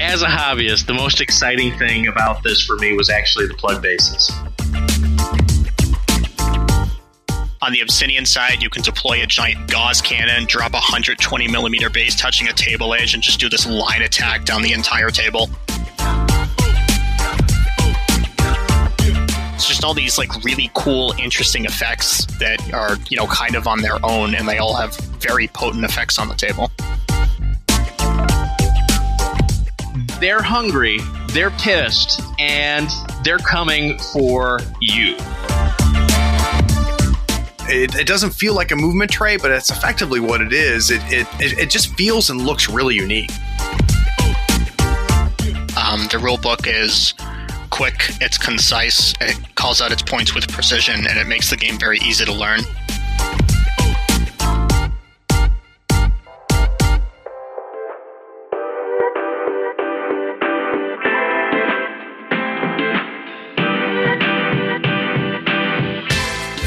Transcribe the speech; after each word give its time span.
As 0.00 0.22
a 0.22 0.26
hobbyist, 0.26 0.86
the 0.86 0.94
most 0.94 1.20
exciting 1.20 1.76
thing 1.76 2.06
about 2.06 2.44
this 2.44 2.62
for 2.62 2.76
me 2.76 2.92
was 2.92 3.10
actually 3.10 3.48
the 3.48 3.54
plug 3.54 3.82
bases. 3.82 4.30
On 7.60 7.72
the 7.72 7.80
Obsidian 7.80 8.24
side, 8.24 8.62
you 8.62 8.70
can 8.70 8.82
deploy 8.82 9.22
a 9.22 9.26
giant 9.26 9.68
Gauss 9.68 10.00
cannon, 10.00 10.46
drop 10.46 10.70
a 10.70 10.74
120 10.74 11.48
millimeter 11.48 11.90
base 11.90 12.14
touching 12.14 12.46
a 12.46 12.52
table 12.52 12.94
edge, 12.94 13.14
and 13.14 13.22
just 13.22 13.40
do 13.40 13.48
this 13.48 13.66
line 13.66 14.02
attack 14.02 14.44
down 14.44 14.62
the 14.62 14.72
entire 14.72 15.10
table. 15.10 15.50
All 19.88 19.94
these 19.94 20.18
like 20.18 20.44
really 20.44 20.70
cool, 20.74 21.14
interesting 21.18 21.64
effects 21.64 22.26
that 22.38 22.74
are 22.74 22.98
you 23.08 23.16
know 23.16 23.26
kind 23.26 23.54
of 23.54 23.66
on 23.66 23.80
their 23.80 23.96
own, 24.04 24.34
and 24.34 24.46
they 24.46 24.58
all 24.58 24.74
have 24.74 24.94
very 25.18 25.48
potent 25.48 25.82
effects 25.82 26.18
on 26.18 26.28
the 26.28 26.34
table. 26.34 26.70
They're 30.20 30.42
hungry, 30.42 30.98
they're 31.28 31.52
pissed, 31.52 32.20
and 32.38 32.90
they're 33.24 33.38
coming 33.38 33.98
for 34.12 34.60
you. 34.82 35.16
It, 37.70 37.94
it 37.94 38.06
doesn't 38.06 38.34
feel 38.34 38.54
like 38.54 38.70
a 38.70 38.76
movement 38.76 39.10
tray, 39.10 39.38
but 39.38 39.50
it's 39.50 39.70
effectively 39.70 40.20
what 40.20 40.42
it 40.42 40.52
is. 40.52 40.90
It, 40.90 41.00
it, 41.06 41.26
it, 41.40 41.58
it 41.60 41.70
just 41.70 41.94
feels 41.94 42.28
and 42.28 42.42
looks 42.42 42.68
really 42.68 42.94
unique. 42.96 43.30
Um, 45.78 46.06
the 46.10 46.20
rule 46.22 46.36
book 46.36 46.66
is 46.66 47.14
quick, 47.78 48.10
it's 48.20 48.36
concise, 48.36 49.14
it 49.20 49.38
calls 49.54 49.80
out 49.80 49.92
its 49.92 50.02
points 50.02 50.34
with 50.34 50.50
precision, 50.50 51.06
and 51.06 51.16
it 51.16 51.28
makes 51.28 51.48
the 51.48 51.56
game 51.56 51.78
very 51.78 51.98
easy 51.98 52.24
to 52.24 52.32
learn. 52.32 52.58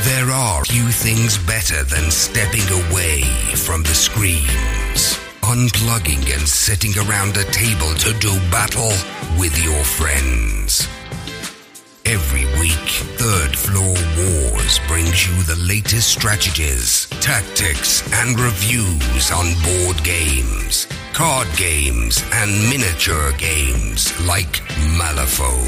There 0.05 0.31
are 0.31 0.64
few 0.64 0.88
things 0.91 1.38
better 1.39 1.83
than 1.83 2.09
stepping 2.09 2.69
away 2.88 3.23
from 3.58 3.83
the 3.83 3.93
screens, 3.93 5.19
unplugging 5.41 6.33
and 6.33 6.47
sitting 6.47 6.97
around 6.99 7.36
a 7.36 7.43
table 7.52 7.93
to 7.95 8.14
do 8.19 8.33
battle 8.49 8.93
with 9.38 9.61
your 9.61 9.83
friends. 9.83 10.88
Every 12.12 12.44
week, 12.59 12.90
Third 13.16 13.58
Floor 13.58 13.95
Wars 14.17 14.80
brings 14.90 15.26
you 15.26 15.44
the 15.44 15.56
latest 15.66 16.09
strategies, 16.09 17.08
tactics, 17.22 18.04
and 18.12 18.38
reviews 18.38 19.31
on 19.31 19.54
board 19.64 20.04
games, 20.04 20.88
card 21.14 21.48
games, 21.56 22.22
and 22.34 22.52
miniature 22.70 23.32
games 23.38 24.12
like 24.28 24.62
Malifaux. 25.00 25.64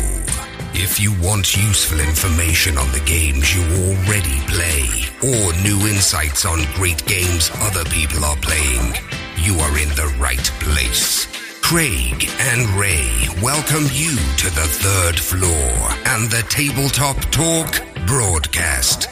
If 0.75 0.99
you 0.99 1.13
want 1.21 1.55
useful 1.55 2.01
information 2.01 2.77
on 2.77 2.91
the 2.91 3.03
games 3.05 3.55
you 3.55 3.63
already 3.85 4.41
play, 4.47 4.83
or 5.23 5.53
new 5.63 5.79
insights 5.87 6.45
on 6.45 6.59
great 6.73 7.05
games 7.05 7.51
other 7.61 7.85
people 7.85 8.25
are 8.25 8.35
playing, 8.41 8.93
you 9.37 9.61
are 9.61 9.77
in 9.77 9.87
the 9.95 10.13
right 10.19 10.51
place. 10.59 11.32
Craig 11.63 12.29
and 12.39 12.69
Ray 12.71 13.29
welcome 13.41 13.85
you 13.93 14.15
to 14.37 14.49
the 14.51 14.67
third 14.67 15.17
floor 15.17 15.89
and 16.05 16.29
the 16.29 16.45
Tabletop 16.49 17.17
Talk 17.31 17.81
broadcast. 18.05 19.07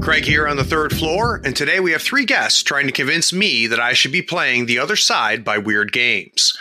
Craig 0.00 0.24
here 0.24 0.48
on 0.48 0.56
the 0.56 0.64
third 0.64 0.96
floor, 0.96 1.42
and 1.44 1.54
today 1.54 1.78
we 1.78 1.92
have 1.92 2.00
three 2.00 2.24
guests 2.24 2.62
trying 2.62 2.86
to 2.86 2.92
convince 2.92 3.34
me 3.34 3.66
that 3.66 3.78
I 3.78 3.92
should 3.92 4.12
be 4.12 4.22
playing 4.22 4.64
The 4.64 4.78
Other 4.78 4.96
Side 4.96 5.44
by 5.44 5.58
Wyrd 5.58 5.92
Games. 5.92 6.56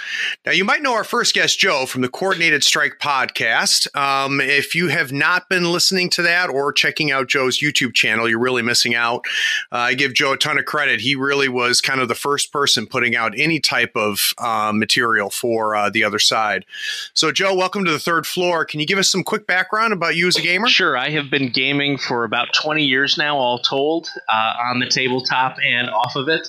Now, 0.45 0.51
you 0.51 0.65
might 0.65 0.81
know 0.81 0.93
our 0.93 1.05
first 1.05 1.33
guest, 1.33 1.57
Joe, 1.57 1.85
from 1.85 2.01
the 2.01 2.09
Coordinated 2.09 2.65
Strike 2.65 2.99
podcast. 3.01 3.95
Um, 3.95 4.41
if 4.41 4.75
you 4.75 4.89
have 4.89 5.13
not 5.13 5.47
been 5.47 5.71
listening 5.71 6.09
to 6.11 6.21
that 6.23 6.49
or 6.49 6.73
checking 6.73 7.11
out 7.11 7.29
Joe's 7.29 7.59
YouTube 7.59 7.93
channel, 7.93 8.27
you're 8.27 8.39
really 8.39 8.61
missing 8.61 8.93
out. 8.93 9.25
Uh, 9.71 9.77
I 9.77 9.93
give 9.93 10.13
Joe 10.13 10.33
a 10.33 10.37
ton 10.37 10.57
of 10.57 10.65
credit. 10.65 10.99
He 10.99 11.15
really 11.15 11.47
was 11.47 11.79
kind 11.79 12.01
of 12.01 12.09
the 12.09 12.15
first 12.15 12.51
person 12.51 12.87
putting 12.87 13.15
out 13.15 13.33
any 13.37 13.61
type 13.61 13.95
of 13.95 14.33
uh, 14.37 14.73
material 14.73 15.29
for 15.29 15.75
uh, 15.75 15.89
The 15.89 16.03
Other 16.03 16.19
Side. 16.19 16.65
So, 17.13 17.31
Joe, 17.31 17.55
welcome 17.55 17.85
to 17.85 17.91
the 17.91 17.99
third 17.99 18.27
floor. 18.27 18.65
Can 18.65 18.81
you 18.81 18.85
give 18.85 18.99
us 18.99 19.09
some 19.09 19.23
quick 19.23 19.47
background 19.47 19.93
about 19.93 20.17
you 20.17 20.27
as 20.27 20.35
a 20.35 20.41
gamer? 20.41 20.67
Sure, 20.67 20.97
I 20.97 21.09
have 21.11 21.29
been 21.29 21.51
gaming 21.51 21.97
for 21.97 22.25
about 22.25 22.49
20 22.53 22.83
years 22.83 23.17
now, 23.17 23.28
all 23.37 23.59
told, 23.59 24.09
uh, 24.27 24.53
on 24.71 24.79
the 24.79 24.87
tabletop 24.87 25.57
and 25.65 25.89
off 25.89 26.15
of 26.15 26.27
it. 26.27 26.47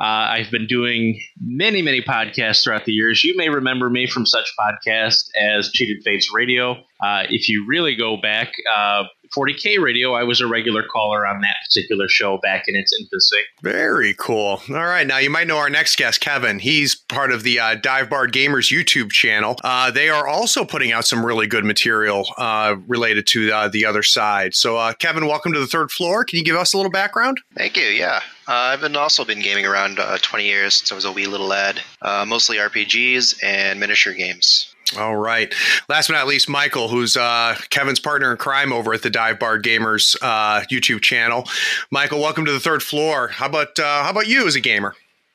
Uh, 0.00 0.34
I've 0.34 0.50
been 0.50 0.66
doing 0.66 1.20
many, 1.40 1.80
many 1.80 2.00
podcasts 2.00 2.64
throughout 2.64 2.86
the 2.86 2.92
years. 2.92 3.22
You 3.22 3.36
may 3.36 3.48
remember 3.48 3.88
me 3.88 4.06
from 4.06 4.26
such 4.26 4.52
podcasts 4.58 5.28
as 5.40 5.70
Cheated 5.70 6.02
Fates 6.02 6.32
Radio. 6.34 6.72
Uh, 7.00 7.24
if 7.28 7.48
you 7.48 7.64
really 7.68 7.94
go 7.94 8.16
back, 8.16 8.52
uh, 8.74 9.04
40K 9.36 9.80
Radio, 9.80 10.14
I 10.14 10.22
was 10.24 10.40
a 10.40 10.46
regular 10.46 10.82
caller 10.82 11.26
on 11.26 11.40
that 11.40 11.56
particular 11.66 12.08
show 12.08 12.38
back 12.38 12.64
in 12.68 12.76
its 12.76 12.92
infancy. 12.98 13.38
Very 13.62 14.14
cool. 14.14 14.60
All 14.68 14.74
right. 14.74 15.06
Now, 15.06 15.18
you 15.18 15.30
might 15.30 15.46
know 15.46 15.56
our 15.58 15.70
next 15.70 15.96
guest, 15.96 16.20
Kevin. 16.20 16.58
He's 16.58 16.94
part 16.94 17.32
of 17.32 17.42
the 17.42 17.58
uh, 17.58 17.74
Dive 17.76 18.10
Bar 18.10 18.28
Gamers 18.28 18.70
YouTube 18.70 19.10
channel. 19.10 19.56
Uh, 19.64 19.90
they 19.90 20.08
are 20.08 20.26
also 20.26 20.64
putting 20.64 20.92
out 20.92 21.04
some 21.06 21.24
really 21.24 21.46
good 21.46 21.64
material 21.64 22.26
uh, 22.36 22.76
related 22.86 23.26
to 23.28 23.50
uh, 23.52 23.68
the 23.68 23.86
other 23.86 24.02
side. 24.02 24.54
So, 24.54 24.76
uh, 24.76 24.92
Kevin, 24.94 25.26
welcome 25.26 25.52
to 25.52 25.60
the 25.60 25.66
third 25.66 25.90
floor. 25.90 26.24
Can 26.24 26.38
you 26.38 26.44
give 26.44 26.56
us 26.56 26.74
a 26.74 26.76
little 26.76 26.92
background? 26.92 27.40
Thank 27.56 27.76
you. 27.76 27.84
Yeah, 27.84 28.20
uh, 28.48 28.52
I've 28.52 28.80
been 28.80 28.96
also 28.96 29.24
been 29.24 29.40
gaming 29.40 29.66
around 29.66 29.98
uh, 29.98 30.18
20 30.20 30.44
years 30.44 30.74
since 30.74 30.92
I 30.92 30.94
was 30.94 31.04
a 31.04 31.12
wee 31.12 31.26
little 31.26 31.46
lad. 31.46 31.80
Uh, 32.00 32.24
mostly 32.26 32.56
RPGs 32.56 33.42
and 33.42 33.78
miniature 33.78 34.14
games. 34.14 34.71
All 34.98 35.16
right. 35.16 35.52
Last 35.88 36.08
but 36.08 36.14
not 36.14 36.26
least, 36.26 36.48
Michael, 36.48 36.88
who's 36.88 37.16
uh, 37.16 37.56
Kevin's 37.70 38.00
partner 38.00 38.30
in 38.30 38.36
crime 38.36 38.72
over 38.72 38.92
at 38.92 39.02
the 39.02 39.10
Dive 39.10 39.38
Bar 39.38 39.60
Gamers 39.60 40.16
uh, 40.20 40.62
YouTube 40.70 41.00
channel. 41.00 41.48
Michael, 41.90 42.20
welcome 42.20 42.44
to 42.44 42.52
the 42.52 42.60
third 42.60 42.82
floor. 42.82 43.28
How 43.28 43.46
about 43.46 43.78
uh, 43.78 44.04
how 44.04 44.10
about 44.10 44.26
you 44.26 44.46
as 44.46 44.54
a 44.54 44.60
gamer? 44.60 44.94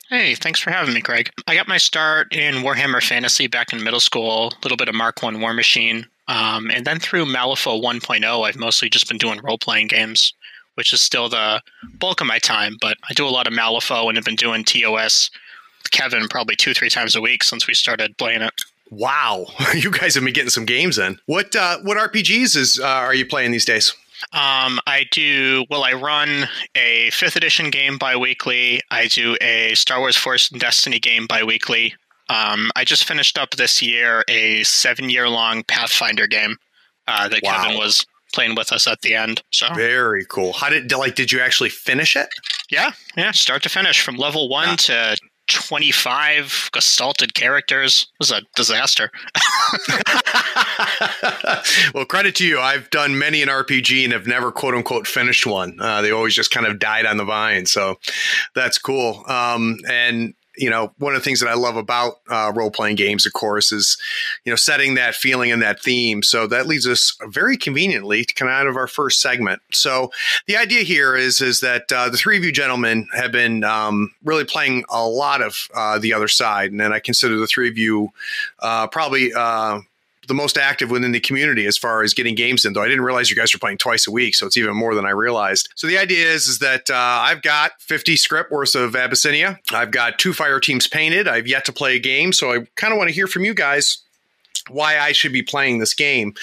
Hey, 0.10 0.36
thanks 0.36 0.60
for 0.60 0.72
having 0.72 0.94
me, 0.94 1.02
Craig. 1.02 1.32
I 1.48 1.56
got 1.56 1.68
my 1.68 1.78
start 1.78 2.34
in 2.34 2.64
Warhammer 2.64 3.04
Fantasy 3.04 3.48
back 3.48 3.74
in 3.74 3.84
middle 3.84 4.00
school, 4.00 4.54
a 4.54 4.60
little 4.64 4.78
bit 4.78 4.88
of 4.88 4.96
Mark 4.96 5.22
One 5.22 5.38
Warmachine, 5.38 6.06
um, 6.30 6.72
and 6.72 6.86
then 6.86 7.00
through 7.00 7.26
Malifaux 7.26 7.82
1.0, 7.82 8.48
I've 8.48 8.56
mostly 8.56 8.90
just 8.90 9.08
been 9.08 9.18
doing 9.18 9.42
role 9.42 9.58
playing 9.58 9.88
games, 9.88 10.34
which 10.76 10.94
is 10.94 11.02
still 11.02 11.28
the 11.28 11.62
bulk 12.00 12.22
of 12.22 12.28
my 12.28 12.40
time. 12.40 12.78
But 12.80 12.98
I 13.10 13.14
do 13.14 13.28
a 13.28 13.30
lot 13.30 13.48
of 13.48 13.54
Malifaux 13.54 14.08
and 14.08 14.16
have 14.16 14.26
been 14.26 14.36
doing 14.36 14.64
TOS 14.64 15.30
Kevin 15.92 16.28
probably 16.28 16.56
two, 16.56 16.74
three 16.74 16.90
times 16.90 17.16
a 17.16 17.22
week 17.22 17.44
since 17.44 17.68
we 17.68 17.74
started 17.74 18.18
playing 18.18 18.42
it. 18.42 18.54
Wow, 18.92 19.48
you 19.76 19.92
guys 19.92 20.16
have 20.16 20.24
been 20.24 20.34
getting 20.34 20.50
some 20.50 20.66
games 20.66 20.98
in. 20.98 21.20
What 21.26 21.56
uh, 21.56 21.80
what 21.84 21.98
RPGs 21.98 22.56
is 22.56 22.80
uh, 22.80 22.86
are 22.88 23.14
you 23.16 23.26
playing 23.26 23.52
these 23.52 23.66
days? 23.66 23.94
Um, 24.34 24.80
I 24.88 25.06
do. 25.12 25.66
Well, 25.70 25.84
I 25.84 25.94
run 25.94 26.48
a 26.76 27.10
fifth 27.12 27.36
edition 27.36 27.70
game 27.70 27.98
biweekly. 27.98 28.82
I 28.90 29.08
do 29.08 29.38
a 29.42 29.76
Star 29.76 30.00
Wars 30.00 30.16
Force 30.18 30.50
and 30.50 30.60
Destiny 30.60 30.98
game 31.00 31.28
biweekly. 31.28 31.94
Um, 32.30 32.72
I 32.76 32.84
just 32.84 33.06
finished 33.06 33.38
up 33.38 33.52
this 33.52 33.82
year 33.82 34.24
a 34.28 34.64
seven 34.64 35.10
year 35.10 35.30
long 35.30 35.64
Pathfinder 35.64 36.28
game 36.28 36.56
uh, 37.08 37.30
that 37.30 37.42
Wow. 37.44 37.64
Kevin 37.64 37.78
was 37.78 38.06
playing 38.34 38.56
with 38.56 38.72
us 38.74 38.88
at 38.88 39.02
the 39.02 39.14
end. 39.16 39.42
So 39.52 39.68
Very 39.76 40.26
cool. 40.26 40.52
How 40.54 40.70
did 40.70 40.92
like 40.92 41.16
did 41.16 41.32
you 41.32 41.40
actually 41.40 41.70
finish 41.70 42.16
it? 42.16 42.28
yeah, 42.70 42.92
yeah, 43.16 43.32
start 43.32 43.64
to 43.64 43.70
finish 43.70 44.02
from 44.02 44.18
level 44.18 44.50
one 44.50 44.76
to 44.78 45.16
twenty 45.48 45.92
five 45.92 46.70
gestalted 46.74 47.34
characters. 47.34 48.08
It 48.14 48.20
was 48.20 48.32
a 48.32 48.42
disaster. 48.56 49.12
well, 51.94 52.06
credit 52.06 52.36
to 52.36 52.46
you. 52.46 52.60
I've 52.60 52.90
done 52.90 53.18
many 53.18 53.42
an 53.42 53.50
RPG 53.50 54.04
and 54.04 54.14
have 54.14 54.28
never 54.28 54.52
quote 54.52 54.76
unquote 54.76 55.08
finished 55.08 55.46
one. 55.46 55.78
Uh, 55.80 56.02
they 56.02 56.12
always 56.12 56.36
just 56.36 56.52
kind 56.52 56.66
of 56.66 56.80
died 56.80 57.06
on 57.06 57.18
the 57.18 57.26
vine. 57.26 57.66
So 57.66 57.96
that's 58.56 58.78
cool. 58.78 59.24
Um, 59.28 59.78
and 59.90 60.34
you 60.58 60.70
know, 60.70 60.92
one 60.98 61.14
of 61.14 61.22
the 61.22 61.24
things 61.24 61.40
that 61.40 61.50
I 61.50 61.54
love 61.54 61.76
about 61.76 62.20
uh, 62.30 62.52
role 62.56 62.72
playing 62.72 62.96
games, 62.96 63.26
of 63.26 63.34
course, 63.34 63.72
is 63.72 63.98
you 64.44 64.52
know 64.52 64.56
setting 64.56 64.96
that 64.96 65.16
feeling 65.16 65.52
and 65.52 65.62
that 65.62 65.82
theme. 65.82 66.24
So 66.24 66.48
that 66.48 66.68
leads 66.68 66.88
us 66.88 67.18
very 67.28 67.58
conveniently 67.58 68.26
to 68.26 68.34
come 68.34 68.48
out 68.48 68.68
of 68.68 68.76
our 68.76 68.88
first 68.88 69.22
segment. 69.22 69.62
So 69.72 70.12
the 70.48 70.58
idea 70.58 70.82
here 70.82 71.16
is 71.16 71.42
is 71.42 71.60
that 71.62 71.92
uh, 71.92 72.10
the 72.10 72.18
three 72.18 72.38
of 72.38 72.44
you 72.44 72.52
gentlemen 72.52 73.08
have 73.14 73.32
been 73.32 73.64
um, 73.64 74.14
really 74.24 74.46
playing 74.46 74.84
a 74.90 75.08
lot 75.08 75.42
of 75.42 75.68
uh, 75.74 76.00
the 76.00 76.14
other 76.14 76.28
side, 76.28 76.72
and 76.72 76.80
then 76.80 76.94
I 76.94 77.00
consider 77.00 77.38
the 77.38 77.48
three 77.48 77.70
of 77.70 77.78
you 77.78 78.10
uh, 78.60 78.88
probably. 78.88 79.34
The 80.28 80.34
most 80.34 80.58
active 80.58 80.92
within 80.92 81.12
the 81.12 81.20
community 81.20 81.66
as 81.66 81.78
far 81.78 82.04
as 82.04 82.14
getting 82.14 82.36
games 82.36 82.66
in. 82.66 82.74
Though 82.74 82.84
I 82.84 82.88
didn't 82.88 83.04
realize 83.04 83.30
you 83.30 83.36
guys 83.36 83.54
were 83.54 83.60
playing 83.60 83.78
twice 83.78 84.08
a 84.08 84.12
week, 84.12 84.36
so 84.36 84.46
it's 84.46 84.58
even 84.58 84.76
more 84.76 84.94
than 84.94 85.06
I 85.06 85.12
realized. 85.12 85.70
So 85.76 85.88
the 85.88 85.98
idea 85.98 86.28
is 86.28 86.48
is 86.48 86.60
that 86.60 86.90
uh, 86.90 86.96
I've 86.96 87.42
got 87.42 87.72
50 87.80 88.16
scrip 88.18 88.52
worth 88.52 88.76
of 88.76 88.96
Abyssinia. 88.96 89.60
I've 89.72 89.92
got 89.92 90.20
two 90.20 90.34
fire 90.34 90.60
teams 90.60 90.88
painted. 90.88 91.28
I've 91.28 91.48
yet 91.48 91.66
to 91.66 91.74
play 91.74 91.96
a 91.96 92.00
game, 92.00 92.34
so 92.34 92.52
I 92.52 92.68
kind 92.76 92.94
of 92.94 92.98
want 92.98 93.10
to 93.10 93.16
hear 93.16 93.28
from 93.28 93.46
you 93.46 93.54
guys 93.54 94.04
why 94.70 95.00
I 95.00 95.12
should 95.12 95.34
be 95.34 95.44
playing 95.44 95.80
this 95.80 95.94
game. 95.94 96.34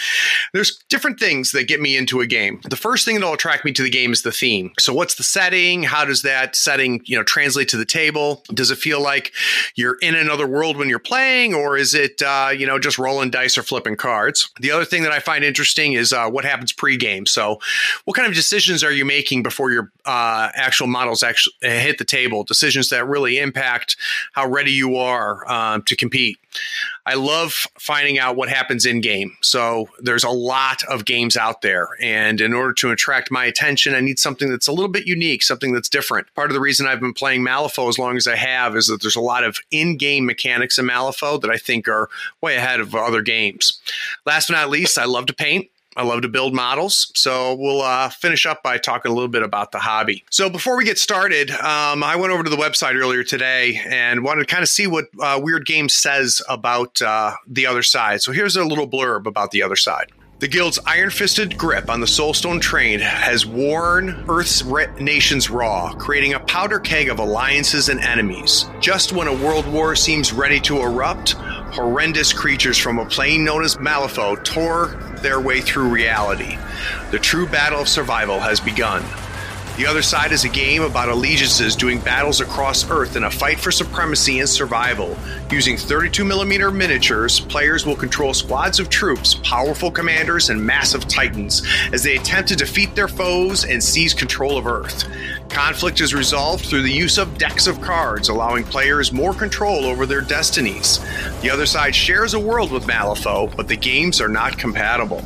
There's 0.53 0.79
different 0.89 1.19
things 1.19 1.53
that 1.53 1.69
get 1.69 1.81
me 1.81 1.97
into 1.97 2.21
a 2.21 2.27
game. 2.27 2.61
The 2.69 2.77
first 2.77 3.05
thing 3.05 3.17
that'll 3.17 3.35
attract 3.35 3.65
me 3.65 3.73
to 3.73 3.83
the 3.83 3.91
game 3.91 4.13
is 4.13 4.23
the 4.23 4.33
theme. 4.33 4.73
So 4.79 4.93
what's 4.93 5.15
the 5.15 5.23
setting? 5.23 5.83
How 5.83 6.05
does 6.05 6.23
that 6.23 6.57
setting, 6.57 7.01
you 7.05 7.17
know, 7.17 7.23
translate 7.23 7.69
to 7.69 7.77
the 7.77 7.85
table? 7.85 8.45
Does 8.53 8.71
it 8.71 8.79
feel 8.79 9.01
like 9.01 9.33
you're 9.75 9.97
in 10.01 10.15
another 10.15 10.47
world 10.47 10.77
when 10.77 10.89
you're 10.89 10.99
playing 10.99 11.55
or 11.55 11.77
is 11.77 11.95
it 11.95 12.23
uh, 12.23 12.51
you 12.57 12.67
know, 12.67 12.79
just 12.79 12.99
rolling 12.99 13.31
dice 13.31 13.59
or 13.59 13.63
flipping 13.63 13.97
cards? 13.97 14.51
The 14.61 14.71
other 14.71 14.85
thing 14.85 15.03
that 15.03 15.13
I 15.13 15.19
find 15.19 15.45
interesting 15.45 15.93
is 15.95 16.13
uh, 16.13 16.29
what 16.29 16.45
happens 16.45 16.73
pre-game. 16.73 17.27
So 17.27 17.61
what 18.05 18.17
kind 18.17 18.29
of 18.29 18.35
decisions 18.35 18.83
are 18.85 18.93
you 18.93 19.05
making 19.05 19.43
before 19.43 19.71
your 19.71 19.91
uh, 20.05 20.51
actual 20.55 20.87
models 20.87 21.23
actually 21.23 21.55
hit 21.63 21.99
the 21.99 22.05
table? 22.05 22.45
Decisions 22.45 22.89
that 22.91 23.07
really 23.07 23.39
impact 23.39 23.97
how 24.33 24.49
ready 24.49 24.73
you 24.73 24.97
are 24.97 25.51
um, 25.51 25.83
to 25.83 25.97
compete. 25.97 26.39
I 27.07 27.15
love 27.15 27.67
finding 27.79 28.19
out 28.19 28.37
what 28.37 28.49
happens 28.49 28.87
in 28.87 29.01
game. 29.01 29.37
So 29.43 29.89
there's 30.01 30.25
a 30.25 30.31
lot 30.31 30.83
of 30.85 31.05
games 31.05 31.37
out 31.37 31.61
there. 31.61 31.89
And 32.01 32.41
in 32.41 32.55
order 32.55 32.73
to 32.75 32.91
attract 32.91 33.31
my 33.31 33.45
attention, 33.45 33.95
I 33.95 34.01
need 34.01 34.19
something 34.19 34.51
that's 34.51 34.69
a 34.69 34.73
little 34.73 34.89
bit 34.89 35.07
unique, 35.07 35.43
something 35.43 35.73
that's 35.73 35.89
different. 35.89 36.33
Part 36.35 36.51
of 36.51 36.55
the 36.55 36.61
reason 36.61 36.87
I've 36.87 37.01
been 37.01 37.13
playing 37.13 37.43
Malifaux 37.43 37.89
as 37.89 37.99
long 37.99 38.17
as 38.17 38.27
I 38.27 38.37
have 38.37 38.75
is 38.75 38.87
that 38.87 39.03
there's 39.03 39.17
a 39.17 39.21
lot 39.21 39.45
of 39.45 39.59
in 39.71 39.97
game 39.99 40.25
mechanics 40.25 40.79
in 40.79 40.87
Malifaux 40.87 41.41
that 41.43 41.51
I 41.51 41.59
think 41.59 41.89
are 41.89 42.09
way 42.41 42.57
ahead 42.57 42.81
of 42.81 42.95
other 42.95 43.23
games. 43.23 43.81
Last 44.25 44.49
but 44.49 44.55
not 44.55 44.71
least, 44.71 44.97
I 44.97 45.05
love 45.05 45.27
to 45.27 45.35
paint. 45.35 45.69
I 45.97 46.05
love 46.05 46.23
to 46.23 46.29
build 46.29 46.55
models. 46.55 47.11
So 47.15 47.55
we'll 47.55 47.83
uh, 47.83 48.09
finish 48.11 48.47
up 48.47 48.63
by 48.63 48.79
talking 48.79 49.11
a 49.11 49.15
little 49.15 49.29
bit 49.29 49.43
about 49.43 49.73
the 49.73 49.79
hobby. 49.79 50.25
So 50.31 50.51
before 50.51 50.77
we 50.77 50.85
get 50.85 50.99
started, 50.99 51.51
um, 51.51 52.03
I 52.03 52.17
went 52.17 52.33
over 52.33 52.43
to 52.43 52.51
the 52.51 52.57
website 52.57 52.95
earlier 52.95 53.25
today 53.25 53.81
and 53.87 54.25
wanted 54.25 54.47
to 54.47 54.53
kind 54.53 54.63
of 54.63 54.69
see 54.69 54.87
what 54.87 55.07
uh, 55.21 55.39
Wyrd 55.41 55.67
Games 55.67 55.95
says 55.95 56.43
about 56.49 57.01
uh, 57.01 57.35
the 57.47 57.67
other 57.67 57.83
side. 57.83 58.23
So 58.23 58.33
here's 58.33 58.57
a 58.57 58.65
little 58.65 58.89
blurb 58.89 59.27
about 59.27 59.51
the 59.51 59.63
other 59.63 59.77
side. 59.77 60.11
The 60.41 60.49
Guild's 60.49 60.81
iron 60.85 61.11
fisted 61.11 61.57
grip 61.57 61.89
on 61.89 62.01
the 62.01 62.07
Soulstone 62.07 62.61
train 62.61 62.99
has 62.99 63.47
worn 63.47 64.25
Earth's 64.29 64.65
nations 65.01 65.49
raw, 65.49 65.95
creating 65.95 66.35
a 66.35 66.41
powder 66.41 66.81
keg 66.81 67.09
of 67.09 67.21
alliances 67.21 67.89
and 67.89 68.01
enemies. 68.01 68.67
Just 68.81 69.13
when 69.13 69.29
a 69.29 69.33
world 69.33 69.67
war 69.67 69.95
seems 69.95 70.33
ready 70.33 70.59
to 70.61 70.83
erupt, 70.83 71.37
horrendous 71.75 72.33
creatures 72.33 72.79
from 72.79 73.01
a 73.01 73.05
plane 73.05 73.45
known 73.45 73.65
as 73.65 73.77
Malifaux 73.79 74.43
tore 74.45 74.97
their 75.23 75.41
way 75.41 75.61
through 75.61 75.89
reality. 75.89 76.57
The 77.11 77.19
true 77.19 77.49
battle 77.49 77.81
of 77.81 77.89
survival 77.89 78.39
has 78.39 78.61
begun. 78.61 79.03
The 79.77 79.87
Other 79.87 80.03
Side 80.03 80.31
is 80.31 80.45
a 80.45 80.49
game 80.49 80.83
about 80.83 81.09
allegiances 81.09 81.75
doing 81.75 81.99
battles 81.99 82.41
across 82.41 82.89
Earth 82.89 83.17
in 83.17 83.25
a 83.25 83.31
fight 83.31 83.59
for 83.59 83.73
supremacy 83.73 84.39
and 84.39 84.49
survival. 84.49 85.17
Using 85.51 85.75
32mm 85.75 86.73
miniatures, 86.73 87.41
players 87.41 87.85
will 87.85 87.97
control 87.97 88.35
squads 88.35 88.79
of 88.79 88.89
troops, 88.89 89.35
powerful 89.43 89.91
commanders, 89.91 90.49
and 90.49 90.65
massive 90.65 91.09
titans 91.09 91.67
as 91.93 92.05
they 92.05 92.15
attempt 92.15 92.51
to 92.51 92.57
defeat 92.57 92.95
their 92.95 93.09
foes 93.09 93.65
and 93.65 93.83
seize 93.83 94.15
control 94.15 94.57
of 94.57 94.69
Earth. 94.69 95.09
Conflict 95.49 96.01
is 96.01 96.15
resolved 96.15 96.67
through 96.67 96.83
the 96.83 96.93
use 96.93 97.19
of 97.19 97.37
decks 97.37 97.67
of 97.67 97.81
cards, 97.81 98.29
allowing 98.29 98.63
players 98.63 99.11
more 99.13 99.35
control 99.35 99.87
over 99.87 100.07
their 100.07 100.21
destinies. 100.21 101.01
The 101.43 101.51
Other 101.51 101.67
Side 101.67 101.97
shares 101.97 102.35
a 102.35 102.39
world 102.39 102.71
with 102.71 102.87
Malifaux, 102.87 103.57
but 103.57 103.67
the 103.67 103.77
games 103.77 104.21
are 104.21 104.29
not 104.29 104.57
compatible. 104.57 105.25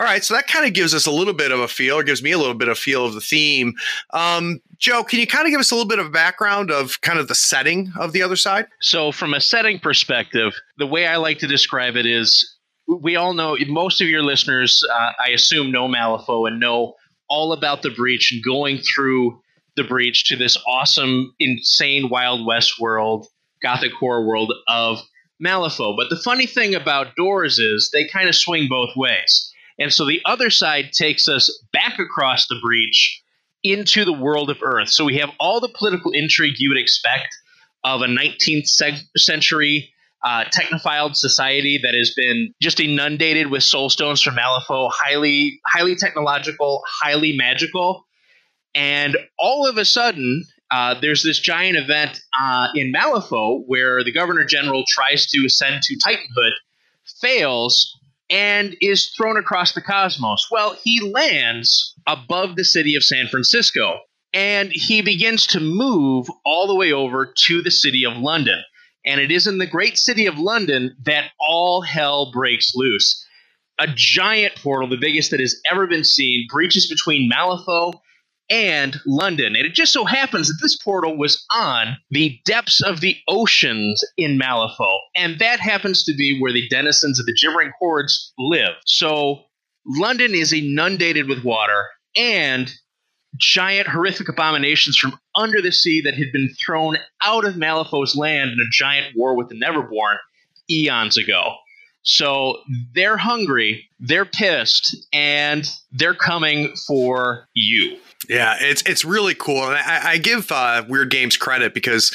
All 0.00 0.06
right, 0.06 0.24
so 0.24 0.32
that 0.32 0.46
kind 0.46 0.64
of 0.64 0.72
gives 0.72 0.94
us 0.94 1.04
a 1.04 1.10
little 1.10 1.34
bit 1.34 1.52
of 1.52 1.60
a 1.60 1.68
feel, 1.68 1.98
or 1.98 2.02
gives 2.02 2.22
me 2.22 2.32
a 2.32 2.38
little 2.38 2.54
bit 2.54 2.68
of 2.68 2.78
feel 2.78 3.04
of 3.04 3.12
the 3.12 3.20
theme. 3.20 3.74
Um, 4.14 4.62
Joe, 4.78 5.04
can 5.04 5.20
you 5.20 5.26
kind 5.26 5.44
of 5.44 5.50
give 5.50 5.60
us 5.60 5.70
a 5.70 5.74
little 5.74 5.86
bit 5.86 5.98
of 5.98 6.06
a 6.06 6.10
background 6.10 6.70
of 6.70 7.02
kind 7.02 7.18
of 7.18 7.28
the 7.28 7.34
setting 7.34 7.92
of 7.98 8.14
the 8.14 8.22
other 8.22 8.34
side? 8.34 8.66
So, 8.80 9.12
from 9.12 9.34
a 9.34 9.42
setting 9.42 9.78
perspective, 9.78 10.54
the 10.78 10.86
way 10.86 11.06
I 11.06 11.16
like 11.16 11.38
to 11.40 11.46
describe 11.46 11.96
it 11.96 12.06
is 12.06 12.50
we 12.88 13.16
all 13.16 13.34
know, 13.34 13.58
most 13.68 14.00
of 14.00 14.08
your 14.08 14.22
listeners, 14.22 14.82
uh, 14.90 15.12
I 15.22 15.32
assume, 15.32 15.70
know 15.70 15.86
Malifaux 15.86 16.48
and 16.48 16.58
know 16.58 16.94
all 17.28 17.52
about 17.52 17.82
the 17.82 17.90
breach 17.90 18.32
and 18.32 18.42
going 18.42 18.78
through 18.78 19.38
the 19.76 19.84
breach 19.84 20.24
to 20.28 20.36
this 20.36 20.56
awesome, 20.66 21.34
insane 21.38 22.08
Wild 22.08 22.46
West 22.46 22.80
world, 22.80 23.26
Gothic 23.62 23.92
horror 23.92 24.24
world 24.24 24.50
of 24.66 25.02
Malifaux. 25.44 25.94
But 25.94 26.08
the 26.08 26.16
funny 26.16 26.46
thing 26.46 26.74
about 26.74 27.16
doors 27.16 27.58
is 27.58 27.90
they 27.92 28.08
kind 28.08 28.30
of 28.30 28.34
swing 28.34 28.66
both 28.66 28.96
ways 28.96 29.49
and 29.80 29.92
so 29.92 30.06
the 30.06 30.20
other 30.26 30.50
side 30.50 30.92
takes 30.92 31.26
us 31.26 31.50
back 31.72 31.98
across 31.98 32.46
the 32.46 32.60
breach 32.62 33.22
into 33.64 34.04
the 34.04 34.12
world 34.12 34.50
of 34.50 34.58
Earth. 34.62 34.90
So 34.90 35.04
we 35.04 35.16
have 35.18 35.30
all 35.40 35.60
the 35.60 35.72
political 35.76 36.12
intrigue 36.12 36.54
you 36.58 36.68
would 36.70 36.78
expect 36.78 37.34
of 37.82 38.02
a 38.02 38.06
19th 38.06 38.68
century 39.16 39.92
uh, 40.22 40.44
technophile 40.44 41.14
society 41.16 41.80
that 41.82 41.94
has 41.94 42.12
been 42.14 42.52
just 42.60 42.78
inundated 42.78 43.50
with 43.50 43.62
soul 43.62 43.88
stones 43.88 44.20
from 44.20 44.36
Malifaux, 44.36 44.90
highly, 44.92 45.60
highly 45.66 45.96
technological, 45.96 46.82
highly 46.86 47.34
magical. 47.34 48.06
And 48.74 49.16
all 49.38 49.66
of 49.66 49.78
a 49.78 49.84
sudden, 49.86 50.44
uh, 50.70 50.94
there's 51.00 51.22
this 51.22 51.40
giant 51.40 51.78
event 51.78 52.20
uh, 52.38 52.68
in 52.74 52.92
Malifaux 52.92 53.62
where 53.66 54.04
the 54.04 54.12
governor 54.12 54.44
general 54.44 54.84
tries 54.86 55.26
to 55.30 55.44
ascend 55.46 55.82
to 55.82 55.96
Titanhood, 55.96 56.52
fails, 57.20 57.98
and 58.30 58.76
is 58.80 59.08
thrown 59.10 59.36
across 59.36 59.72
the 59.72 59.82
cosmos. 59.82 60.46
Well, 60.50 60.76
he 60.82 61.00
lands 61.00 61.94
above 62.06 62.56
the 62.56 62.64
city 62.64 62.94
of 62.94 63.04
San 63.04 63.26
Francisco 63.26 63.98
and 64.32 64.70
he 64.72 65.02
begins 65.02 65.46
to 65.48 65.60
move 65.60 66.28
all 66.44 66.66
the 66.66 66.74
way 66.74 66.92
over 66.92 67.32
to 67.46 67.62
the 67.62 67.70
city 67.70 68.04
of 68.04 68.16
London. 68.16 68.62
And 69.04 69.20
it 69.20 69.32
is 69.32 69.46
in 69.46 69.58
the 69.58 69.66
great 69.66 69.98
city 69.98 70.26
of 70.26 70.38
London 70.38 70.96
that 71.04 71.30
all 71.40 71.82
hell 71.82 72.30
breaks 72.32 72.72
loose. 72.74 73.26
A 73.78 73.88
giant 73.94 74.56
portal, 74.56 74.88
the 74.88 74.96
biggest 74.96 75.30
that 75.30 75.40
has 75.40 75.60
ever 75.68 75.86
been 75.86 76.04
seen, 76.04 76.46
breaches 76.50 76.86
between 76.86 77.30
Malifaux 77.30 77.94
and 78.50 79.00
London. 79.06 79.54
And 79.56 79.64
it 79.64 79.74
just 79.74 79.92
so 79.92 80.04
happens 80.04 80.48
that 80.48 80.58
this 80.60 80.76
portal 80.76 81.16
was 81.16 81.44
on 81.52 81.96
the 82.10 82.38
depths 82.44 82.82
of 82.82 83.00
the 83.00 83.16
oceans 83.28 84.04
in 84.16 84.38
Malifaux. 84.38 84.98
And 85.16 85.38
that 85.38 85.60
happens 85.60 86.04
to 86.04 86.14
be 86.14 86.38
where 86.40 86.52
the 86.52 86.68
denizens 86.68 87.20
of 87.20 87.26
the 87.26 87.36
Gibbering 87.40 87.70
Hordes 87.78 88.32
live. 88.38 88.74
So 88.84 89.44
London 89.86 90.34
is 90.34 90.52
inundated 90.52 91.28
with 91.28 91.44
water 91.44 91.86
and 92.16 92.70
giant 93.36 93.86
horrific 93.86 94.28
abominations 94.28 94.96
from 94.96 95.18
under 95.36 95.62
the 95.62 95.70
sea 95.70 96.00
that 96.02 96.14
had 96.14 96.32
been 96.32 96.52
thrown 96.64 96.96
out 97.22 97.44
of 97.44 97.54
Malifaux's 97.54 98.16
land 98.16 98.50
in 98.50 98.58
a 98.58 98.70
giant 98.72 99.16
war 99.16 99.36
with 99.36 99.48
the 99.48 99.54
Neverborn 99.54 100.16
eons 100.68 101.16
ago. 101.16 101.54
So 102.02 102.58
they're 102.94 103.18
hungry, 103.18 103.88
they're 103.98 104.24
pissed, 104.24 104.96
and 105.12 105.68
they're 105.92 106.14
coming 106.14 106.74
for 106.86 107.48
you. 107.54 107.98
Yeah, 108.28 108.56
it's 108.60 108.82
it's 108.82 109.04
really 109.04 109.34
cool, 109.34 109.64
and 109.64 109.74
I, 109.74 110.12
I 110.12 110.18
give 110.18 110.52
uh, 110.52 110.84
Wyrd 110.88 111.10
Games 111.10 111.36
credit 111.36 111.74
because 111.74 112.12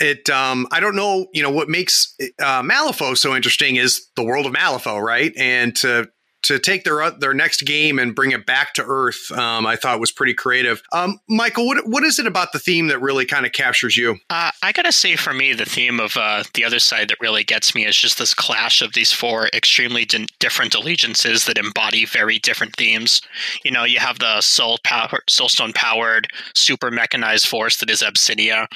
it. 0.00 0.28
Um, 0.28 0.66
I 0.72 0.80
don't 0.80 0.96
know, 0.96 1.26
you 1.32 1.42
know, 1.42 1.50
what 1.50 1.68
makes 1.68 2.14
uh, 2.40 2.62
Malifaux 2.62 3.16
so 3.16 3.36
interesting 3.36 3.76
is 3.76 4.08
the 4.16 4.24
world 4.24 4.46
of 4.46 4.52
Malifaux, 4.52 5.00
right? 5.00 5.32
And 5.36 5.76
to 5.76 6.08
to 6.44 6.58
take 6.58 6.84
their 6.84 7.10
their 7.10 7.34
next 7.34 7.62
game 7.62 7.98
and 7.98 8.14
bring 8.14 8.32
it 8.32 8.46
back 8.46 8.74
to 8.74 8.84
Earth, 8.86 9.30
um, 9.32 9.66
I 9.66 9.76
thought 9.76 9.98
was 9.98 10.12
pretty 10.12 10.34
creative. 10.34 10.82
Um, 10.92 11.18
Michael, 11.28 11.66
what 11.66 11.88
what 11.88 12.04
is 12.04 12.18
it 12.18 12.26
about 12.26 12.52
the 12.52 12.58
theme 12.58 12.88
that 12.88 13.00
really 13.00 13.24
kind 13.24 13.46
of 13.46 13.52
captures 13.52 13.96
you? 13.96 14.16
Uh, 14.30 14.50
I 14.62 14.72
gotta 14.72 14.92
say, 14.92 15.16
for 15.16 15.32
me, 15.32 15.54
the 15.54 15.64
theme 15.64 16.00
of 16.00 16.16
uh, 16.16 16.44
the 16.54 16.64
other 16.64 16.78
side 16.78 17.08
that 17.08 17.20
really 17.20 17.44
gets 17.44 17.74
me 17.74 17.86
is 17.86 17.96
just 17.96 18.18
this 18.18 18.34
clash 18.34 18.82
of 18.82 18.92
these 18.92 19.12
four 19.12 19.48
extremely 19.48 20.04
di- 20.04 20.26
different 20.38 20.74
allegiances 20.74 21.46
that 21.46 21.58
embody 21.58 22.04
very 22.04 22.38
different 22.38 22.76
themes. 22.76 23.22
You 23.64 23.70
know, 23.70 23.84
you 23.84 23.98
have 23.98 24.18
the 24.18 24.40
soul 24.40 24.78
power, 24.84 25.20
soulstone 25.28 25.74
powered, 25.74 26.28
super 26.54 26.90
mechanized 26.90 27.48
force 27.48 27.78
that 27.78 27.90
is 27.90 28.02
Abyssinia. 28.02 28.68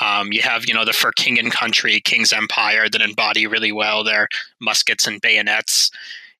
Um, 0.00 0.32
you 0.32 0.42
have, 0.42 0.66
you 0.66 0.74
know, 0.74 0.84
the 0.84 0.92
for 0.92 1.12
king 1.12 1.38
and 1.38 1.52
country, 1.52 2.00
king's 2.00 2.32
empire 2.32 2.88
that 2.88 3.02
embody 3.02 3.46
really 3.46 3.70
well 3.70 4.02
their 4.02 4.28
muskets 4.60 5.06
and 5.06 5.20
bayonets 5.20 5.90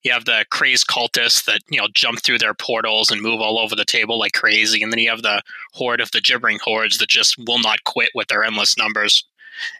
you 0.03 0.13
have 0.13 0.25
the 0.25 0.45
crazed 0.51 0.87
cultists 0.89 1.45
that 1.45 1.61
you 1.69 1.81
know 1.81 1.89
jump 1.95 2.23
through 2.23 2.39
their 2.39 2.55
portals 2.55 3.11
and 3.11 3.21
move 3.21 3.41
all 3.41 3.59
over 3.59 3.75
the 3.75 3.85
table 3.85 4.19
like 4.19 4.33
crazy 4.33 4.83
and 4.83 4.93
then 4.93 4.99
you 4.99 5.11
have 5.11 5.23
the 5.23 5.43
horde 5.73 6.01
of 6.01 6.11
the 6.11 6.21
gibbering 6.21 6.59
hordes 6.63 6.99
that 6.99 7.09
just 7.09 7.37
will 7.47 7.61
not 7.61 7.85
quit 7.85 8.11
with 8.15 8.29
their 8.29 8.45
endless 8.45 8.77
numbers. 8.77 9.25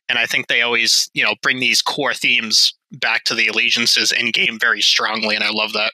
And 0.09 0.19
i 0.19 0.27
think 0.27 0.47
they 0.47 0.63
always 0.63 1.11
you 1.15 1.25
know 1.25 1.35
bring 1.43 1.61
these 1.61 1.83
core 1.83 2.15
themes 2.15 2.75
back 2.93 3.25
to 3.25 3.35
the 3.35 3.49
allegiances 3.49 4.13
in 4.13 4.31
game 4.31 4.59
very 4.59 4.83
strongly 4.83 5.35
and 5.35 5.45
i 5.45 5.51
love 5.51 5.73
that 5.73 5.93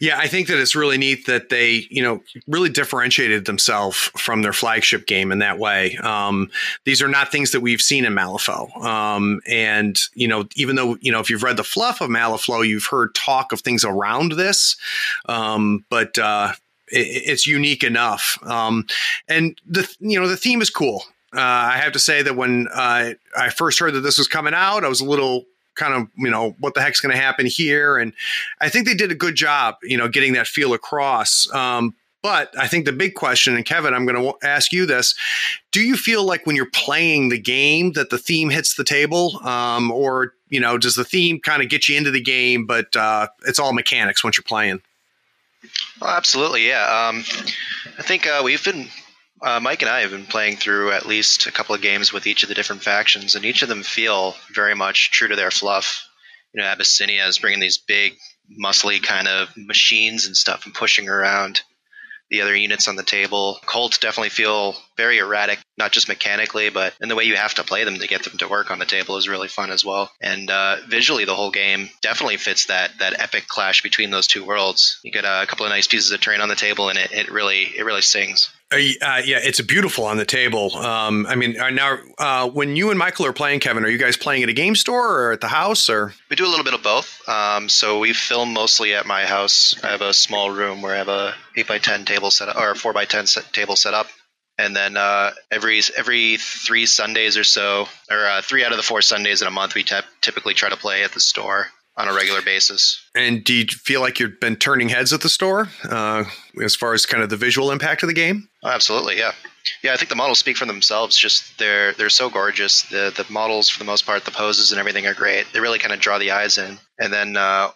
yeah, 0.00 0.18
I 0.18 0.28
think 0.28 0.48
that 0.48 0.58
it's 0.58 0.76
really 0.76 0.98
neat 0.98 1.26
that 1.26 1.48
they, 1.48 1.86
you 1.90 2.02
know, 2.02 2.22
really 2.46 2.68
differentiated 2.68 3.44
themselves 3.44 3.96
from 4.16 4.42
their 4.42 4.52
flagship 4.52 5.06
game 5.06 5.32
in 5.32 5.40
that 5.40 5.58
way. 5.58 5.96
Um, 5.96 6.50
these 6.84 7.02
are 7.02 7.08
not 7.08 7.32
things 7.32 7.50
that 7.52 7.60
we've 7.60 7.82
seen 7.82 8.04
in 8.04 8.14
Malifaux. 8.14 8.74
Um, 8.82 9.40
and, 9.48 9.98
you 10.14 10.28
know, 10.28 10.48
even 10.56 10.76
though, 10.76 10.96
you 11.00 11.10
know, 11.10 11.20
if 11.20 11.28
you've 11.30 11.42
read 11.42 11.56
the 11.56 11.64
fluff 11.64 12.00
of 12.00 12.10
Malifaux, 12.10 12.66
you've 12.66 12.86
heard 12.86 13.14
talk 13.14 13.52
of 13.52 13.60
things 13.60 13.84
around 13.84 14.32
this. 14.32 14.76
Um, 15.28 15.84
but, 15.90 16.16
uh, 16.18 16.52
it, 16.88 17.22
it's 17.26 17.46
unique 17.46 17.82
enough. 17.82 18.38
Um, 18.44 18.86
and 19.28 19.60
the, 19.66 19.88
you 20.00 20.20
know, 20.20 20.28
the 20.28 20.36
theme 20.36 20.62
is 20.62 20.70
cool. 20.70 21.04
Uh, 21.34 21.40
I 21.40 21.76
have 21.76 21.92
to 21.92 21.98
say 21.98 22.22
that 22.22 22.36
when 22.36 22.68
uh, 22.72 23.10
I 23.36 23.50
first 23.50 23.78
heard 23.78 23.92
that 23.94 24.00
this 24.00 24.16
was 24.16 24.28
coming 24.28 24.54
out, 24.54 24.84
I 24.84 24.88
was 24.88 25.00
a 25.00 25.04
little 25.04 25.44
kind 25.78 25.94
of 25.94 26.08
you 26.16 26.30
know 26.30 26.54
what 26.58 26.74
the 26.74 26.82
heck's 26.82 27.00
going 27.00 27.14
to 27.14 27.20
happen 27.20 27.46
here, 27.46 27.96
and 27.96 28.12
I 28.60 28.68
think 28.68 28.86
they 28.86 28.94
did 28.94 29.10
a 29.10 29.14
good 29.14 29.34
job, 29.34 29.76
you 29.82 29.96
know, 29.96 30.08
getting 30.08 30.34
that 30.34 30.46
feel 30.46 30.74
across. 30.74 31.52
Um, 31.54 31.94
but 32.20 32.52
I 32.58 32.66
think 32.66 32.84
the 32.84 32.92
big 32.92 33.14
question, 33.14 33.54
and 33.54 33.64
Kevin, 33.64 33.94
I'm 33.94 34.04
going 34.04 34.20
to 34.20 34.46
ask 34.46 34.72
you 34.72 34.86
this: 34.86 35.14
Do 35.70 35.80
you 35.80 35.96
feel 35.96 36.24
like 36.24 36.46
when 36.46 36.56
you're 36.56 36.70
playing 36.70 37.28
the 37.28 37.38
game 37.38 37.92
that 37.92 38.10
the 38.10 38.18
theme 38.18 38.50
hits 38.50 38.74
the 38.74 38.84
table, 38.84 39.40
um, 39.46 39.90
or 39.90 40.34
you 40.48 40.60
know, 40.60 40.78
does 40.78 40.96
the 40.96 41.04
theme 41.04 41.40
kind 41.40 41.62
of 41.62 41.68
get 41.68 41.88
you 41.88 41.96
into 41.96 42.10
the 42.10 42.20
game, 42.20 42.66
but 42.66 42.94
uh, 42.96 43.28
it's 43.46 43.58
all 43.58 43.72
mechanics 43.72 44.24
once 44.24 44.36
you're 44.36 44.42
playing? 44.42 44.82
Oh, 46.02 46.08
absolutely, 46.08 46.66
yeah. 46.66 47.08
Um, 47.08 47.24
I 47.98 48.02
think 48.02 48.26
uh, 48.26 48.42
we've 48.44 48.64
been 48.64 48.88
uh, 49.42 49.60
Mike 49.60 49.82
and 49.82 49.90
I 49.90 50.00
have 50.00 50.10
been 50.10 50.26
playing 50.26 50.56
through 50.56 50.92
at 50.92 51.06
least 51.06 51.46
a 51.46 51.52
couple 51.52 51.74
of 51.74 51.82
games 51.82 52.12
with 52.12 52.26
each 52.26 52.42
of 52.42 52.48
the 52.48 52.54
different 52.54 52.82
factions, 52.82 53.34
and 53.34 53.44
each 53.44 53.62
of 53.62 53.68
them 53.68 53.82
feel 53.82 54.34
very 54.54 54.74
much 54.74 55.10
true 55.10 55.28
to 55.28 55.36
their 55.36 55.50
fluff. 55.50 56.06
You 56.52 56.62
know, 56.62 56.68
Abyssinia 56.68 57.26
is 57.26 57.38
bringing 57.38 57.60
these 57.60 57.78
big, 57.78 58.14
muscly 58.62 59.02
kind 59.02 59.28
of 59.28 59.50
machines 59.56 60.26
and 60.26 60.36
stuff 60.36 60.64
and 60.64 60.74
pushing 60.74 61.08
around 61.08 61.60
the 62.30 62.42
other 62.42 62.54
units 62.54 62.88
on 62.88 62.96
the 62.96 63.02
table. 63.02 63.58
Cults 63.66 63.98
definitely 63.98 64.28
feel 64.28 64.76
very 64.96 65.18
erratic, 65.18 65.58
not 65.78 65.92
just 65.92 66.08
mechanically, 66.08 66.68
but 66.68 66.94
in 67.00 67.08
the 67.08 67.14
way 67.14 67.24
you 67.24 67.36
have 67.36 67.54
to 67.54 67.64
play 67.64 67.84
them 67.84 67.98
to 67.98 68.06
get 68.06 68.24
them 68.24 68.36
to 68.38 68.48
work 68.48 68.70
on 68.70 68.78
the 68.78 68.84
table 68.84 69.16
is 69.16 69.28
really 69.28 69.48
fun 69.48 69.70
as 69.70 69.84
well. 69.84 70.10
And 70.20 70.50
uh, 70.50 70.76
visually, 70.88 71.24
the 71.24 71.34
whole 71.34 71.50
game 71.50 71.88
definitely 72.02 72.36
fits 72.36 72.66
that 72.66 72.90
that 72.98 73.18
epic 73.18 73.48
clash 73.48 73.82
between 73.82 74.10
those 74.10 74.26
two 74.26 74.44
worlds. 74.44 75.00
You 75.02 75.12
get 75.12 75.24
a 75.24 75.46
couple 75.46 75.64
of 75.64 75.70
nice 75.70 75.86
pieces 75.86 76.10
of 76.10 76.20
terrain 76.20 76.40
on 76.40 76.48
the 76.48 76.54
table, 76.54 76.90
and 76.90 76.98
it, 76.98 77.12
it 77.12 77.30
really 77.30 77.62
it 77.62 77.84
really 77.84 78.02
sings. 78.02 78.50
Uh, 78.70 78.76
yeah, 78.76 79.38
it's 79.42 79.60
beautiful 79.62 80.04
on 80.04 80.18
the 80.18 80.26
table. 80.26 80.76
Um, 80.76 81.26
I 81.26 81.36
mean, 81.36 81.58
uh, 81.58 81.70
now 81.70 81.98
uh, 82.18 82.50
when 82.50 82.76
you 82.76 82.90
and 82.90 82.98
Michael 82.98 83.24
are 83.24 83.32
playing, 83.32 83.60
Kevin, 83.60 83.82
are 83.82 83.88
you 83.88 83.96
guys 83.96 84.18
playing 84.18 84.42
at 84.42 84.50
a 84.50 84.52
game 84.52 84.74
store 84.74 85.22
or 85.22 85.32
at 85.32 85.40
the 85.40 85.48
house, 85.48 85.88
or 85.88 86.12
we 86.28 86.36
do 86.36 86.44
a 86.44 86.50
little 86.50 86.64
bit 86.64 86.74
of 86.74 86.82
both? 86.82 87.26
Um, 87.26 87.70
so 87.70 87.98
we 87.98 88.12
film 88.12 88.52
mostly 88.52 88.94
at 88.94 89.06
my 89.06 89.24
house. 89.24 89.74
I 89.82 89.88
have 89.88 90.02
a 90.02 90.12
small 90.12 90.50
room 90.50 90.82
where 90.82 90.94
I 90.94 90.98
have 90.98 91.08
a 91.08 91.34
eight 91.56 91.66
by 91.66 91.78
ten 91.78 92.04
table 92.04 92.30
set 92.30 92.50
up, 92.50 92.56
or 92.56 92.74
four 92.74 92.92
by 92.92 93.06
ten 93.06 93.24
table 93.52 93.74
set 93.74 93.94
up, 93.94 94.08
and 94.58 94.76
then 94.76 94.98
uh, 94.98 95.30
every 95.50 95.80
every 95.96 96.36
three 96.36 96.84
Sundays 96.84 97.38
or 97.38 97.44
so, 97.44 97.88
or 98.10 98.26
uh, 98.26 98.42
three 98.42 98.64
out 98.64 98.72
of 98.72 98.76
the 98.76 98.82
four 98.82 99.00
Sundays 99.00 99.40
in 99.40 99.48
a 99.48 99.52
month, 99.52 99.74
we 99.74 99.82
t- 99.82 99.96
typically 100.20 100.52
try 100.52 100.68
to 100.68 100.76
play 100.76 101.04
at 101.04 101.12
the 101.12 101.20
store 101.20 101.68
on 101.98 102.08
a 102.08 102.14
regular 102.14 102.40
basis. 102.40 103.04
And 103.14 103.42
do 103.42 103.52
you 103.52 103.66
feel 103.66 104.00
like 104.00 104.20
you've 104.20 104.38
been 104.40 104.56
turning 104.56 104.88
heads 104.88 105.12
at 105.12 105.20
the 105.20 105.28
store 105.28 105.68
uh, 105.90 106.24
as 106.62 106.76
far 106.76 106.94
as 106.94 107.04
kind 107.04 107.22
of 107.22 107.28
the 107.28 107.36
visual 107.36 107.72
impact 107.72 108.02
of 108.04 108.06
the 108.06 108.14
game? 108.14 108.48
Oh, 108.62 108.70
absolutely, 108.70 109.18
yeah, 109.18 109.32
yeah. 109.82 109.92
I 109.92 109.96
think 109.96 110.08
the 110.08 110.16
models 110.16 110.38
speak 110.38 110.56
for 110.56 110.64
themselves. 110.64 111.16
Just 111.18 111.58
they're 111.58 111.92
they're 111.94 112.08
so 112.08 112.30
gorgeous. 112.30 112.82
The 112.82 113.12
the 113.14 113.26
models, 113.30 113.68
for 113.68 113.80
the 113.80 113.84
most 113.84 114.06
part, 114.06 114.24
the 114.24 114.30
poses 114.30 114.70
and 114.70 114.78
everything 114.78 115.06
are 115.06 115.14
great. 115.14 115.46
They 115.52 115.60
really 115.60 115.80
kind 115.80 115.92
of 115.92 116.00
draw 116.00 116.18
the 116.18 116.30
eyes 116.30 116.56
in. 116.56 116.78
And 117.00 117.12
then 117.12 117.36
uh, 117.36 117.70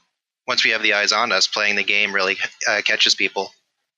once 0.46 0.64
we 0.64 0.70
have 0.70 0.82
the 0.82 0.94
eyes 0.94 1.12
on 1.12 1.32
us, 1.32 1.48
playing 1.48 1.76
the 1.76 1.84
game 1.84 2.14
really 2.14 2.36
uh, 2.70 2.80
catches 2.84 3.14
people. 3.14 3.50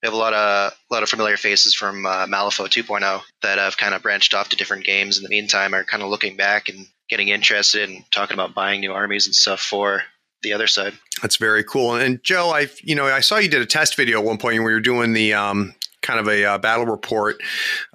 We 0.03 0.09
have 0.09 0.15
a 0.15 0.19
lot 0.19 0.35
of 0.35 0.73
a 0.73 0.95
lot 0.95 1.03
of 1.03 1.09
familiar 1.11 1.37
faces 1.37 1.75
from 1.75 2.07
uh, 2.07 2.27
Malifaux 2.27 2.69
2.0 2.69 3.23
that 3.43 3.59
have 3.59 3.77
kind 3.77 3.95
of 3.95 4.03
branched 4.03 4.35
off 4.35 4.51
to 4.51 4.57
different 4.57 4.85
games. 4.85 5.19
In 5.19 5.23
the 5.23 5.31
meantime, 5.31 5.75
are 5.75 5.85
kind 5.85 6.03
of 6.03 6.09
looking 6.09 6.37
back 6.37 6.69
and 6.69 6.87
getting 7.09 7.29
interested 7.29 7.89
and 7.89 8.05
talking 8.11 8.35
about 8.35 8.55
buying 8.55 8.81
new 8.81 8.93
armies 8.93 9.27
and 9.27 9.35
stuff 9.35 9.61
for 9.61 10.03
the 10.45 10.53
other 10.53 10.69
side. 10.69 10.93
That's 11.21 11.37
very 11.37 11.65
cool. 11.65 11.97
And 11.97 12.23
Joe, 12.23 12.51
I 12.51 12.69
you 12.83 12.95
know 12.95 13.07
I 13.07 13.21
saw 13.21 13.39
you 13.39 13.49
did 13.49 13.63
a 13.63 13.67
test 13.67 13.97
video 13.97 14.21
at 14.21 14.25
one 14.25 14.39
point 14.39 14.63
where 14.63 14.71
you 14.71 14.77
were 14.77 14.81
doing 14.81 15.13
the 15.13 15.35
um, 15.35 15.75
kind 16.03 16.21
of 16.21 16.29
a 16.29 16.45
uh, 16.45 16.59
battle 16.59 16.87
report, 16.87 17.43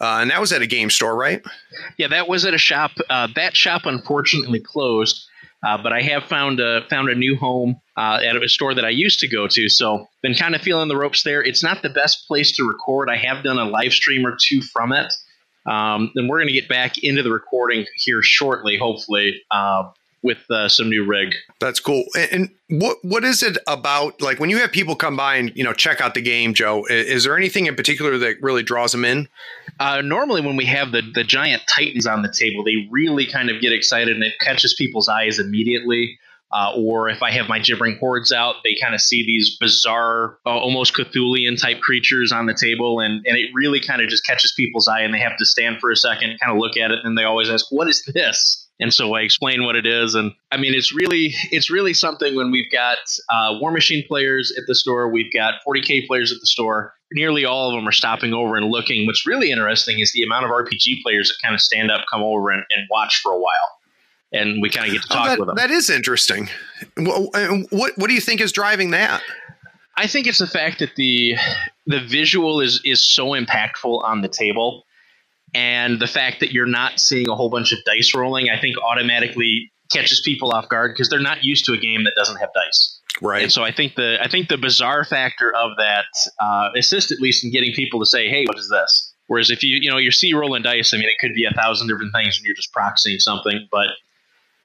uh, 0.02 0.18
and 0.20 0.32
that 0.32 0.42
was 0.42 0.52
at 0.52 0.62
a 0.62 0.68
game 0.68 0.90
store, 0.90 1.16
right? 1.16 1.42
Yeah, 1.98 2.10
that 2.10 2.28
was 2.28 2.44
at 2.44 2.54
a 2.54 2.58
shop. 2.58 2.92
Uh, 3.10 3.30
that 3.36 3.56
shop 3.56 3.84
unfortunately 3.86 4.60
closed. 4.60 5.26
Uh, 5.62 5.78
but 5.82 5.92
I 5.92 6.02
have 6.02 6.24
found 6.24 6.62
a 6.62 6.86
found 6.90 7.10
a 7.10 7.16
new 7.16 7.36
home 7.36 7.82
uh, 7.98 8.20
at 8.24 8.36
a 8.42 8.48
store 8.48 8.74
that 8.74 8.86
I 8.86 8.90
used 8.90 9.20
to 9.20 9.28
go 9.28 9.46
to, 9.48 9.68
so 9.68 10.08
been 10.22 10.34
kind 10.34 10.56
of 10.56 10.62
feeling 10.62 10.88
the 10.88 10.96
ropes 10.96 11.24
there. 11.24 11.44
It's 11.44 11.64
not 11.64 11.82
the 11.82 11.90
best 11.90 12.28
place 12.28 12.56
to 12.56 12.64
record. 12.64 13.10
I 13.10 13.18
have 13.18 13.44
done 13.44 13.60
a 13.60 13.66
live 13.66 13.92
stream 13.92 14.26
or 14.26 14.38
two 14.42 14.62
from 14.62 14.94
it, 14.94 15.14
um, 15.66 16.12
and 16.16 16.30
we're 16.30 16.38
going 16.38 16.48
to 16.48 16.54
get 16.54 16.70
back 16.70 16.98
into 17.00 17.24
the 17.24 17.32
recording 17.32 17.86
here 17.96 18.22
shortly, 18.22 18.78
hopefully. 18.78 19.42
Uh, 19.52 19.90
with 20.22 20.40
uh, 20.50 20.68
some 20.68 20.90
new 20.90 21.06
rig. 21.06 21.34
That's 21.60 21.80
cool. 21.80 22.04
And 22.16 22.50
what 22.70 22.98
what 23.04 23.24
is 23.24 23.42
it 23.42 23.58
about 23.68 24.22
like 24.22 24.40
when 24.40 24.50
you 24.50 24.58
have 24.58 24.72
people 24.72 24.96
come 24.96 25.16
by 25.16 25.36
and 25.36 25.52
you 25.56 25.64
know 25.64 25.74
check 25.74 26.02
out 26.02 26.14
the 26.14 26.22
game, 26.22 26.54
Joe? 26.54 26.86
Is 26.90 27.24
there 27.24 27.38
anything 27.38 27.68
in 27.68 27.76
particular 27.76 28.18
that 28.18 28.42
really 28.42 28.64
draws 28.64 28.92
them 28.92 29.06
in? 29.06 29.28
Uh, 29.80 30.02
normally, 30.02 30.42
when 30.42 30.56
we 30.56 30.66
have 30.66 30.92
the 30.92 31.02
the 31.14 31.24
giant 31.24 31.64
titans 31.68 32.06
on 32.06 32.22
the 32.22 32.32
table, 32.32 32.64
they 32.64 32.88
really 32.92 33.26
kind 33.26 33.50
of 33.50 33.62
get 33.62 33.72
excited 33.72 34.16
and 34.16 34.24
it 34.24 34.34
catches 34.42 34.74
people's 34.74 35.08
eyes 35.08 35.40
immediately. 35.40 36.18
Uh, 36.52 36.74
or 36.76 37.10
if 37.10 37.22
I 37.22 37.30
have 37.30 37.48
my 37.48 37.60
gibbering 37.60 37.98
hordes 38.00 38.32
out, 38.32 38.56
they 38.64 38.76
kind 38.82 38.96
of 38.96 39.02
see 39.02 39.24
these 39.24 39.56
bizarre, 39.60 40.40
uh, 40.48 40.50
almost 40.50 40.96
Cthulhian 40.96 41.62
type 41.62 41.80
creatures 41.80 42.32
on 42.32 42.48
the 42.48 42.56
table, 42.56 43.00
and, 43.00 43.24
and 43.28 43.38
it 43.38 43.52
really 43.54 43.80
kind 43.80 44.02
of 44.02 44.10
just 44.10 44.26
catches 44.26 44.52
people's 44.54 44.88
eye, 44.88 45.02
and 45.02 45.14
they 45.14 45.20
have 45.20 45.38
to 45.38 45.46
stand 45.46 45.80
for 45.80 45.92
a 45.92 45.96
second, 45.96 46.40
kind 46.44 46.52
of 46.52 46.58
look 46.58 46.76
at 46.76 46.90
it, 46.90 47.02
and 47.04 47.16
they 47.16 47.24
always 47.24 47.52
ask, 47.52 47.68
"What 47.70 47.88
is 47.88 48.04
this?" 48.16 48.68
And 48.80 48.94
so 48.94 49.14
I 49.14 49.22
explain 49.22 49.66
what 49.66 49.76
it 49.76 49.86
is. 49.86 50.16
And 50.16 50.32
I 50.52 50.58
mean, 50.58 50.74
it's 50.74 50.94
really 50.94 51.34
it's 51.52 51.70
really 51.70 51.94
something 51.94 52.36
when 52.36 52.50
we've 52.50 52.72
got 52.72 52.98
uh, 53.30 53.60
Warmachine 53.62 54.08
players 54.08 54.54
at 54.58 54.66
the 54.68 54.76
store, 54.76 55.10
we've 55.12 55.32
got 55.34 55.56
40k 55.68 56.08
players 56.08 56.32
at 56.32 56.40
the 56.40 56.48
store. 56.48 56.94
Nearly 57.12 57.44
all 57.44 57.70
of 57.70 57.76
them 57.76 57.88
are 57.88 57.92
stopping 57.92 58.34
over 58.34 58.56
and 58.56 58.68
looking. 58.68 59.06
What's 59.06 59.26
really 59.26 59.52
interesting 59.52 60.00
is 60.00 60.12
the 60.14 60.24
amount 60.24 60.46
of 60.46 60.52
RPG 60.52 61.02
players 61.04 61.30
that 61.30 61.46
kind 61.46 61.56
of 61.56 61.62
stand 61.62 61.92
up, 61.92 62.06
come 62.10 62.22
over, 62.22 62.52
and, 62.52 62.64
and 62.70 62.88
watch 62.90 63.20
for 63.22 63.32
a 63.34 63.40
while. 63.40 63.78
And 64.32 64.62
we 64.62 64.70
kind 64.70 64.86
of 64.86 64.94
get 64.94 65.02
to 65.02 65.08
talk 65.08 65.26
oh, 65.26 65.30
that, 65.30 65.40
with 65.40 65.48
them. 65.48 65.56
That 65.56 65.72
is 65.72 65.90
interesting. 65.90 66.50
What, 66.96 67.34
what 67.72 67.98
what 67.98 68.08
do 68.08 68.14
you 68.14 68.22
think 68.22 68.42
is 68.42 68.52
driving 68.52 68.92
that? 68.92 69.22
I 69.98 70.08
think 70.08 70.28
it's 70.28 70.38
the 70.38 70.48
fact 70.48 70.80
that 70.80 70.96
the 70.96 71.36
the 71.86 72.00
visual 72.00 72.62
is 72.62 72.80
is 72.86 73.06
so 73.06 73.32
impactful 73.32 74.04
on 74.04 74.22
the 74.22 74.30
table 74.30 74.86
and 75.54 76.00
the 76.00 76.08
fact 76.08 76.40
that 76.40 76.52
you're 76.52 76.68
not 76.68 77.00
seeing 77.00 77.30
a 77.30 77.36
whole 77.36 77.50
bunch 77.50 77.72
of 77.72 77.80
dice 77.86 78.14
rolling, 78.16 78.50
I 78.50 78.60
think 78.60 78.78
automatically 78.84 79.72
catches 79.92 80.22
people 80.24 80.52
off 80.52 80.70
guard 80.70 80.92
because 80.94 81.10
they're 81.10 81.20
not 81.20 81.44
used 81.44 81.66
to 81.66 81.74
a 81.74 81.78
game 81.78 82.04
that 82.04 82.14
doesn't 82.16 82.38
have 82.38 82.50
dice. 82.54 83.00
Right. 83.22 83.44
And 83.44 83.52
so 83.52 83.64
I 83.64 83.72
think 83.72 83.96
the 83.96 84.18
I 84.22 84.30
think 84.30 84.48
the 84.48 84.58
bizarre 84.58 85.04
factor 85.04 85.54
of 85.54 85.72
that 85.78 86.06
uh, 86.40 86.70
assists 86.78 87.12
at 87.12 87.20
least 87.20 87.44
in 87.44 87.52
getting 87.52 87.74
people 87.74 88.00
to 88.00 88.06
say, 88.06 88.30
"Hey, 88.30 88.46
what 88.46 88.58
is 88.58 88.70
this?" 88.70 89.14
Whereas 89.28 89.50
if 89.50 89.64
you 89.64 89.78
you 89.82 89.90
know 89.90 89.98
you 89.98 90.12
see 90.12 90.34
rolling 90.34 90.64
dice, 90.64 90.94
I 90.94 90.98
mean, 90.98 91.10
it 91.10 91.18
could 91.20 91.34
be 91.34 91.46
a 91.46 91.52
thousand 91.52 91.88
different 91.88 92.14
things, 92.14 92.38
and 92.38 92.46
you're 92.46 92.56
just 92.56 92.74
proxying 92.74 93.20
something. 93.20 93.68
But 93.72 93.88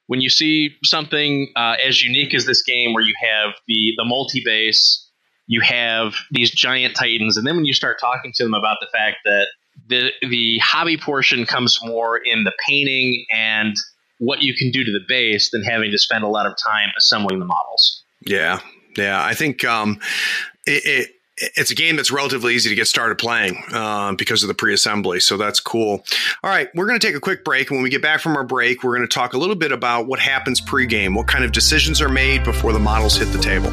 when 0.07 0.21
you 0.21 0.29
see 0.29 0.76
something 0.85 1.50
uh, 1.57 1.76
as 1.85 2.03
unique 2.03 2.35
as 2.35 2.47
this 2.47 2.62
game, 2.62 2.93
where 2.93 3.03
you 3.03 3.14
have 3.21 3.55
the 3.67 3.93
the 3.97 4.05
multi 4.05 4.43
base, 4.45 5.11
you 5.47 5.61
have 5.62 6.14
these 6.31 6.50
giant 6.50 6.95
titans, 6.95 7.37
and 7.37 7.47
then 7.47 7.57
when 7.57 7.64
you 7.64 7.75
start 7.75 7.99
talking 8.00 8.33
to 8.37 8.45
them 8.45 8.55
about 8.55 8.76
the 8.81 8.88
fact 8.93 9.17
that 9.25 9.49
the 9.88 10.11
the 10.29 10.59
hobby 10.59 10.97
portion 10.97 11.45
comes 11.47 11.79
more 11.83 12.19
in 12.19 12.45
the 12.45 12.53
painting 12.67 13.25
and 13.35 13.75
what 14.19 14.43
you 14.43 14.55
can 14.55 14.71
do 14.71 14.85
to 14.85 14.93
the 14.93 15.05
base 15.09 15.50
than 15.50 15.62
having 15.62 15.91
to 15.91 15.99
spend 15.99 16.25
a 16.25 16.29
lot 16.29 16.47
of 16.47 16.55
time 16.64 16.91
assembling 16.97 17.38
the 17.38 17.45
models. 17.45 18.05
Yeah, 18.26 18.61
yeah. 18.97 19.23
I 19.23 19.35
think 19.35 19.64
um, 19.64 19.99
it, 20.67 20.85
it 20.85 21.11
it's 21.37 21.71
a 21.71 21.75
game 21.75 21.97
that's 21.97 22.12
relatively 22.12 22.55
easy 22.55 22.69
to 22.69 22.76
get 22.76 22.87
started 22.87 23.19
playing 23.19 23.61
uh, 23.73 24.14
because 24.14 24.45
of 24.45 24.49
the 24.49 24.55
pre-assembly 24.55 25.19
so 25.19 25.37
that's 25.37 25.59
cool. 25.59 26.05
All 26.45 26.50
right. 26.50 26.69
We're 26.76 26.87
going 26.87 26.99
to 26.99 27.05
take 27.05 27.17
a 27.17 27.21
quick 27.21 27.45
break. 27.45 27.71
When 27.71 27.83
we 27.83 27.91
get 27.91 28.03
back 28.03 28.21
from 28.21 28.37
our 28.37 28.45
break 28.45 28.85
we're 28.85 28.97
going 28.97 29.07
to 29.07 29.12
talk 29.12 29.33
a 29.33 29.38
little 29.38 29.57
bit 29.57 29.73
about 29.73 30.07
what 30.07 30.21
happens 30.21 30.61
pre-game 30.61 31.14
what 31.14 31.26
kind 31.26 31.45
of 31.45 31.50
decisions 31.50 32.00
are 32.00 32.09
made 32.09 32.45
before 32.45 32.73
the 32.73 32.79
models 32.79 33.17
hit 33.17 33.33
the 33.33 33.38
table 33.38 33.71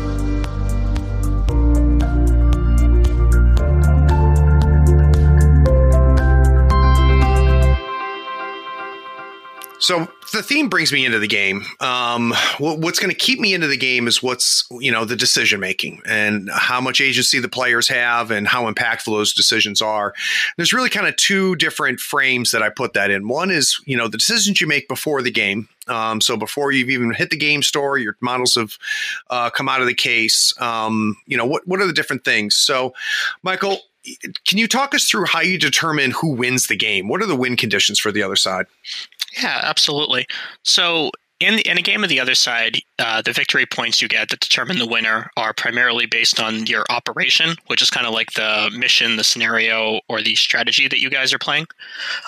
So 9.81 10.07
the 10.31 10.43
theme 10.43 10.69
brings 10.69 10.93
me 10.93 11.05
into 11.05 11.17
the 11.17 11.27
game. 11.27 11.65
Um, 11.79 12.35
what's 12.59 12.99
going 12.99 13.09
to 13.09 13.17
keep 13.17 13.39
me 13.39 13.55
into 13.55 13.65
the 13.65 13.75
game 13.75 14.07
is 14.07 14.21
what's 14.21 14.63
you 14.79 14.91
know 14.91 15.05
the 15.05 15.15
decision 15.15 15.59
making 15.59 16.03
and 16.05 16.51
how 16.53 16.79
much 16.79 17.01
agency 17.01 17.39
the 17.39 17.49
players 17.49 17.87
have 17.87 18.29
and 18.29 18.47
how 18.47 18.71
impactful 18.71 19.05
those 19.05 19.33
decisions 19.33 19.81
are. 19.81 20.13
There's 20.55 20.71
really 20.71 20.91
kind 20.91 21.07
of 21.07 21.15
two 21.15 21.55
different 21.55 21.99
frames 21.99 22.51
that 22.51 22.61
I 22.61 22.69
put 22.69 22.93
that 22.93 23.09
in. 23.09 23.27
One 23.27 23.49
is 23.49 23.81
you 23.85 23.97
know 23.97 24.07
the 24.07 24.19
decisions 24.19 24.61
you 24.61 24.67
make 24.67 24.87
before 24.87 25.23
the 25.23 25.31
game. 25.31 25.67
Um, 25.87 26.21
so 26.21 26.37
before 26.37 26.71
you've 26.71 26.91
even 26.91 27.11
hit 27.11 27.31
the 27.31 27.37
game 27.37 27.63
store, 27.63 27.97
your 27.97 28.15
models 28.21 28.53
have 28.53 28.77
uh, 29.31 29.49
come 29.49 29.67
out 29.67 29.81
of 29.81 29.87
the 29.87 29.95
case. 29.95 30.53
Um, 30.61 31.17
you 31.25 31.37
know 31.37 31.45
what 31.45 31.67
what 31.67 31.81
are 31.81 31.87
the 31.87 31.93
different 31.93 32.23
things? 32.23 32.55
So, 32.55 32.93
Michael, 33.41 33.79
can 34.47 34.57
you 34.57 34.67
talk 34.67 34.95
us 34.95 35.09
through 35.09 35.25
how 35.25 35.41
you 35.41 35.57
determine 35.57 36.11
who 36.11 36.31
wins 36.33 36.67
the 36.67 36.75
game? 36.75 37.07
What 37.07 37.21
are 37.21 37.27
the 37.27 37.35
win 37.35 37.55
conditions 37.55 37.99
for 37.99 38.11
the 38.11 38.23
other 38.23 38.35
side? 38.35 38.65
Yeah, 39.37 39.59
absolutely. 39.63 40.25
So 40.63 41.11
in, 41.39 41.55
the, 41.55 41.67
in 41.67 41.77
a 41.77 41.81
game 41.81 42.03
of 42.03 42.09
the 42.09 42.19
other 42.19 42.35
side, 42.35 42.77
uh, 42.99 43.21
the 43.21 43.33
victory 43.33 43.65
points 43.65 44.01
you 44.01 44.07
get 44.07 44.29
that 44.29 44.39
determine 44.39 44.77
the 44.77 44.87
winner 44.87 45.29
are 45.37 45.53
primarily 45.53 46.05
based 46.05 46.39
on 46.39 46.65
your 46.67 46.85
operation, 46.89 47.55
which 47.67 47.81
is 47.81 47.89
kind 47.89 48.05
of 48.05 48.13
like 48.13 48.33
the 48.33 48.71
mission, 48.77 49.15
the 49.15 49.23
scenario, 49.23 49.99
or 50.07 50.21
the 50.21 50.35
strategy 50.35 50.87
that 50.87 50.99
you 50.99 51.09
guys 51.09 51.33
are 51.33 51.39
playing. 51.39 51.65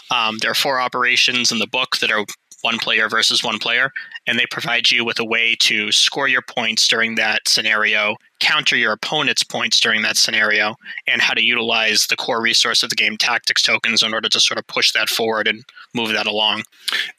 Um, 0.10 0.38
there 0.40 0.52
are 0.52 0.56
four 0.56 0.80
operations 0.80 1.52
in 1.52 1.60
the 1.60 1.68
book 1.68 1.98
that 1.98 2.12
are 2.12 2.26
one 2.62 2.80
player 2.80 3.10
versus 3.10 3.44
one 3.44 3.60
player, 3.60 3.92
and 4.28 4.40
they 4.40 4.46
provide 4.50 4.90
you 4.92 5.04
with 5.04 5.20
a 5.20 5.26
way 5.26 5.56
to 5.60 5.92
score 5.92 6.28
your 6.28 6.42
points 6.42 6.88
during 6.88 7.16
that 7.16 7.48
scenario, 7.48 8.16
counter 8.40 8.76
your 8.76 8.94
opponent's 8.94 9.44
points 9.44 9.80
during 9.80 10.02
that 10.02 10.18
scenario, 10.18 10.76
and 11.08 11.22
how 11.22 11.34
to 11.34 11.44
utilize 11.44 12.08
the 12.08 12.16
core 12.16 12.42
resource 12.42 12.84
of 12.84 12.90
the 12.90 12.96
game, 12.96 13.18
tactics 13.18 13.62
tokens, 13.62 14.04
in 14.04 14.14
order 14.14 14.30
to 14.30 14.40
sort 14.40 14.58
of 14.58 14.68
push 14.68 14.92
that 14.94 15.10
forward 15.10 15.48
and 15.48 15.64
move 15.94 16.12
that 16.14 16.28
along. 16.28 16.64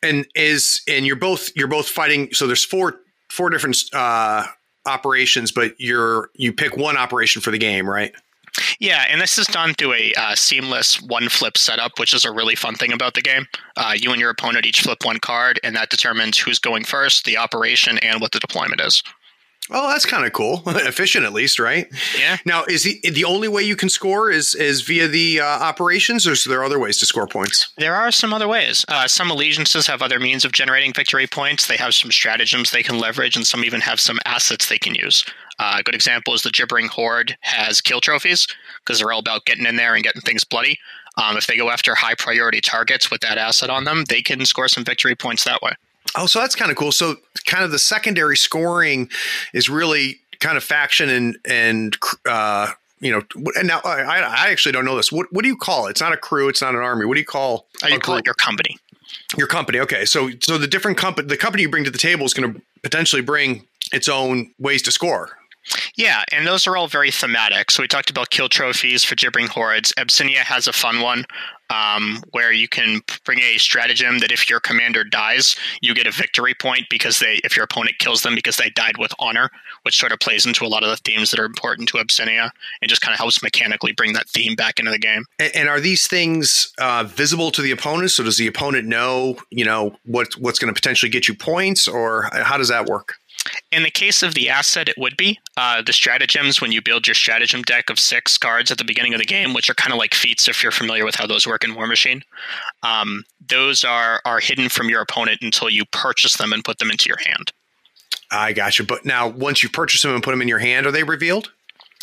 And 0.02 0.26
is 0.34 0.82
and 0.88 1.06
you're 1.06 1.16
both 1.16 1.50
you're 1.56 1.68
both 1.68 1.88
fighting. 1.88 2.32
So 2.32 2.46
there's 2.46 2.64
four 2.64 3.00
four 3.30 3.50
different 3.50 3.76
uh, 3.92 4.46
operations, 4.86 5.52
but 5.52 5.74
you're 5.78 6.30
you 6.34 6.52
pick 6.52 6.76
one 6.76 6.96
operation 6.96 7.42
for 7.42 7.50
the 7.50 7.58
game, 7.58 7.88
right? 7.88 8.14
Yeah, 8.78 9.04
and 9.08 9.20
this 9.20 9.38
is 9.38 9.46
done 9.46 9.74
through 9.74 9.94
a 9.94 10.12
uh, 10.16 10.34
seamless 10.34 11.00
one 11.00 11.28
flip 11.28 11.58
setup, 11.58 11.98
which 11.98 12.14
is 12.14 12.24
a 12.24 12.32
really 12.32 12.54
fun 12.54 12.74
thing 12.74 12.92
about 12.92 13.14
the 13.14 13.22
game. 13.22 13.46
Uh, 13.76 13.94
you 13.96 14.10
and 14.10 14.20
your 14.20 14.30
opponent 14.30 14.66
each 14.66 14.82
flip 14.82 15.04
one 15.04 15.18
card, 15.18 15.58
and 15.64 15.74
that 15.74 15.90
determines 15.90 16.38
who's 16.38 16.58
going 16.58 16.84
first, 16.84 17.24
the 17.24 17.36
operation, 17.36 17.98
and 17.98 18.20
what 18.20 18.32
the 18.32 18.38
deployment 18.38 18.80
is. 18.80 19.02
Oh, 19.70 19.88
that's 19.88 20.04
kind 20.04 20.26
of 20.26 20.32
cool. 20.32 20.62
Efficient, 20.66 21.24
at 21.24 21.32
least, 21.32 21.58
right? 21.58 21.88
Yeah. 22.18 22.36
Now, 22.44 22.64
is 22.64 22.82
the 22.82 23.00
the 23.10 23.24
only 23.24 23.48
way 23.48 23.62
you 23.62 23.76
can 23.76 23.88
score 23.88 24.30
is 24.30 24.54
is 24.54 24.82
via 24.82 25.08
the 25.08 25.40
uh, 25.40 25.44
operations, 25.44 26.26
or 26.26 26.32
is 26.32 26.44
there 26.44 26.62
other 26.62 26.78
ways 26.78 26.98
to 26.98 27.06
score 27.06 27.26
points? 27.26 27.72
There 27.78 27.94
are 27.94 28.10
some 28.10 28.34
other 28.34 28.46
ways. 28.46 28.84
Uh, 28.88 29.08
some 29.08 29.30
allegiances 29.30 29.86
have 29.86 30.02
other 30.02 30.20
means 30.20 30.44
of 30.44 30.52
generating 30.52 30.92
victory 30.92 31.26
points. 31.26 31.66
They 31.66 31.78
have 31.78 31.94
some 31.94 32.10
stratagems 32.10 32.70
they 32.70 32.82
can 32.82 32.98
leverage, 32.98 33.36
and 33.36 33.46
some 33.46 33.64
even 33.64 33.80
have 33.80 34.00
some 34.00 34.18
assets 34.26 34.68
they 34.68 34.78
can 34.78 34.94
use. 34.94 35.24
Uh, 35.58 35.76
a 35.78 35.82
good 35.82 35.94
example 35.94 36.34
is 36.34 36.42
the 36.42 36.50
Gibbering 36.50 36.88
Horde 36.88 37.36
has 37.40 37.80
kill 37.80 38.00
trophies 38.00 38.46
because 38.80 38.98
they're 38.98 39.12
all 39.12 39.20
about 39.20 39.46
getting 39.46 39.66
in 39.66 39.76
there 39.76 39.94
and 39.94 40.04
getting 40.04 40.22
things 40.22 40.44
bloody. 40.44 40.78
Um, 41.16 41.36
if 41.36 41.46
they 41.46 41.56
go 41.56 41.70
after 41.70 41.94
high 41.94 42.16
priority 42.16 42.60
targets 42.60 43.10
with 43.10 43.20
that 43.20 43.38
asset 43.38 43.70
on 43.70 43.84
them, 43.84 44.04
they 44.08 44.20
can 44.20 44.44
score 44.44 44.68
some 44.68 44.84
victory 44.84 45.14
points 45.14 45.44
that 45.44 45.62
way. 45.62 45.72
Oh, 46.16 46.26
so 46.26 46.40
that's 46.40 46.54
kind 46.54 46.70
of 46.70 46.76
cool. 46.76 46.92
So, 46.92 47.16
kind 47.46 47.64
of 47.64 47.70
the 47.70 47.78
secondary 47.78 48.36
scoring 48.36 49.10
is 49.52 49.68
really 49.68 50.20
kind 50.40 50.56
of 50.56 50.64
faction 50.64 51.08
and 51.08 51.38
and 51.44 51.96
uh, 52.26 52.72
you 53.00 53.10
know. 53.10 53.22
And 53.56 53.66
now 53.68 53.80
I, 53.84 54.20
I 54.20 54.50
actually 54.50 54.72
don't 54.72 54.84
know 54.84 54.96
this. 54.96 55.10
What 55.10 55.32
what 55.32 55.42
do 55.42 55.48
you 55.48 55.56
call 55.56 55.86
it? 55.86 55.90
It's 55.90 56.00
not 56.00 56.12
a 56.12 56.16
crew. 56.16 56.48
It's 56.48 56.62
not 56.62 56.74
an 56.74 56.80
army. 56.80 57.04
What 57.04 57.14
do 57.14 57.20
you 57.20 57.26
call? 57.26 57.66
Oh, 57.82 57.88
you 57.88 57.98
call 57.98 58.16
it 58.16 58.26
your 58.26 58.34
company. 58.34 58.76
Your 59.36 59.46
company. 59.46 59.80
Okay, 59.80 60.04
so 60.04 60.30
so 60.40 60.58
the 60.58 60.68
different 60.68 60.98
company, 60.98 61.26
the 61.26 61.36
company 61.36 61.62
you 61.62 61.68
bring 61.68 61.84
to 61.84 61.90
the 61.90 61.98
table 61.98 62.24
is 62.24 62.34
going 62.34 62.54
to 62.54 62.62
potentially 62.82 63.22
bring 63.22 63.66
its 63.92 64.08
own 64.08 64.52
ways 64.58 64.82
to 64.82 64.92
score. 64.92 65.36
Yeah, 65.96 66.24
and 66.32 66.46
those 66.46 66.66
are 66.66 66.76
all 66.76 66.88
very 66.88 67.10
thematic. 67.10 67.70
So 67.70 67.82
we 67.82 67.88
talked 67.88 68.10
about 68.10 68.30
kill 68.30 68.48
trophies 68.48 69.04
for 69.04 69.14
gibbering 69.14 69.46
hordes. 69.46 69.92
Abyssinia 69.96 70.40
has 70.40 70.66
a 70.66 70.72
fun 70.72 71.00
one 71.00 71.24
um, 71.70 72.22
where 72.32 72.52
you 72.52 72.68
can 72.68 73.00
bring 73.24 73.38
a 73.40 73.58
stratagem 73.58 74.18
that 74.18 74.30
if 74.30 74.48
your 74.48 74.60
commander 74.60 75.04
dies, 75.04 75.56
you 75.80 75.94
get 75.94 76.06
a 76.06 76.10
victory 76.10 76.54
point 76.54 76.86
because 76.90 77.18
they, 77.18 77.40
if 77.44 77.56
your 77.56 77.64
opponent 77.64 77.98
kills 77.98 78.22
them 78.22 78.34
because 78.34 78.56
they 78.56 78.70
died 78.70 78.98
with 78.98 79.12
honor, 79.18 79.50
which 79.82 79.98
sort 79.98 80.12
of 80.12 80.18
plays 80.20 80.46
into 80.46 80.64
a 80.64 80.68
lot 80.68 80.82
of 80.82 80.90
the 80.90 80.96
themes 80.96 81.30
that 81.30 81.40
are 81.40 81.46
important 81.46 81.88
to 81.88 81.98
Abyssinia 81.98 82.52
and 82.82 82.88
just 82.88 83.00
kind 83.00 83.14
of 83.14 83.18
helps 83.18 83.42
mechanically 83.42 83.92
bring 83.92 84.12
that 84.12 84.28
theme 84.28 84.54
back 84.54 84.78
into 84.78 84.90
the 84.90 84.98
game. 84.98 85.24
And, 85.38 85.54
and 85.54 85.68
are 85.68 85.80
these 85.80 86.06
things 86.06 86.72
uh, 86.78 87.04
visible 87.04 87.50
to 87.52 87.62
the 87.62 87.70
opponent? 87.70 88.10
So 88.10 88.22
does 88.24 88.36
the 88.36 88.46
opponent 88.46 88.86
know, 88.86 89.36
you 89.50 89.64
know, 89.64 89.96
what 90.04 90.34
what's 90.34 90.58
going 90.58 90.72
to 90.72 90.78
potentially 90.78 91.10
get 91.10 91.28
you 91.28 91.34
points, 91.34 91.88
or 91.88 92.28
how 92.32 92.58
does 92.58 92.68
that 92.68 92.86
work? 92.86 93.16
In 93.70 93.82
the 93.82 93.90
case 93.90 94.22
of 94.22 94.34
the 94.34 94.48
asset, 94.48 94.88
it 94.88 94.96
would 94.96 95.16
be 95.16 95.38
uh, 95.56 95.82
the 95.82 95.92
stratagems 95.92 96.60
when 96.60 96.72
you 96.72 96.80
build 96.80 97.06
your 97.06 97.14
stratagem 97.14 97.62
deck 97.62 97.90
of 97.90 97.98
six 97.98 98.38
cards 98.38 98.70
at 98.70 98.78
the 98.78 98.84
beginning 98.84 99.12
of 99.12 99.20
the 99.20 99.26
game, 99.26 99.52
which 99.52 99.68
are 99.68 99.74
kind 99.74 99.92
of 99.92 99.98
like 99.98 100.14
feats 100.14 100.48
if 100.48 100.62
you're 100.62 100.72
familiar 100.72 101.04
with 101.04 101.14
how 101.14 101.26
those 101.26 101.46
work 101.46 101.64
in 101.64 101.74
Warmachine. 101.74 102.22
Um, 102.82 103.24
those 103.46 103.84
are 103.84 104.20
are 104.24 104.40
hidden 104.40 104.68
from 104.68 104.88
your 104.88 105.02
opponent 105.02 105.40
until 105.42 105.68
you 105.68 105.84
purchase 105.86 106.36
them 106.36 106.52
and 106.52 106.64
put 106.64 106.78
them 106.78 106.90
into 106.90 107.08
your 107.08 107.18
hand. 107.18 107.52
I 108.30 108.52
got 108.52 108.78
you. 108.78 108.84
But 108.84 109.04
now, 109.04 109.28
once 109.28 109.62
you 109.62 109.68
purchase 109.68 110.02
them 110.02 110.14
and 110.14 110.22
put 110.22 110.30
them 110.30 110.42
in 110.42 110.48
your 110.48 110.58
hand, 110.58 110.86
are 110.86 110.92
they 110.92 111.04
revealed? 111.04 111.50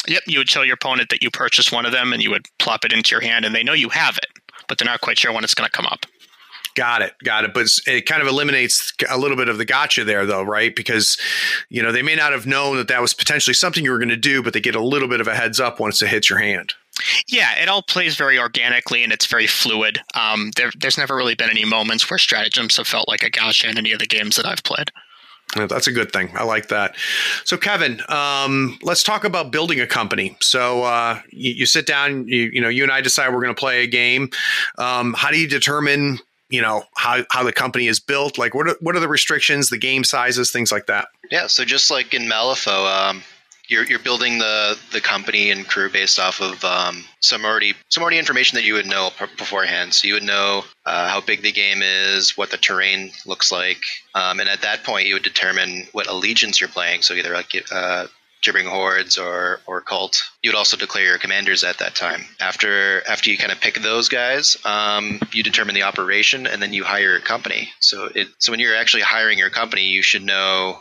Yep. 0.08 0.24
You 0.28 0.40
would 0.40 0.50
tell 0.50 0.66
your 0.66 0.76
opponent 0.76 1.10
that 1.10 1.22
you 1.22 1.30
purchased 1.30 1.72
one 1.72 1.86
of 1.86 1.92
them, 1.92 2.14
and 2.14 2.22
you 2.22 2.30
would 2.30 2.46
plop 2.60 2.86
it 2.86 2.94
into 2.94 3.12
your 3.12 3.22
hand, 3.22 3.46
and 3.46 3.54
they 3.54 3.64
know 3.64 3.74
you 3.74 3.90
have 3.90 4.18
it, 4.18 4.28
but 4.68 4.78
they're 4.78 4.86
not 4.86 5.02
quite 5.02 5.18
sure 5.18 5.32
when 5.32 5.44
it's 5.44 5.56
going 5.56 5.70
to 5.70 5.76
come 5.76 5.86
up. 5.86 6.06
Got 6.76 7.02
it, 7.02 7.14
got 7.24 7.44
it. 7.44 7.54
But 7.54 7.68
it 7.86 8.06
kind 8.06 8.22
of 8.22 8.28
eliminates 8.28 8.94
a 9.10 9.18
little 9.18 9.38
bit 9.38 9.50
of 9.50 9.58
the 9.58 9.66
gotcha 9.66 10.04
there, 10.04 10.26
though, 10.26 10.44
right? 10.44 10.76
Because 10.76 11.18
you 11.70 11.82
know 11.84 11.92
they 11.92 12.02
may 12.02 12.16
not 12.16 12.32
have 12.32 12.46
known 12.46 12.78
that 12.78 12.88
that 12.88 13.02
was 13.02 13.14
potentially 13.14 13.54
something 13.54 13.84
you 13.84 13.92
were 13.92 13.98
going 13.98 14.10
to 14.10 14.18
do, 14.18 14.42
but 14.42 14.54
they 14.54 14.62
get 14.62 14.76
a 14.76 14.84
little 14.84 15.08
bit 15.08 15.22
of 15.22 15.28
a 15.28 15.36
heads 15.36 15.60
up 15.60 15.80
once 15.80 16.02
it 16.02 16.08
hits 16.08 16.30
your 16.30 16.40
hand. 16.40 16.74
Yeah, 17.28 17.56
it 17.56 17.70
all 17.70 17.82
plays 17.82 18.16
very 18.16 18.38
organically 18.38 19.04
and 19.04 19.12
it's 19.12 19.26
very 19.26 19.48
fluid. 19.48 20.02
Um, 20.14 20.52
there, 20.56 20.72
there's 20.78 20.98
never 20.98 21.16
really 21.16 21.36
been 21.36 21.50
any 21.50 21.66
moments 21.66 22.10
where 22.10 22.18
stratagems 22.18 22.78
have 22.78 22.88
felt 22.88 23.08
like 23.08 23.24
a 23.24 23.30
gotcha 23.30 23.70
in 23.70 23.78
any 23.78 23.92
of 23.92 24.00
the 24.00 24.06
games 24.06 24.36
that 24.36 24.46
I've 24.46 24.64
played. 24.64 24.92
That's 25.56 25.88
a 25.88 25.92
good 25.92 26.14
thing. 26.14 26.32
I 26.36 26.44
like 26.44 26.70
that. 26.70 26.96
So, 27.44 27.58
Kevin, 27.58 28.02
um, 28.08 28.80
let's 28.84 29.04
talk 29.04 29.26
about 29.26 29.52
building 29.52 29.82
a 29.82 29.88
company. 29.88 30.38
So, 30.40 30.84
uh, 30.84 31.20
you, 31.30 31.52
you, 31.52 31.66
sit 31.66 31.86
down, 31.86 32.26
you, 32.28 32.50
you 32.54 32.62
know, 32.62 32.70
you 32.70 32.84
and 32.84 32.92
I 32.92 33.02
decide 33.02 33.34
we're 33.34 33.42
going 33.42 33.54
to 33.54 33.60
play 33.60 33.84
a 33.84 33.88
game. 33.88 34.30
Um, 34.78 35.14
how 35.14 35.30
do 35.30 35.38
you 35.38 35.50
determine 35.50 36.20
you 36.52 36.62
know 36.62 36.84
how, 36.96 37.24
how 37.32 37.44
the 37.44 37.54
company 37.54 37.88
is 37.88 38.00
built 38.00 38.38
like 38.38 38.54
what 38.54 38.68
are, 38.68 38.76
what 38.82 38.96
are 38.96 39.00
the 39.00 39.08
restrictions 39.08 39.70
the 39.70 39.78
game 39.78 40.04
sizes 40.04 40.52
things 40.52 40.72
like 40.72 40.86
that 40.88 41.08
yeah 41.32 41.48
so 41.48 41.66
just 41.66 41.90
like 41.90 42.14
in 42.14 42.24
malifaux 42.24 43.10
um, 43.10 43.24
you're, 43.72 43.86
you're 43.86 44.00
building 44.00 44.38
the, 44.38 44.78
the 44.92 45.00
company 45.00 45.50
and 45.50 45.66
crew 45.66 45.90
based 45.90 46.20
off 46.20 46.42
of 46.42 46.64
um, 46.66 47.06
some 47.22 47.46
already 47.46 47.74
some 47.90 48.04
already 48.04 48.20
information 48.20 48.58
that 48.58 48.66
you 48.66 48.74
would 48.74 48.86
know 48.86 49.12
beforehand. 49.38 49.94
So 49.94 50.08
you 50.08 50.16
would 50.16 50.24
know 50.24 50.66
uh, 50.86 51.10
how 51.10 51.22
big 51.22 51.42
the 51.42 51.54
game 51.54 51.82
is, 51.82 52.36
what 52.38 52.52
the 52.52 52.58
terrain 52.58 53.12
looks 53.26 53.50
like, 53.50 53.80
um, 54.14 54.42
and 54.42 54.50
at 54.50 54.62
that 54.64 54.84
point 54.84 55.08
you 55.08 55.14
would 55.14 55.24
determine 55.24 55.88
what 55.94 56.08
allegiance 56.08 56.60
you're 56.60 56.70
playing. 56.70 57.02
So 57.02 57.14
either 57.14 57.34
like 57.34 57.64
uh, 57.72 58.08
gibbering 58.42 58.68
hordes 58.68 59.18
or 59.18 59.60
or 59.66 59.82
cult. 59.82 60.24
You 60.42 60.50
would 60.50 60.58
also 60.58 60.78
declare 60.78 61.06
your 61.06 61.18
commanders 61.18 61.64
at 61.64 61.80
that 61.80 61.96
time. 61.96 62.26
After 62.40 63.08
after 63.08 63.30
you 63.30 63.38
kind 63.38 63.52
of 63.52 63.62
pick 63.62 63.76
those 63.76 64.10
guys, 64.10 64.58
um, 64.66 65.20
you 65.32 65.44
determine 65.44 65.76
the 65.76 65.84
operation, 65.84 66.48
and 66.48 66.62
then 66.62 66.74
you 66.74 66.84
hire 66.84 67.16
a 67.16 67.22
company. 67.22 67.70
So 67.80 68.10
it 68.14 68.28
so 68.40 68.52
when 68.52 68.60
you're 68.60 68.76
actually 68.76 69.04
hiring 69.04 69.38
your 69.38 69.50
company, 69.50 69.88
you 69.88 70.02
should 70.02 70.24
know 70.24 70.80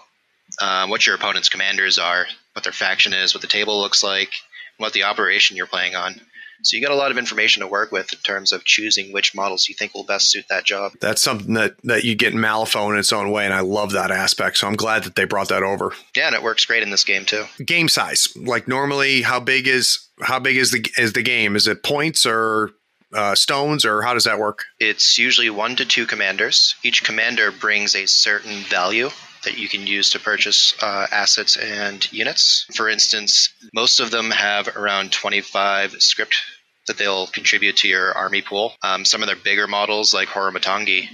um, 0.60 0.90
what 0.90 1.06
your 1.06 1.14
opponent's 1.14 1.48
commanders 1.48 1.98
are, 1.98 2.26
what 2.54 2.64
their 2.64 2.72
faction 2.72 3.12
is, 3.12 3.34
what 3.34 3.42
the 3.42 3.46
table 3.46 3.80
looks 3.80 4.02
like, 4.02 4.32
what 4.78 4.92
the 4.92 5.04
operation 5.04 5.56
you're 5.56 5.66
playing 5.66 5.94
on. 5.94 6.20
So 6.62 6.76
you 6.76 6.82
got 6.82 6.92
a 6.92 6.96
lot 6.96 7.10
of 7.10 7.18
information 7.18 7.62
to 7.62 7.66
work 7.66 7.92
with 7.92 8.12
in 8.12 8.18
terms 8.20 8.52
of 8.52 8.64
choosing 8.64 9.12
which 9.12 9.34
models 9.34 9.68
you 9.68 9.74
think 9.74 9.94
will 9.94 10.04
best 10.04 10.30
suit 10.30 10.46
that 10.48 10.64
job. 10.64 10.92
That's 11.00 11.22
something 11.22 11.54
that, 11.54 11.76
that 11.84 12.04
you 12.04 12.14
get 12.14 12.32
in 12.32 12.38
Malifaux 12.38 12.92
in 12.92 12.98
its 12.98 13.12
own 13.12 13.30
way, 13.30 13.44
and 13.44 13.54
I 13.54 13.60
love 13.60 13.92
that 13.92 14.10
aspect. 14.10 14.58
So 14.58 14.66
I'm 14.66 14.76
glad 14.76 15.04
that 15.04 15.16
they 15.16 15.24
brought 15.24 15.48
that 15.48 15.62
over. 15.62 15.92
Yeah, 16.14 16.26
and 16.26 16.36
it 16.36 16.42
works 16.42 16.64
great 16.64 16.82
in 16.82 16.90
this 16.90 17.04
game 17.04 17.24
too. 17.24 17.44
Game 17.64 17.88
size, 17.88 18.28
like 18.36 18.68
normally, 18.68 19.22
how 19.22 19.40
big 19.40 19.66
is 19.66 20.06
how 20.20 20.38
big 20.38 20.56
is 20.56 20.70
the 20.70 20.84
is 20.98 21.12
the 21.12 21.22
game? 21.22 21.56
Is 21.56 21.66
it 21.66 21.82
points 21.82 22.26
or 22.26 22.70
uh, 23.14 23.34
stones, 23.34 23.84
or 23.84 24.02
how 24.02 24.14
does 24.14 24.24
that 24.24 24.38
work? 24.38 24.64
It's 24.78 25.18
usually 25.18 25.50
one 25.50 25.76
to 25.76 25.84
two 25.84 26.06
commanders. 26.06 26.74
Each 26.82 27.02
commander 27.02 27.50
brings 27.50 27.94
a 27.94 28.06
certain 28.06 28.62
value 28.64 29.10
that 29.44 29.58
you 29.58 29.68
can 29.68 29.86
use 29.86 30.10
to 30.10 30.18
purchase 30.18 30.74
uh, 30.82 31.06
assets 31.10 31.56
and 31.56 32.10
units. 32.12 32.66
For 32.74 32.88
instance, 32.88 33.52
most 33.74 34.00
of 34.00 34.10
them 34.10 34.30
have 34.30 34.76
around 34.76 35.12
25 35.12 36.02
scrip 36.02 36.30
that 36.86 36.98
they'll 36.98 37.26
contribute 37.26 37.76
to 37.78 37.88
your 37.88 38.12
army 38.12 38.42
pool. 38.42 38.74
Um, 38.82 39.04
some 39.04 39.22
of 39.22 39.26
their 39.26 39.36
bigger 39.36 39.66
models, 39.66 40.12
like 40.12 40.28
Horomatangi, 40.28 41.08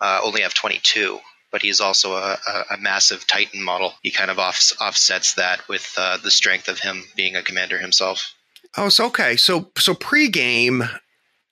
uh, 0.00 0.20
only 0.24 0.42
have 0.42 0.54
22 0.54 1.18
but 1.50 1.62
he's 1.62 1.80
also 1.80 2.14
a, 2.14 2.38
a, 2.46 2.74
a, 2.74 2.78
massive 2.78 3.26
Titan 3.26 3.62
model. 3.62 3.94
He 4.02 4.10
kind 4.10 4.30
of 4.30 4.38
off, 4.38 4.72
offsets 4.80 5.34
that 5.34 5.66
with 5.68 5.92
uh, 5.98 6.18
the 6.18 6.30
strength 6.30 6.68
of 6.68 6.78
him 6.78 7.02
being 7.16 7.36
a 7.36 7.42
commander 7.42 7.78
himself. 7.78 8.34
Oh, 8.76 8.88
so 8.88 9.06
okay. 9.06 9.36
So 9.36 9.70
so 9.76 9.94
pre-game, 9.94 10.84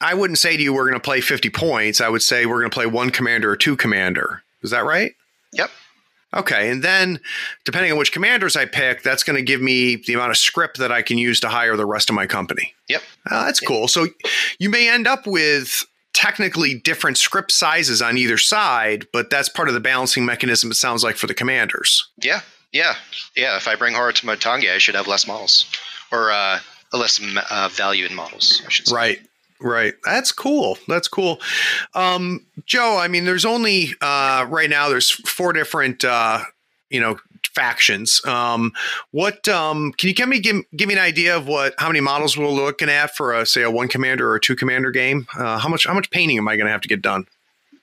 I 0.01 0.15
wouldn't 0.15 0.39
say 0.39 0.57
to 0.57 0.63
you 0.63 0.73
we're 0.73 0.89
going 0.89 0.95
to 0.95 1.01
play 1.01 1.21
50 1.21 1.51
points. 1.51 2.01
I 2.01 2.09
would 2.09 2.23
say 2.23 2.47
we're 2.47 2.61
going 2.61 2.71
to 2.71 2.75
play 2.75 2.87
one 2.87 3.11
commander 3.11 3.51
or 3.51 3.57
two 3.57 3.77
commander. 3.77 4.43
Is 4.63 4.71
that 4.71 4.85
right? 4.85 5.13
Yep. 5.53 5.71
Okay, 6.35 6.71
and 6.71 6.83
then 6.83 7.21
depending 7.65 7.91
on 7.91 7.99
which 7.99 8.13
commanders 8.13 8.55
I 8.55 8.67
pick, 8.67 9.03
that's 9.03 9.23
going 9.23 9.37
to 9.37 9.43
give 9.43 9.63
me 9.63 9.97
the 9.97 10.13
amount 10.13 10.31
of 10.31 10.37
scrip 10.37 10.75
that 10.75 10.93
I 10.93 11.01
can 11.01 11.17
use 11.17 11.41
to 11.41 11.49
hire 11.49 11.77
the 11.77 11.87
rest 11.87 12.11
of 12.11 12.15
my 12.15 12.27
company. 12.27 12.75
Yep. 12.89 13.03
Uh, 13.31 13.47
that's 13.47 13.63
yep. 13.63 13.69
cool. 13.69 13.89
So 13.89 14.09
you 14.59 14.69
may 14.69 14.91
end 14.91 15.07
up 15.07 15.27
with 15.27 15.87
technically 16.13 16.75
different 16.75 17.17
scrip 17.17 17.51
sizes 17.51 18.03
on 18.03 18.19
either 18.19 18.37
side, 18.37 19.07
but 19.13 19.31
that's 19.31 19.49
part 19.49 19.69
of 19.69 19.75
the 19.75 19.81
balancing 19.81 20.27
mechanism. 20.27 20.71
It 20.71 20.75
sounds 20.75 21.03
like 21.03 21.17
for 21.17 21.27
the 21.27 21.35
commanders. 21.35 22.11
Yeah, 22.21 22.41
yeah, 22.73 22.97
yeah. 23.35 23.57
If 23.57 23.67
I 23.67 23.77
bring 23.77 23.95
horror 23.95 24.13
to 24.13 24.27
Matangi, 24.27 24.71
I 24.71 24.79
should 24.79 24.97
have 24.97 25.07
less 25.07 25.27
models 25.27 25.65
or 26.13 26.31
uh, 26.31 26.59
less 26.93 27.21
uh, 27.51 27.69
value 27.73 28.05
in 28.05 28.15
models. 28.15 28.63
I 28.67 28.69
should 28.69 28.89
say. 28.89 28.95
Right. 28.95 29.28
Right. 29.61 29.95
That's 30.05 30.33
cool. 30.33 30.79
That's 30.87 31.09
cool. 31.09 31.41
Um, 31.95 32.47
Joe, 32.65 32.99
I 32.99 33.09
mean, 33.09 33.25
there's 33.25 33.45
only 33.45 33.95
uh, 34.01 34.47
right 34.49 34.71
now 34.71 34.89
there's 34.89 35.11
four 35.11 35.53
different 35.53 36.05
uh, 36.05 36.45
you 36.91 37.01
know 37.01 37.19
factions. 37.55 38.25
Um, 38.25 38.73
what 39.11 39.49
um, 39.49 39.93
can 39.93 40.09
you 40.09 40.15
give 40.15 40.29
me 40.29 40.39
give, 40.41 40.63
give 40.77 40.89
me 40.89 40.95
an 40.95 41.01
idea 41.01 41.37
of 41.37 41.49
what 41.49 41.75
how 41.79 41.89
many 41.89 42.01
models 42.01 42.37
we're 42.37 42.49
looking 42.49 42.89
at 42.89 43.17
for 43.17 43.35
a 43.35 43.45
say 43.45 43.63
a 43.63 43.71
one 43.71 43.89
commander 43.89 44.31
or 44.31 44.37
a 44.37 44.41
two 44.41 44.55
commander 44.55 44.91
game? 44.91 45.27
Uh, 45.37 45.59
how 45.59 45.69
much 45.69 45.87
how 45.87 45.95
much 45.95 46.11
painting 46.11 46.39
am 46.39 46.47
I 46.47 46.57
going 46.57 46.67
to 46.67 46.73
have 46.73 46.83
to 46.83 46.89
get 46.89 47.03
done? 47.03 47.27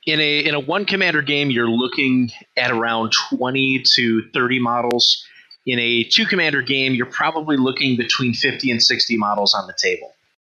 in 0.06 0.20
a 0.20 0.40
in 0.40 0.56
a 0.56 0.60
one 0.60 0.86
commander 0.86 1.22
game, 1.22 1.50
you're 1.50 1.70
looking 1.70 2.32
at 2.58 2.72
around 2.72 3.12
twenty 3.30 3.84
to 3.96 4.30
thirty 4.34 4.60
models. 4.60 5.26
In 5.66 5.80
a 5.80 6.04
two 6.04 6.26
commander 6.26 6.62
game, 6.62 6.94
you're 6.94 7.08
probably 7.08 7.58
looking 7.58 7.98
between 7.98 8.34
fifty 8.34 8.72
and 8.72 8.82
sixty 8.82 9.18
models 9.18 9.54
on 9.54 9.68
the 9.68 9.74
table. 9.74 10.15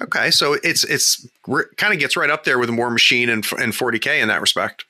Okay, 0.00 0.30
so 0.30 0.54
it's 0.62 0.84
it's 0.84 1.26
kind 1.76 1.92
of 1.92 1.98
gets 1.98 2.16
right 2.16 2.30
up 2.30 2.44
there 2.44 2.58
with 2.58 2.70
War 2.70 2.90
Machine 2.90 3.28
and 3.28 3.44
and 3.58 3.72
40k 3.72 4.20
in 4.20 4.28
that 4.28 4.40
respect. 4.40 4.84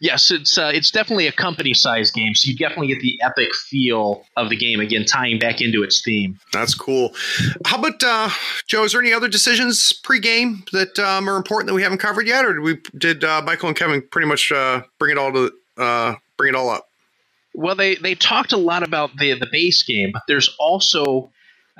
Yes, 0.00 0.30
it's 0.30 0.58
uh, 0.58 0.70
it's 0.74 0.90
definitely 0.90 1.26
a 1.26 1.32
company 1.32 1.72
size 1.72 2.10
game, 2.10 2.34
so 2.34 2.50
you 2.50 2.56
definitely 2.56 2.88
get 2.88 3.00
the 3.00 3.18
epic 3.22 3.54
feel 3.54 4.24
of 4.36 4.50
the 4.50 4.56
game. 4.56 4.80
Again, 4.80 5.04
tying 5.04 5.38
back 5.38 5.60
into 5.60 5.82
its 5.82 6.02
theme. 6.02 6.38
That's 6.52 6.74
cool. 6.74 7.14
How 7.64 7.78
about 7.78 8.02
uh, 8.02 8.28
Joe? 8.66 8.84
Is 8.84 8.92
there 8.92 9.00
any 9.00 9.12
other 9.12 9.28
decisions 9.28 9.92
pre-game 9.92 10.64
that 10.72 10.98
um, 10.98 11.28
are 11.28 11.36
important 11.36 11.68
that 11.68 11.74
we 11.74 11.82
haven't 11.82 11.98
covered 11.98 12.26
yet, 12.26 12.44
or 12.44 12.54
did 12.54 12.62
we 12.62 12.80
did 12.98 13.24
uh, 13.24 13.42
Michael 13.42 13.68
and 13.68 13.78
Kevin 13.78 14.02
pretty 14.10 14.28
much 14.28 14.52
uh, 14.52 14.82
bring 14.98 15.12
it 15.12 15.18
all 15.18 15.32
to 15.32 15.52
uh, 15.78 16.14
bring 16.36 16.50
it 16.50 16.56
all 16.56 16.68
up? 16.68 16.88
Well, 17.54 17.76
they 17.76 17.94
they 17.94 18.14
talked 18.14 18.52
a 18.52 18.58
lot 18.58 18.82
about 18.82 19.16
the 19.16 19.38
the 19.38 19.48
base 19.50 19.82
game, 19.84 20.10
but 20.12 20.22
there's 20.26 20.54
also 20.58 21.30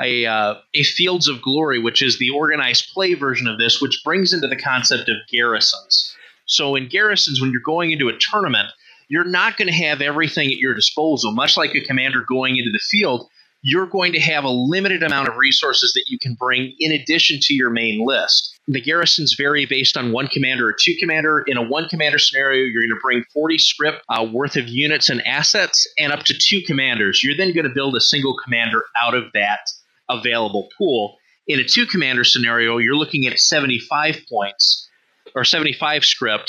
a 0.00 0.26
uh, 0.26 0.54
a 0.74 0.82
Fields 0.82 1.28
of 1.28 1.42
Glory, 1.42 1.78
which 1.78 2.02
is 2.02 2.18
the 2.18 2.30
organized 2.30 2.90
play 2.92 3.14
version 3.14 3.46
of 3.46 3.58
this, 3.58 3.80
which 3.80 4.00
brings 4.04 4.32
into 4.32 4.48
the 4.48 4.56
concept 4.56 5.08
of 5.08 5.16
garrisons. 5.30 6.14
So 6.46 6.74
in 6.74 6.88
garrisons, 6.88 7.40
when 7.40 7.50
you're 7.50 7.60
going 7.64 7.90
into 7.90 8.08
a 8.08 8.18
tournament, 8.18 8.68
you're 9.08 9.24
not 9.24 9.56
going 9.56 9.68
to 9.68 9.74
have 9.74 10.00
everything 10.00 10.50
at 10.50 10.58
your 10.58 10.74
disposal. 10.74 11.32
Much 11.32 11.56
like 11.56 11.74
a 11.74 11.84
commander 11.84 12.24
going 12.28 12.56
into 12.56 12.70
the 12.70 12.80
field, 12.90 13.28
you're 13.62 13.86
going 13.86 14.12
to 14.12 14.20
have 14.20 14.44
a 14.44 14.50
limited 14.50 15.02
amount 15.02 15.28
of 15.28 15.36
resources 15.36 15.92
that 15.94 16.04
you 16.08 16.18
can 16.18 16.34
bring 16.34 16.74
in 16.78 16.92
addition 16.92 17.38
to 17.40 17.54
your 17.54 17.70
main 17.70 18.04
list. 18.04 18.58
The 18.68 18.80
garrisons 18.80 19.34
vary 19.38 19.64
based 19.64 19.96
on 19.96 20.12
one 20.12 20.26
commander 20.26 20.68
or 20.68 20.76
two 20.78 20.94
commander. 20.98 21.44
In 21.46 21.56
a 21.56 21.62
one 21.62 21.88
commander 21.88 22.18
scenario, 22.18 22.64
you're 22.64 22.82
going 22.82 22.90
to 22.90 23.02
bring 23.02 23.24
40 23.32 23.58
scrip 23.58 24.02
uh, 24.10 24.26
worth 24.30 24.56
of 24.56 24.68
units 24.68 25.08
and 25.08 25.26
assets, 25.26 25.86
and 25.98 26.12
up 26.12 26.24
to 26.24 26.34
two 26.36 26.60
commanders. 26.62 27.22
You're 27.22 27.36
then 27.36 27.54
going 27.54 27.68
to 27.68 27.74
build 27.74 27.96
a 27.96 28.00
single 28.00 28.36
commander 28.42 28.84
out 29.02 29.14
of 29.14 29.24
that 29.32 29.70
available 30.08 30.68
pool. 30.76 31.16
In 31.46 31.60
a 31.60 31.64
two 31.64 31.86
commander 31.86 32.24
scenario, 32.24 32.78
you're 32.78 32.96
looking 32.96 33.26
at 33.26 33.38
75 33.38 34.16
points 34.28 34.88
or 35.34 35.44
75 35.44 36.04
scrip 36.04 36.40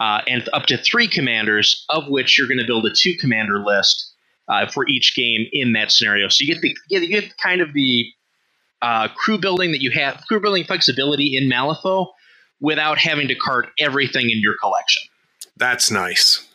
uh, 0.00 0.22
and 0.26 0.48
up 0.52 0.66
to 0.66 0.78
three 0.78 1.08
commanders, 1.08 1.84
of 1.90 2.08
which 2.08 2.38
you're 2.38 2.48
going 2.48 2.58
to 2.58 2.66
build 2.66 2.86
a 2.86 2.94
two 2.94 3.14
commander 3.20 3.58
list 3.64 4.12
uh, 4.48 4.66
for 4.66 4.86
each 4.88 5.14
game 5.14 5.46
in 5.52 5.72
that 5.72 5.92
scenario. 5.92 6.28
So 6.28 6.44
you 6.44 6.54
get 6.54 6.62
the 6.62 6.76
you 6.88 7.08
get 7.08 7.36
kind 7.38 7.60
of 7.60 7.72
the 7.72 8.06
uh, 8.80 9.08
crew 9.08 9.38
building 9.38 9.72
that 9.72 9.82
you 9.82 9.90
have, 9.92 10.22
crew 10.26 10.40
building 10.40 10.64
flexibility 10.64 11.36
in 11.36 11.48
Malifaux 11.50 12.06
without 12.60 12.98
having 12.98 13.28
to 13.28 13.34
cart 13.34 13.68
everything 13.78 14.30
in 14.30 14.38
your 14.38 14.54
collection. 14.60 15.02
That's 15.56 15.90
nice. 15.90 16.46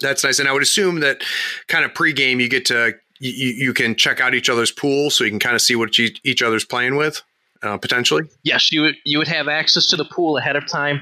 That's 0.00 0.22
nice. 0.22 0.38
And 0.38 0.48
I 0.48 0.52
would 0.52 0.62
assume 0.62 1.00
that 1.00 1.22
kind 1.68 1.84
of 1.84 1.92
pregame 1.92 2.40
you 2.40 2.48
get 2.48 2.66
to 2.66 2.94
you, 3.20 3.48
you 3.66 3.74
can 3.74 3.94
check 3.94 4.20
out 4.20 4.34
each 4.34 4.48
other's 4.48 4.70
pool 4.70 5.10
so 5.10 5.24
you 5.24 5.30
can 5.30 5.38
kind 5.38 5.54
of 5.54 5.62
see 5.62 5.76
what 5.76 5.98
each, 5.98 6.20
each 6.24 6.42
other's 6.42 6.64
playing 6.64 6.96
with 6.96 7.22
uh, 7.62 7.78
potentially. 7.78 8.24
Yes, 8.42 8.72
you 8.72 8.82
would, 8.82 8.96
you 9.04 9.18
would 9.18 9.28
have 9.28 9.48
access 9.48 9.86
to 9.90 9.96
the 9.96 10.04
pool 10.04 10.36
ahead 10.36 10.56
of 10.56 10.66
time. 10.66 11.00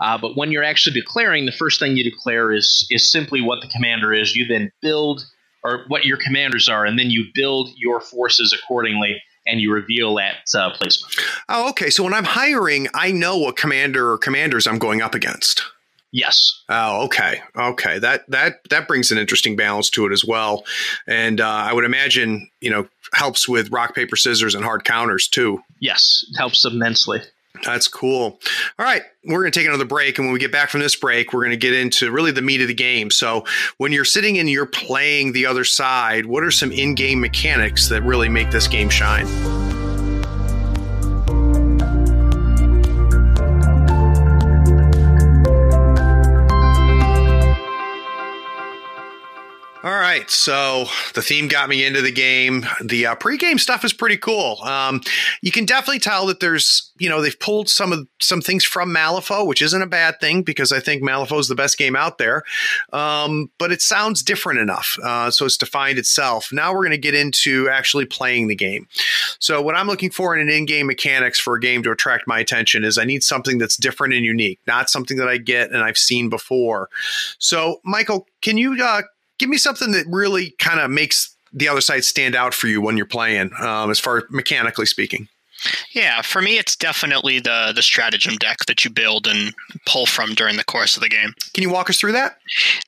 Uh, 0.00 0.16
but 0.16 0.36
when 0.36 0.52
you're 0.52 0.64
actually 0.64 0.94
declaring, 0.94 1.46
the 1.46 1.52
first 1.52 1.80
thing 1.80 1.96
you 1.96 2.04
declare 2.04 2.52
is 2.52 2.86
is 2.90 3.10
simply 3.10 3.40
what 3.40 3.60
the 3.60 3.68
commander 3.68 4.12
is. 4.12 4.36
You 4.36 4.46
then 4.46 4.70
build 4.80 5.24
or 5.64 5.84
what 5.88 6.04
your 6.04 6.16
commanders 6.16 6.68
are, 6.68 6.84
and 6.84 6.98
then 6.98 7.10
you 7.10 7.26
build 7.34 7.70
your 7.76 8.00
forces 8.00 8.52
accordingly, 8.52 9.20
and 9.46 9.60
you 9.60 9.72
reveal 9.72 10.14
that 10.14 10.36
uh, 10.54 10.70
placement. 10.70 11.12
Oh, 11.48 11.68
okay. 11.70 11.90
So 11.90 12.04
when 12.04 12.14
I'm 12.14 12.24
hiring, 12.24 12.86
I 12.94 13.10
know 13.10 13.38
what 13.38 13.56
commander 13.56 14.12
or 14.12 14.18
commanders 14.18 14.68
I'm 14.68 14.78
going 14.78 15.02
up 15.02 15.16
against. 15.16 15.64
Yes. 16.10 16.62
Oh, 16.68 17.04
okay, 17.04 17.42
okay. 17.54 17.98
That 17.98 18.28
that 18.30 18.60
that 18.70 18.88
brings 18.88 19.12
an 19.12 19.18
interesting 19.18 19.56
balance 19.56 19.90
to 19.90 20.06
it 20.06 20.12
as 20.12 20.24
well, 20.24 20.64
and 21.06 21.40
uh, 21.40 21.46
I 21.46 21.72
would 21.72 21.84
imagine 21.84 22.48
you 22.60 22.70
know 22.70 22.88
helps 23.12 23.48
with 23.48 23.70
rock 23.70 23.94
paper 23.94 24.16
scissors 24.16 24.54
and 24.54 24.64
hard 24.64 24.84
counters 24.84 25.28
too. 25.28 25.62
Yes, 25.80 26.24
it 26.30 26.38
helps 26.38 26.64
immensely. 26.64 27.20
That's 27.64 27.88
cool. 27.88 28.38
All 28.78 28.86
right, 28.86 29.02
we're 29.24 29.40
going 29.40 29.52
to 29.52 29.58
take 29.58 29.66
another 29.66 29.84
break, 29.84 30.18
and 30.18 30.26
when 30.26 30.32
we 30.32 30.38
get 30.38 30.52
back 30.52 30.70
from 30.70 30.80
this 30.80 30.94
break, 30.94 31.32
we're 31.32 31.40
going 31.40 31.50
to 31.50 31.56
get 31.56 31.74
into 31.74 32.10
really 32.10 32.30
the 32.30 32.42
meat 32.42 32.60
of 32.60 32.68
the 32.68 32.74
game. 32.74 33.10
So, 33.10 33.44
when 33.78 33.92
you're 33.92 34.04
sitting 34.04 34.38
and 34.38 34.48
you're 34.48 34.66
playing 34.66 35.32
the 35.32 35.46
other 35.46 35.64
side, 35.64 36.26
what 36.26 36.44
are 36.44 36.50
some 36.50 36.72
in-game 36.72 37.20
mechanics 37.20 37.88
that 37.88 38.02
really 38.02 38.28
make 38.28 38.50
this 38.50 38.68
game 38.68 38.88
shine? 38.88 39.26
All 49.88 49.94
right, 49.94 50.30
so 50.30 50.84
the 51.14 51.22
theme 51.22 51.48
got 51.48 51.70
me 51.70 51.82
into 51.82 52.02
the 52.02 52.12
game. 52.12 52.66
The 52.84 53.06
uh, 53.06 53.14
pregame 53.14 53.58
stuff 53.58 53.86
is 53.86 53.94
pretty 53.94 54.18
cool. 54.18 54.60
Um, 54.62 55.00
you 55.40 55.50
can 55.50 55.64
definitely 55.64 56.00
tell 56.00 56.26
that 56.26 56.40
there's, 56.40 56.92
you 56.98 57.08
know, 57.08 57.22
they've 57.22 57.40
pulled 57.40 57.70
some 57.70 57.94
of 57.94 58.06
some 58.20 58.42
things 58.42 58.64
from 58.64 58.94
Malifaux, 58.94 59.46
which 59.46 59.62
isn't 59.62 59.80
a 59.80 59.86
bad 59.86 60.20
thing 60.20 60.42
because 60.42 60.72
I 60.72 60.80
think 60.80 61.02
Malifaux 61.02 61.40
is 61.40 61.48
the 61.48 61.54
best 61.54 61.78
game 61.78 61.96
out 61.96 62.18
there. 62.18 62.42
Um, 62.92 63.50
but 63.56 63.72
it 63.72 63.80
sounds 63.80 64.22
different 64.22 64.60
enough, 64.60 64.98
uh, 65.02 65.30
so 65.30 65.46
it's 65.46 65.56
defined 65.56 65.98
itself. 65.98 66.50
Now 66.52 66.74
we're 66.74 66.84
going 66.84 66.90
to 66.90 66.98
get 66.98 67.14
into 67.14 67.70
actually 67.70 68.04
playing 68.04 68.48
the 68.48 68.54
game. 68.54 68.88
So 69.38 69.62
what 69.62 69.74
I'm 69.74 69.86
looking 69.86 70.10
for 70.10 70.36
in 70.36 70.46
an 70.46 70.54
in-game 70.54 70.86
mechanics 70.86 71.40
for 71.40 71.54
a 71.54 71.60
game 71.60 71.82
to 71.84 71.92
attract 71.92 72.26
my 72.26 72.40
attention 72.40 72.84
is 72.84 72.98
I 72.98 73.04
need 73.04 73.22
something 73.22 73.56
that's 73.56 73.78
different 73.78 74.12
and 74.12 74.22
unique, 74.22 74.60
not 74.66 74.90
something 74.90 75.16
that 75.16 75.28
I 75.28 75.38
get 75.38 75.70
and 75.70 75.82
I've 75.82 75.96
seen 75.96 76.28
before. 76.28 76.90
So 77.38 77.80
Michael, 77.84 78.26
can 78.42 78.58
you 78.58 78.76
uh, 78.84 79.00
give 79.38 79.48
me 79.48 79.56
something 79.56 79.92
that 79.92 80.06
really 80.08 80.50
kind 80.58 80.80
of 80.80 80.90
makes 80.90 81.34
the 81.52 81.68
other 81.68 81.80
side 81.80 82.04
stand 82.04 82.34
out 82.34 82.54
for 82.54 82.66
you 82.66 82.80
when 82.80 82.96
you're 82.96 83.06
playing, 83.06 83.50
um, 83.60 83.90
as 83.90 83.98
far 83.98 84.18
as 84.18 84.24
mechanically 84.30 84.86
speaking. 84.86 85.28
Yeah, 85.92 86.22
for 86.22 86.40
me, 86.40 86.58
it's 86.58 86.76
definitely 86.76 87.40
the 87.40 87.72
the 87.74 87.82
stratagem 87.82 88.36
deck 88.36 88.58
that 88.66 88.84
you 88.84 88.90
build 88.90 89.26
and 89.26 89.52
pull 89.86 90.06
from 90.06 90.34
during 90.34 90.56
the 90.56 90.64
course 90.64 90.96
of 90.96 91.02
the 91.02 91.08
game. 91.08 91.34
Can 91.52 91.62
you 91.62 91.70
walk 91.70 91.90
us 91.90 91.98
through 91.98 92.12
that? 92.12 92.38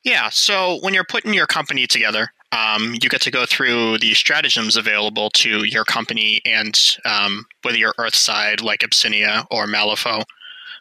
Yeah, 0.03 0.29
so 0.29 0.79
when 0.81 0.93
you're 0.93 1.03
putting 1.03 1.33
your 1.33 1.47
company 1.47 1.85
together, 1.85 2.29
um, 2.53 2.93
you 3.01 3.09
get 3.09 3.21
to 3.21 3.31
go 3.31 3.45
through 3.45 3.97
the 3.97 4.13
stratagems 4.13 4.77
available 4.77 5.29
to 5.31 5.65
your 5.65 5.83
company 5.83 6.41
and 6.45 6.79
um, 7.03 7.45
whether 7.63 7.77
you're 7.77 7.95
Earth 7.97 8.15
side 8.15 8.61
like 8.61 8.83
Abyssinia 8.83 9.45
or 9.51 9.67
Malifaux, 9.67 10.23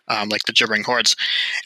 um, 0.08 0.28
like 0.28 0.42
the 0.44 0.52
Gibbering 0.52 0.84
Hordes, 0.84 1.16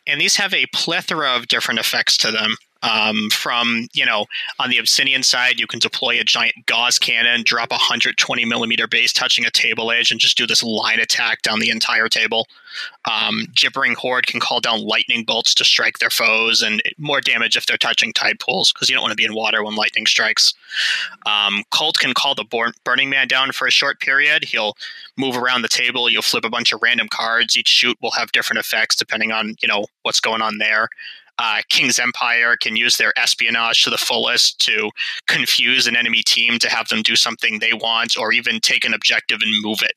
and 0.06 0.20
these 0.20 0.36
have 0.36 0.54
a 0.54 0.66
plethora 0.72 1.36
of 1.36 1.48
different 1.48 1.80
effects 1.80 2.16
to 2.18 2.30
them. 2.30 2.56
Um, 2.85 3.31
from 3.31 3.88
you 3.94 4.05
know, 4.05 4.27
on 4.59 4.70
the 4.70 4.79
Abyssinian 4.79 5.23
side, 5.23 5.59
you 5.59 5.66
can 5.66 5.79
deploy 5.79 6.20
a 6.20 6.25
giant 6.25 6.66
Gauss 6.66 6.99
cannon, 6.99 7.42
drop 7.44 7.70
a 7.70 7.75
120 7.75 8.44
millimeter 8.44 8.87
base 8.87 9.12
touching 9.12 9.47
a 9.47 9.51
table 9.51 9.90
edge, 9.90 10.11
and 10.11 10.20
just 10.20 10.37
do 10.37 10.47
this 10.47 10.62
line 10.62 11.01
attack 11.01 11.42
down 11.42 11.61
the 11.61 11.70
entire 11.70 12.09
table. 12.09 12.47
Um, 13.11 13.47
Gibbering 13.55 13.94
Horde 13.94 14.27
can 14.27 14.40
call 14.40 14.61
down 14.61 14.85
lightning 14.85 15.25
bolts 15.25 15.55
to 15.55 15.64
strike 15.64 15.99
their 15.99 16.11
foes, 16.11 16.62
and 16.62 16.83
more 16.99 17.20
damage 17.20 17.57
if 17.57 17.66
they're 17.66 17.79
touching 17.79 18.12
tide 18.12 18.38
pools 18.38 18.73
because 18.73 18.90
you 18.90 18.94
don't 18.94 19.03
want 19.03 19.12
to 19.12 19.16
be 19.16 19.25
in 19.25 19.35
water 19.35 19.64
when 19.64 19.77
lightning 19.77 20.07
strikes. 20.07 20.53
Um, 21.25 21.62
Cult 21.70 21.99
can 21.99 22.12
call 22.14 22.35
the 22.35 22.44
Burning 22.85 23.09
Man 23.11 23.29
down 23.29 23.53
for 23.53 23.66
a 23.66 23.70
short 23.70 24.01
period. 24.01 24.44
He'll 24.44 24.77
move 25.16 25.37
around 25.37 25.62
the 25.62 25.68
table. 25.68 26.11
You'll 26.11 26.23
flip 26.23 26.44
a 26.44 26.51
bunch 26.51 26.73
of 26.73 26.83
random 26.83 27.09
cards. 27.09 27.57
Each 27.57 27.68
shoot 27.68 27.97
will 28.03 28.11
have 28.12 28.33
different 28.33 28.59
effects 28.59 28.97
depending 28.97 29.33
on 29.33 29.57
you 29.62 29.68
know 29.68 29.87
what's 30.03 30.20
going 30.20 30.42
on 30.42 30.59
there 30.59 30.88
uh, 31.38 31.62
King's 31.68 31.99
Empire 31.99 32.57
can 32.57 32.77
use 32.77 32.97
their 32.97 33.12
espionage 33.18 33.83
to 33.85 33.90
the 33.90 33.99
fullest 33.99 34.61
to 34.66 34.90
confuse 35.27 35.87
an 35.87 35.97
enemy 35.97 36.23
team 36.23 36.59
to 36.61 36.68
have 36.68 36.88
them 36.88 37.03
do 37.03 37.16
something 37.16 37.59
they 37.59 37.73
want 37.73 38.16
or 38.16 38.33
even 38.33 38.61
take 38.61 38.85
an 38.85 38.94
objective 38.94 39.40
and 39.42 39.62
move 39.62 39.83
it. 39.83 39.94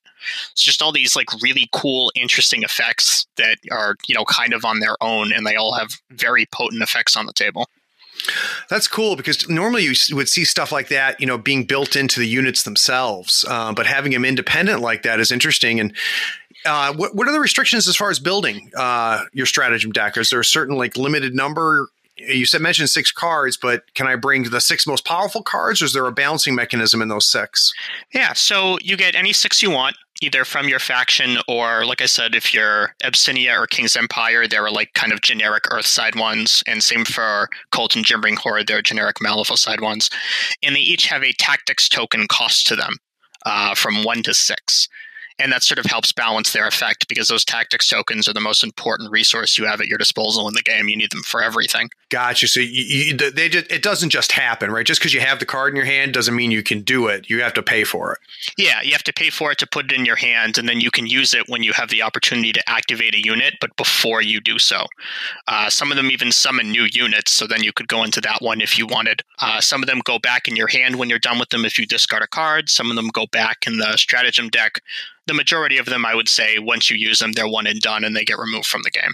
It's 0.51 0.63
just 0.63 0.81
all 0.81 0.91
these 0.91 1.15
like 1.15 1.27
really 1.41 1.69
cool, 1.71 2.11
interesting 2.15 2.63
effects 2.63 3.27
that 3.37 3.57
are, 3.71 3.95
you 4.07 4.15
know, 4.15 4.25
kind 4.25 4.53
of 4.53 4.65
on 4.65 4.79
their 4.79 4.95
own 5.01 5.31
and 5.31 5.45
they 5.45 5.55
all 5.55 5.73
have 5.73 5.91
very 6.09 6.47
potent 6.51 6.81
effects 6.81 7.15
on 7.15 7.25
the 7.25 7.33
table. 7.33 7.67
That's 8.69 8.87
cool 8.87 9.15
because 9.15 9.47
normally 9.47 9.83
you 9.83 10.15
would 10.15 10.27
see 10.27 10.43
stuff 10.43 10.71
like 10.71 10.89
that, 10.89 11.19
you 11.21 11.27
know, 11.27 11.37
being 11.37 11.65
built 11.65 11.95
into 11.95 12.19
the 12.19 12.27
units 12.27 12.63
themselves. 12.63 13.45
Uh, 13.47 13.73
but 13.73 13.85
having 13.85 14.11
them 14.11 14.25
independent 14.25 14.81
like 14.81 15.03
that 15.03 15.19
is 15.19 15.31
interesting. 15.31 15.79
And 15.79 15.95
uh, 16.67 16.93
what, 16.93 17.15
what 17.15 17.27
are 17.27 17.31
the 17.31 17.39
restrictions 17.39 17.87
as 17.87 17.95
far 17.95 18.09
as 18.09 18.19
building 18.19 18.71
uh, 18.77 19.23
your 19.33 19.45
stratagem 19.45 19.91
deck? 19.91 20.17
Is 20.17 20.29
there 20.29 20.39
a 20.39 20.45
certain 20.45 20.75
like 20.75 20.97
limited 20.97 21.33
number? 21.33 21.89
You 22.17 22.45
said 22.45 22.61
mentioned 22.61 22.89
six 22.89 23.11
cards, 23.11 23.57
but 23.57 23.93
can 23.93 24.07
I 24.07 24.15
bring 24.15 24.43
the 24.43 24.59
six 24.59 24.87
most 24.87 25.05
powerful 25.05 25.43
cards, 25.43 25.81
or 25.81 25.85
is 25.85 25.93
there 25.93 26.05
a 26.05 26.11
balancing 26.11 26.55
mechanism 26.55 27.01
in 27.01 27.09
those 27.09 27.27
six? 27.27 27.73
Yeah, 28.13 28.33
so 28.33 28.77
you 28.81 28.97
get 28.97 29.13
any 29.13 29.33
six 29.33 29.61
you 29.61 29.69
want 29.69 29.95
either 30.21 30.43
from 30.43 30.67
your 30.67 30.79
faction 30.79 31.37
or, 31.47 31.85
like 31.85 32.01
I 32.01 32.07
said, 32.07 32.33
if 32.33 32.51
you're 32.53 32.95
Abyssinia 33.03 33.53
or 33.53 33.67
King's 33.67 33.95
Empire, 33.95 34.47
there 34.47 34.65
are 34.65 34.71
like 34.71 34.93
kind 34.93 35.13
of 35.13 35.21
generic 35.21 35.63
Earthside 35.71 36.15
ones, 36.15 36.63
and 36.65 36.83
same 36.83 37.05
for 37.05 37.49
Cult 37.71 37.95
and 37.95 38.05
Gibbering 38.05 38.35
Horde, 38.35 38.67
they're 38.67 38.81
generic 38.81 39.17
Malifaux 39.17 39.57
side 39.57 39.81
ones, 39.81 40.09
and 40.63 40.75
they 40.75 40.79
each 40.79 41.05
have 41.05 41.23
a 41.23 41.33
tactics 41.33 41.87
token 41.87 42.27
cost 42.27 42.65
to 42.67 42.75
them 42.75 42.95
uh, 43.45 43.75
from 43.75 44.03
one 44.03 44.23
to 44.23 44.33
six 44.33 44.89
and 45.39 45.51
that 45.51 45.63
sort 45.63 45.79
of 45.79 45.85
helps 45.85 46.11
balance 46.11 46.53
their 46.53 46.67
effect 46.67 47.07
because 47.07 47.27
those 47.27 47.45
tactics 47.45 47.87
tokens 47.87 48.27
are 48.27 48.33
the 48.33 48.39
most 48.39 48.63
important 48.63 49.11
resource 49.11 49.57
you 49.57 49.65
have 49.65 49.79
at 49.79 49.87
your 49.87 49.97
disposal 49.97 50.47
in 50.47 50.53
the 50.53 50.61
game. 50.61 50.89
You 50.89 50.97
need 50.97 51.11
them 51.11 51.23
for 51.23 51.43
everything. 51.43 51.89
Gotcha. 52.09 52.47
So 52.47 52.59
you, 52.59 52.67
you, 52.69 53.17
they 53.17 53.49
just, 53.49 53.71
it 53.71 53.83
doesn't 53.83 54.09
just 54.09 54.31
happen, 54.31 54.71
right? 54.71 54.85
Just 54.85 54.99
because 54.99 55.13
you 55.13 55.19
have 55.19 55.39
the 55.39 55.45
card 55.45 55.73
in 55.73 55.75
your 55.75 55.85
hand 55.85 56.13
doesn't 56.13 56.35
mean 56.35 56.51
you 56.51 56.63
can 56.63 56.81
do 56.81 57.07
it. 57.07 57.29
You 57.29 57.41
have 57.41 57.53
to 57.53 57.63
pay 57.63 57.83
for 57.83 58.13
it. 58.13 58.19
Yeah, 58.57 58.81
you 58.81 58.91
have 58.93 59.03
to 59.03 59.13
pay 59.13 59.29
for 59.29 59.51
it 59.51 59.57
to 59.59 59.67
put 59.67 59.91
it 59.91 59.97
in 59.97 60.05
your 60.05 60.15
hand, 60.15 60.57
and 60.57 60.67
then 60.67 60.79
you 60.79 60.89
can 60.89 61.05
use 61.05 61.33
it 61.33 61.49
when 61.49 61.63
you 61.63 61.73
have 61.73 61.89
the 61.89 62.01
opportunity 62.01 62.53
to 62.53 62.69
activate 62.69 63.13
a 63.13 63.23
unit, 63.23 63.55
but 63.59 63.75
before 63.75 64.21
you 64.21 64.39
do 64.39 64.57
so. 64.57 64.85
Uh, 65.47 65.69
some 65.69 65.91
of 65.91 65.97
them 65.97 66.09
even 66.09 66.31
summon 66.31 66.71
new 66.71 66.87
units, 66.91 67.31
so 67.31 67.45
then 67.45 67.63
you 67.63 67.73
could 67.73 67.87
go 67.87 68.03
into 68.03 68.21
that 68.21 68.41
one 68.41 68.61
if 68.61 68.77
you 68.77 68.87
wanted. 68.87 69.21
Uh, 69.41 69.59
some 69.59 69.83
of 69.83 69.87
them 69.87 70.01
go 70.03 70.17
back 70.17 70.47
in 70.47 70.55
your 70.55 70.67
hand 70.67 70.95
when 70.95 71.09
you're 71.09 71.19
done 71.19 71.39
with 71.39 71.49
them 71.49 71.65
if 71.65 71.77
you 71.77 71.85
discard 71.85 72.23
a 72.23 72.27
card. 72.27 72.69
Some 72.69 72.89
of 72.89 72.95
them 72.95 73.09
go 73.09 73.25
back 73.27 73.67
in 73.67 73.77
the 73.77 73.97
stratagem 73.97 74.49
deck 74.49 74.81
the 75.27 75.33
majority 75.33 75.77
of 75.77 75.85
them, 75.85 76.05
I 76.05 76.15
would 76.15 76.29
say, 76.29 76.59
once 76.59 76.89
you 76.89 76.97
use 76.97 77.19
them, 77.19 77.33
they're 77.33 77.47
one 77.47 77.67
and 77.67 77.79
done, 77.79 78.03
and 78.03 78.15
they 78.15 78.25
get 78.25 78.39
removed 78.39 78.67
from 78.67 78.83
the 78.83 78.91
game. 78.91 79.11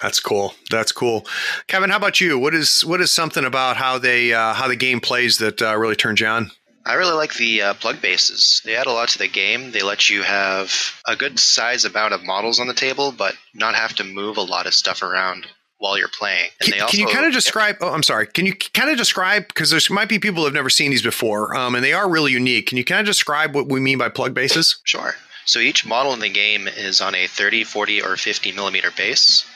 That's 0.00 0.20
cool. 0.20 0.54
That's 0.70 0.92
cool, 0.92 1.26
Kevin. 1.68 1.90
How 1.90 1.96
about 1.96 2.20
you? 2.20 2.38
What 2.38 2.54
is 2.54 2.84
what 2.84 3.00
is 3.00 3.10
something 3.12 3.44
about 3.44 3.76
how 3.76 3.98
they 3.98 4.34
uh, 4.34 4.52
how 4.52 4.68
the 4.68 4.76
game 4.76 5.00
plays 5.00 5.38
that 5.38 5.62
uh, 5.62 5.76
really 5.76 5.96
turns 5.96 6.20
you 6.20 6.26
on? 6.26 6.50
I 6.84 6.94
really 6.94 7.14
like 7.14 7.34
the 7.34 7.62
uh, 7.62 7.74
plug 7.74 8.00
bases. 8.00 8.62
They 8.64 8.76
add 8.76 8.86
a 8.86 8.92
lot 8.92 9.08
to 9.10 9.18
the 9.18 9.26
game. 9.26 9.72
They 9.72 9.82
let 9.82 10.08
you 10.08 10.22
have 10.22 10.72
a 11.06 11.16
good 11.16 11.38
size 11.38 11.84
amount 11.84 12.14
of 12.14 12.24
models 12.24 12.60
on 12.60 12.68
the 12.68 12.74
table, 12.74 13.10
but 13.10 13.34
not 13.54 13.74
have 13.74 13.94
to 13.94 14.04
move 14.04 14.36
a 14.36 14.42
lot 14.42 14.66
of 14.66 14.74
stuff 14.74 15.02
around 15.02 15.46
while 15.78 15.98
you're 15.98 16.08
playing. 16.08 16.50
And 16.60 16.72
can, 16.72 16.82
also, 16.82 16.96
can 16.96 17.00
you 17.00 17.12
kind 17.12 17.26
of 17.26 17.32
describe? 17.32 17.76
Oh, 17.80 17.92
I'm 17.92 18.02
sorry. 18.02 18.26
Can 18.26 18.46
you 18.46 18.54
kind 18.54 18.90
of 18.90 18.96
describe 18.96 19.48
because 19.48 19.70
there 19.70 19.80
might 19.90 20.08
be 20.08 20.18
people 20.18 20.40
who 20.40 20.44
have 20.44 20.54
never 20.54 20.70
seen 20.70 20.90
these 20.90 21.02
before, 21.02 21.56
um, 21.56 21.74
and 21.74 21.84
they 21.84 21.92
are 21.92 22.08
really 22.08 22.32
unique. 22.32 22.68
Can 22.68 22.78
you 22.78 22.84
kind 22.84 23.00
of 23.00 23.06
describe 23.06 23.54
what 23.54 23.68
we 23.68 23.80
mean 23.80 23.98
by 23.98 24.08
plug 24.08 24.34
bases? 24.34 24.80
Sure. 24.84 25.14
So 25.44 25.60
each 25.60 25.86
model 25.86 26.12
in 26.12 26.20
the 26.20 26.28
game 26.28 26.66
is 26.66 27.00
on 27.00 27.14
a 27.14 27.26
30, 27.26 27.64
40, 27.64 28.02
or 28.02 28.16
50 28.16 28.52
millimeter 28.52 28.90
base. 28.90 29.46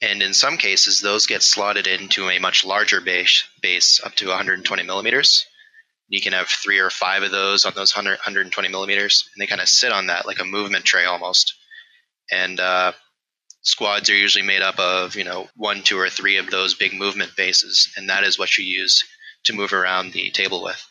And 0.00 0.22
in 0.22 0.34
some 0.34 0.56
cases, 0.56 1.00
those 1.00 1.26
get 1.26 1.42
slotted 1.42 1.86
into 1.86 2.28
a 2.28 2.38
much 2.38 2.64
larger 2.64 3.00
base, 3.00 3.44
base 3.62 4.00
up 4.02 4.14
to 4.16 4.28
120 4.28 4.82
millimeters. 4.82 5.46
You 6.08 6.22
can 6.22 6.32
have 6.32 6.48
three 6.48 6.78
or 6.78 6.90
five 6.90 7.22
of 7.22 7.32
those 7.32 7.64
on 7.64 7.72
those 7.74 7.94
100, 7.94 8.12
120 8.12 8.68
millimeters, 8.68 9.28
and 9.34 9.42
they 9.42 9.46
kind 9.46 9.60
of 9.60 9.68
sit 9.68 9.92
on 9.92 10.06
that 10.06 10.26
like 10.26 10.38
a 10.38 10.44
movement 10.44 10.84
tray 10.84 11.04
almost. 11.04 11.54
And 12.30 12.60
uh, 12.60 12.92
squads 13.66 14.08
are 14.08 14.14
usually 14.14 14.44
made 14.44 14.62
up 14.62 14.78
of 14.78 15.14
you 15.14 15.24
know 15.24 15.48
one, 15.56 15.82
two, 15.82 15.98
or 15.98 16.08
three 16.08 16.38
of 16.38 16.50
those 16.50 16.74
big 16.74 16.94
movement 16.94 17.36
bases, 17.36 17.92
and 17.96 18.08
that 18.08 18.24
is 18.24 18.38
what 18.38 18.56
you 18.56 18.64
use 18.64 19.04
to 19.44 19.52
move 19.52 19.72
around 19.72 20.12
the 20.12 20.30
table 20.30 20.62
with. 20.62 20.82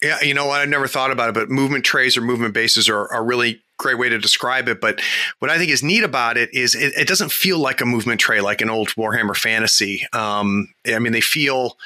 Yeah, 0.00 0.20
you 0.22 0.34
know 0.34 0.46
what? 0.46 0.60
I 0.60 0.64
never 0.64 0.88
thought 0.88 1.10
about 1.10 1.28
it, 1.28 1.34
but 1.34 1.50
movement 1.50 1.84
trays 1.84 2.16
or 2.16 2.22
movement 2.22 2.54
bases 2.54 2.88
are, 2.88 3.12
are 3.12 3.24
really 3.24 3.60
great 3.76 3.98
way 3.98 4.08
to 4.08 4.18
describe 4.18 4.68
it. 4.68 4.80
But 4.80 5.00
what 5.40 5.50
I 5.50 5.58
think 5.58 5.70
is 5.70 5.82
neat 5.82 6.04
about 6.04 6.36
it 6.36 6.48
is 6.54 6.74
it, 6.74 6.94
it 6.96 7.08
doesn't 7.08 7.32
feel 7.32 7.58
like 7.58 7.80
a 7.80 7.86
movement 7.86 8.20
tray 8.20 8.40
like 8.40 8.60
an 8.60 8.70
old 8.70 8.88
Warhammer 8.90 9.36
Fantasy. 9.36 10.06
Um, 10.12 10.72
I 10.86 10.98
mean, 11.00 11.12
they 11.12 11.20
feel 11.20 11.76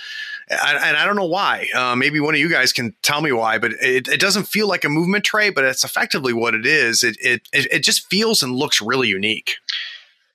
and 0.49 0.97
I 0.97 1.05
don't 1.05 1.17
know 1.17 1.27
why. 1.27 1.69
Uh, 1.75 1.97
maybe 1.97 2.21
one 2.21 2.35
of 2.35 2.41
you 2.41 2.49
guys 2.49 2.73
can 2.73 2.95
tell 3.03 3.21
me 3.21 3.33
why, 3.33 3.59
but 3.59 3.73
it, 3.81 4.07
it, 4.07 4.21
doesn't 4.21 4.45
feel 4.45 4.69
like 4.69 4.85
a 4.85 4.89
movement 4.89 5.25
tray, 5.25 5.51
but 5.51 5.65
it's 5.65 5.83
effectively 5.83 6.33
what 6.33 6.55
it 6.55 6.65
is. 6.65 7.03
It, 7.03 7.17
it 7.21 7.49
it 7.53 7.83
just 7.83 8.07
feels 8.09 8.43
and 8.43 8.55
looks 8.55 8.81
really 8.81 9.09
unique. 9.09 9.57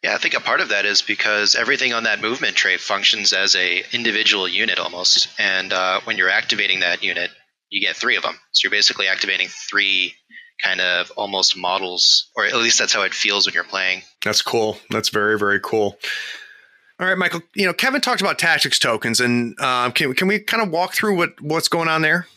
Yeah, 0.04 0.16
I 0.16 0.18
think 0.18 0.34
a 0.34 0.40
part 0.40 0.62
of 0.62 0.70
that 0.70 0.86
is 0.86 1.02
because 1.02 1.56
everything 1.56 1.94
on 1.94 2.04
that 2.04 2.22
movement 2.22 2.56
tray 2.56 2.78
functions 2.78 3.34
as 3.34 3.56
a 3.56 3.84
individual 3.94 4.48
unit 4.48 4.80
almost, 4.80 5.30
and 5.40 5.72
uh, 5.72 6.02
when 6.04 6.18
you're 6.18 6.30
activating 6.30 6.80
that 6.82 7.04
unit, 7.04 7.32
you 7.70 7.80
get 7.80 7.96
three 7.96 8.18
of 8.18 8.24
them. 8.24 8.36
So 8.52 8.66
you're 8.66 8.72
basically 8.72 9.08
activating 9.08 9.48
three 9.48 10.16
kind 10.62 10.82
of 10.82 11.12
almost 11.16 11.56
models, 11.56 12.30
or 12.36 12.46
at 12.46 12.56
least 12.56 12.80
that's 12.80 12.94
how 12.94 13.04
it 13.04 13.14
feels 13.14 13.46
when 13.46 13.54
you're 13.54 13.64
playing. 13.64 14.02
That's 14.26 14.42
cool. 14.42 14.78
That's 14.90 15.10
very 15.10 15.38
very 15.38 15.60
cool. 15.62 15.98
All 17.02 17.08
right, 17.08 17.18
Michael. 17.18 17.42
You 17.56 17.66
know, 17.66 17.74
Kevin 17.74 18.00
talked 18.00 18.22
about 18.22 18.38
tactics 18.38 18.78
tokens, 18.78 19.20
and 19.20 19.56
uh, 19.60 19.90
can 19.90 20.14
can 20.14 20.28
we 20.28 20.40
kind 20.40 20.62
of 20.62 20.70
walk 20.70 20.94
through 20.94 21.18
what 21.18 21.42
what's 21.42 21.68
going 21.68 21.90
on 21.90 22.04
there? 22.04 22.28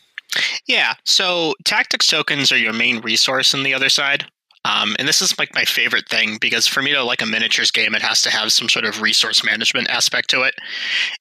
Yeah. 0.66 0.94
So 1.04 1.54
tactics 1.64 2.06
tokens 2.06 2.50
are 2.50 2.56
your 2.56 2.72
main 2.72 3.02
resource 3.02 3.52
in 3.52 3.62
the 3.62 3.74
other 3.74 3.90
side. 3.90 4.24
Um, 4.64 4.96
and 4.98 5.06
this 5.06 5.20
is 5.20 5.38
like 5.38 5.54
my 5.54 5.64
favorite 5.64 6.08
thing 6.08 6.38
because 6.40 6.66
for 6.66 6.80
me 6.80 6.92
to 6.92 7.02
like 7.02 7.20
a 7.20 7.26
miniatures 7.26 7.70
game, 7.70 7.94
it 7.94 8.02
has 8.02 8.22
to 8.22 8.30
have 8.30 8.52
some 8.52 8.68
sort 8.68 8.86
of 8.86 9.02
resource 9.02 9.44
management 9.44 9.90
aspect 9.90 10.30
to 10.30 10.42
it. 10.42 10.54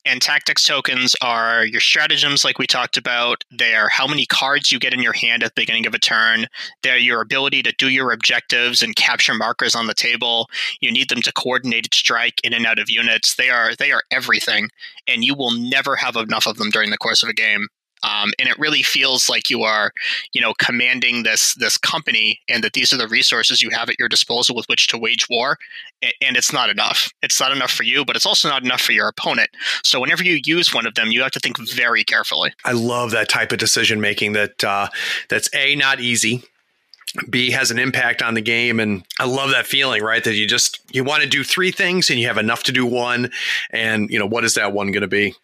And 0.06 0.22
tactics 0.22 0.64
tokens 0.64 1.16
are 1.22 1.66
your 1.66 1.82
stratagems, 1.82 2.46
like 2.46 2.58
we 2.58 2.68
talked 2.68 2.96
about. 2.96 3.44
They 3.52 3.76
are 3.76 3.90
how 3.90 4.08
many 4.08 4.26
cards 4.26 4.72
you 4.72 4.80
get 4.80 4.94
in 4.94 5.02
your 5.02 5.14
hand 5.14 5.44
at 5.44 5.56
the 5.56 5.62
beginning 5.62 5.86
of 5.86 5.94
a 5.94 6.00
turn. 6.00 6.48
They're 6.84 6.98
your 6.98 7.22
ability 7.22 7.64
to 7.64 7.74
do 7.78 7.90
your 7.90 8.12
objectives 8.12 8.82
and 8.82 8.96
capture 8.96 9.34
markers 9.34 9.76
on 9.76 9.88
the 9.88 9.94
table. 9.94 10.50
You 10.80 10.92
need 10.92 11.10
them 11.10 11.22
to 11.24 11.34
coordinate 11.34 11.94
strike 11.94 12.40
in 12.44 12.54
and 12.54 12.66
out 12.66 12.80
of 12.80 12.90
units. 12.90 13.36
They 13.36 13.50
are 13.50 13.76
they 13.76 13.92
are 13.92 14.04
everything, 14.12 14.70
and 15.08 15.24
you 15.24 15.36
will 15.36 15.52
never 15.52 15.96
have 15.98 16.16
enough 16.16 16.48
of 16.48 16.58
them 16.58 16.70
during 16.70 16.92
the 16.92 16.98
course 16.98 17.24
of 17.24 17.30
a 17.30 17.34
game. 17.34 17.68
Um, 18.04 18.32
and 18.38 18.48
it 18.48 18.60
really 18.60 18.84
feels 18.84 19.30
like 19.30 19.50
you 19.50 19.64
are, 19.64 19.92
you 20.34 20.42
know, 20.42 20.54
commanding 20.60 21.24
this 21.24 21.56
this 21.56 21.78
company, 21.78 22.40
and 22.48 22.64
that 22.64 22.74
these 22.74 22.94
are 22.94 22.98
the 22.98 23.08
resources 23.08 23.62
you 23.62 23.70
have 23.72 23.90
at 23.90 23.98
your 23.98 24.10
disposal 24.10 24.56
with 24.56 24.68
which 24.68 24.88
to 24.88 24.98
wage 24.98 25.28
war. 25.30 25.58
And 26.22 26.36
it's 26.36 26.52
not 26.52 26.70
enough. 26.70 27.12
It's 27.22 27.40
not 27.40 27.52
enough 27.52 27.72
for 27.72 27.84
you, 27.84 28.04
but 28.04 28.16
it's 28.16 28.26
also 28.26 28.50
not 28.50 28.64
enough 28.64 28.82
for 28.82 28.92
your 28.92 29.08
opponent. 29.08 29.50
So 29.84 30.00
whenever 30.00 30.24
you 30.24 30.42
use 30.46 30.74
one 30.74 30.86
of 30.86 30.96
them, 30.96 31.12
you 31.12 31.22
have 31.22 31.32
to 31.32 31.40
think 31.40 31.58
very 31.70 32.04
carefully. 32.04 32.54
I 32.66 32.74
love 32.74 33.12
that 33.12 33.30
type 33.30 33.52
of 33.52 33.58
decision 33.58 34.02
making. 34.02 34.34
That 34.34 34.64
uh, 34.64 34.90
that's 35.30 35.50
a 35.56 35.76
not 35.76 36.00
easy. 36.00 36.44
B 37.30 37.52
has 37.52 37.70
an 37.70 37.78
impact 37.78 38.22
on 38.22 38.34
the 38.34 38.42
game. 38.42 38.80
And 38.80 39.04
I 39.20 39.26
love 39.26 39.52
that 39.52 39.68
feeling, 39.68 40.02
right? 40.02 40.24
That 40.24 40.34
you 40.34 40.48
just, 40.48 40.80
you 40.92 41.04
want 41.04 41.22
to 41.22 41.30
do 41.30 41.44
three 41.44 41.72
things 41.72 42.10
and 42.10 42.20
you 42.20 42.28
have 42.28 42.40
enough 42.40 42.64
to 42.64 42.72
do 42.72 42.86
one. 42.88 43.30
And, 43.70 44.10
you 44.10 44.18
know, 44.18 44.26
what 44.26 44.44
is 44.44 44.56
that 44.56 44.74
one 44.74 44.92
going 44.92 45.02
to 45.02 45.08
be? 45.08 45.36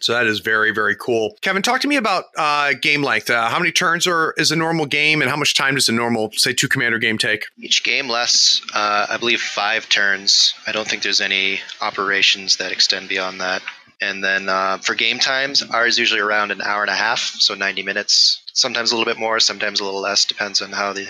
So 0.00 0.12
that 0.12 0.26
is 0.26 0.40
very 0.40 0.72
very 0.72 0.94
cool. 0.96 1.36
Kevin, 1.40 1.62
talk 1.62 1.80
to 1.82 1.88
me 1.88 1.96
about 1.96 2.24
uh, 2.36 2.72
game 2.80 3.02
length. 3.02 3.28
Uh, 3.30 3.48
how 3.48 3.58
many 3.58 3.72
turns 3.72 4.06
are 4.06 4.34
is 4.36 4.50
a 4.50 4.56
normal 4.56 4.86
game, 4.86 5.20
and 5.20 5.30
how 5.30 5.36
much 5.36 5.54
time 5.54 5.74
does 5.74 5.88
a 5.88 5.92
normal 5.92 6.30
say 6.32 6.52
two 6.52 6.68
commander 6.68 6.98
game 6.98 7.18
take? 7.18 7.46
Each 7.58 7.82
game 7.82 8.08
lasts, 8.08 8.62
uh, 8.74 9.06
I 9.10 9.16
believe, 9.16 9.40
five 9.40 9.88
turns. 9.88 10.54
I 10.66 10.72
don't 10.72 10.86
think 10.88 11.02
there's 11.02 11.20
any 11.20 11.60
operations 11.80 12.56
that 12.56 12.72
extend 12.72 13.08
beyond 13.08 13.40
that. 13.40 13.62
And 14.00 14.24
then 14.24 14.48
uh, 14.48 14.78
for 14.78 14.94
game 14.94 15.18
times, 15.18 15.62
ours 15.62 15.98
usually 15.98 16.20
around 16.20 16.52
an 16.52 16.62
hour 16.62 16.80
and 16.82 16.90
a 16.90 16.94
half, 16.94 17.18
so 17.18 17.54
90 17.54 17.82
minutes. 17.82 18.42
Sometimes 18.54 18.92
a 18.92 18.96
little 18.96 19.10
bit 19.10 19.20
more, 19.20 19.38
sometimes 19.40 19.80
a 19.80 19.84
little 19.84 20.00
less, 20.00 20.24
depends 20.24 20.62
on 20.62 20.72
how 20.72 20.92
the 20.92 21.06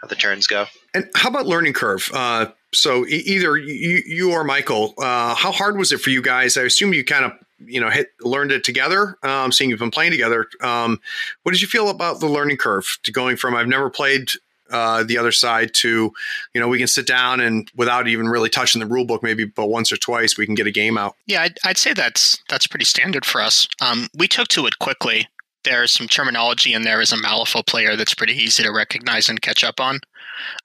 how 0.00 0.08
the 0.08 0.16
turns 0.16 0.48
go. 0.48 0.66
And 0.94 1.08
how 1.14 1.28
about 1.28 1.46
learning 1.46 1.74
curve? 1.74 2.10
Uh, 2.12 2.46
so 2.74 3.06
e- 3.06 3.22
either 3.24 3.56
you, 3.56 4.02
you 4.04 4.32
or 4.32 4.42
Michael, 4.42 4.94
uh, 4.98 5.34
how 5.36 5.52
hard 5.52 5.78
was 5.78 5.92
it 5.92 6.00
for 6.00 6.10
you 6.10 6.20
guys? 6.20 6.56
I 6.56 6.62
assume 6.62 6.92
you 6.92 7.04
kind 7.04 7.24
of 7.24 7.32
you 7.66 7.80
know 7.80 7.90
hit, 7.90 8.08
learned 8.20 8.52
it 8.52 8.64
together 8.64 9.18
um, 9.22 9.52
seeing 9.52 9.70
you've 9.70 9.78
been 9.78 9.90
playing 9.90 10.12
together. 10.12 10.46
Um, 10.60 11.00
what 11.42 11.52
did 11.52 11.62
you 11.62 11.68
feel 11.68 11.88
about 11.88 12.20
the 12.20 12.26
learning 12.26 12.56
curve 12.56 12.98
to 13.02 13.12
going 13.12 13.36
from 13.36 13.54
i've 13.54 13.68
never 13.68 13.90
played 13.90 14.28
uh, 14.72 15.02
the 15.04 15.18
other 15.18 15.32
side 15.32 15.74
to 15.74 16.12
you 16.54 16.60
know 16.60 16.66
we 16.66 16.78
can 16.78 16.86
sit 16.86 17.06
down 17.06 17.40
and 17.40 17.70
without 17.76 18.08
even 18.08 18.26
really 18.26 18.48
touching 18.48 18.80
the 18.80 18.86
rule 18.86 19.04
book 19.04 19.22
maybe 19.22 19.44
but 19.44 19.68
once 19.68 19.92
or 19.92 19.96
twice 19.98 20.38
we 20.38 20.46
can 20.46 20.54
get 20.54 20.66
a 20.66 20.70
game 20.70 20.96
out. 20.96 21.14
Yeah 21.26 21.42
i'd, 21.42 21.58
I'd 21.64 21.78
say 21.78 21.92
that's 21.92 22.42
that's 22.48 22.66
pretty 22.66 22.86
standard 22.86 23.24
for 23.24 23.40
us. 23.40 23.68
Um, 23.80 24.08
we 24.16 24.26
took 24.26 24.48
to 24.48 24.66
it 24.66 24.78
quickly. 24.78 25.28
There's 25.64 25.92
some 25.92 26.08
terminology 26.08 26.74
in 26.74 26.82
there 26.82 27.00
as 27.00 27.12
a 27.12 27.16
malifaux 27.16 27.66
player 27.66 27.96
that's 27.96 28.14
pretty 28.14 28.32
easy 28.32 28.62
to 28.62 28.72
recognize 28.72 29.28
and 29.28 29.40
catch 29.40 29.62
up 29.62 29.78
on. 29.78 30.00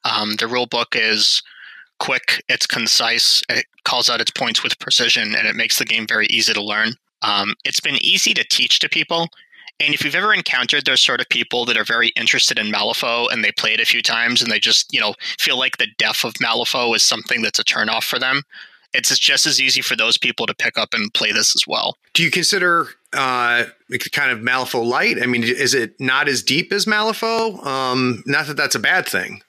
Um, 0.04 0.38
the 0.38 0.48
rule 0.48 0.66
book 0.66 0.96
is 0.96 1.44
quick, 2.00 2.44
it's 2.50 2.68
concise, 2.68 3.44
it 3.50 3.66
calls 3.84 4.10
out 4.10 4.22
its 4.22 4.32
points 4.32 4.64
with 4.64 4.80
precision, 4.80 5.36
and 5.36 5.48
it 5.48 5.56
makes 5.56 5.80
the 5.80 5.86
game 5.86 6.08
very 6.08 6.28
easy 6.28 6.54
to 6.54 6.64
learn. 6.64 6.94
Um, 7.22 7.56
it's 7.66 7.80
been 7.80 7.98
easy 8.04 8.34
to 8.34 8.44
teach 8.44 8.80
to 8.80 8.90
people. 8.90 9.30
And 9.80 9.94
if 9.94 10.04
you've 10.04 10.16
ever 10.16 10.34
encountered 10.34 10.86
those 10.86 11.02
sort 11.02 11.22
of 11.22 11.30
people 11.30 11.64
that 11.66 11.78
are 11.78 11.84
very 11.84 12.10
interested 12.10 12.58
in 12.58 12.72
Malifaux 12.72 13.32
and 13.32 13.44
they 13.44 13.52
play 13.52 13.74
it 13.74 13.80
a 13.80 13.86
few 13.86 14.02
times 14.02 14.42
and 14.42 14.52
they 14.52 14.60
just, 14.60 14.92
you 14.92 15.00
know, 15.00 15.14
feel 15.38 15.58
like 15.58 15.78
the 15.78 15.88
death 16.00 16.24
of 16.24 16.34
Malifaux 16.36 16.96
is 16.96 17.04
something 17.04 17.44
that's 17.44 17.60
a 17.60 17.64
turnoff 17.64 18.04
for 18.04 18.18
them, 18.18 18.42
it's 18.94 19.18
just 19.20 19.46
as 19.46 19.62
easy 19.62 19.82
for 19.82 19.96
those 19.96 20.18
people 20.18 20.48
to 20.48 20.56
pick 20.56 20.78
up 20.78 20.94
and 20.94 21.14
play 21.14 21.32
this 21.32 21.56
as 21.56 21.68
well. 21.68 21.96
Do 22.14 22.24
you 22.24 22.32
consider 22.32 22.88
uh, 23.14 23.66
kind 24.12 24.32
of 24.32 24.40
Malifaux 24.40 24.84
light? 24.84 25.22
I 25.22 25.28
mean, 25.28 25.44
is 25.44 25.76
it 25.76 26.00
not 26.00 26.28
as 26.28 26.42
deep 26.42 26.72
as 26.72 26.86
Malifaux? 26.86 27.64
Um, 27.66 28.24
not 28.26 28.48
that 28.48 28.58
that's 28.58 28.76
a 28.76 28.80
bad 28.80 29.08
thing. 29.08 29.42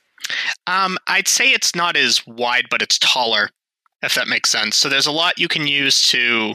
Um, 0.66 0.98
I'd 1.06 1.28
say 1.28 1.50
it's 1.50 1.74
not 1.74 1.96
as 1.96 2.26
wide, 2.26 2.66
but 2.70 2.82
it's 2.82 2.98
taller, 2.98 3.50
if 4.02 4.14
that 4.14 4.28
makes 4.28 4.50
sense. 4.50 4.76
So 4.76 4.88
there's 4.88 5.06
a 5.06 5.12
lot 5.12 5.38
you 5.38 5.48
can 5.48 5.66
use 5.66 6.02
to 6.08 6.54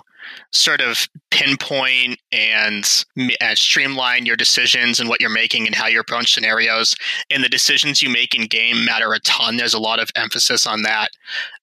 sort 0.52 0.82
of 0.82 1.08
pinpoint 1.34 2.20
and 2.32 3.06
uh, 3.42 3.56
streamline 3.56 4.28
your 4.28 4.36
decisions 4.36 5.00
and 5.00 5.10
what 5.10 5.20
you're 5.20 5.32
making 5.32 5.66
and 5.66 5.74
how 5.74 5.88
you 5.88 6.00
approach 6.00 6.32
scenarios. 6.32 6.96
And 7.32 7.44
the 7.44 7.50
decisions 7.50 8.04
you 8.04 8.10
make 8.10 8.36
in 8.36 8.46
game 8.46 8.86
matter 8.86 9.12
a 9.14 9.20
ton. 9.22 9.58
There's 9.58 9.74
a 9.74 9.80
lot 9.80 10.00
of 10.00 10.10
emphasis 10.16 10.68
on 10.68 10.84
that. 10.84 11.10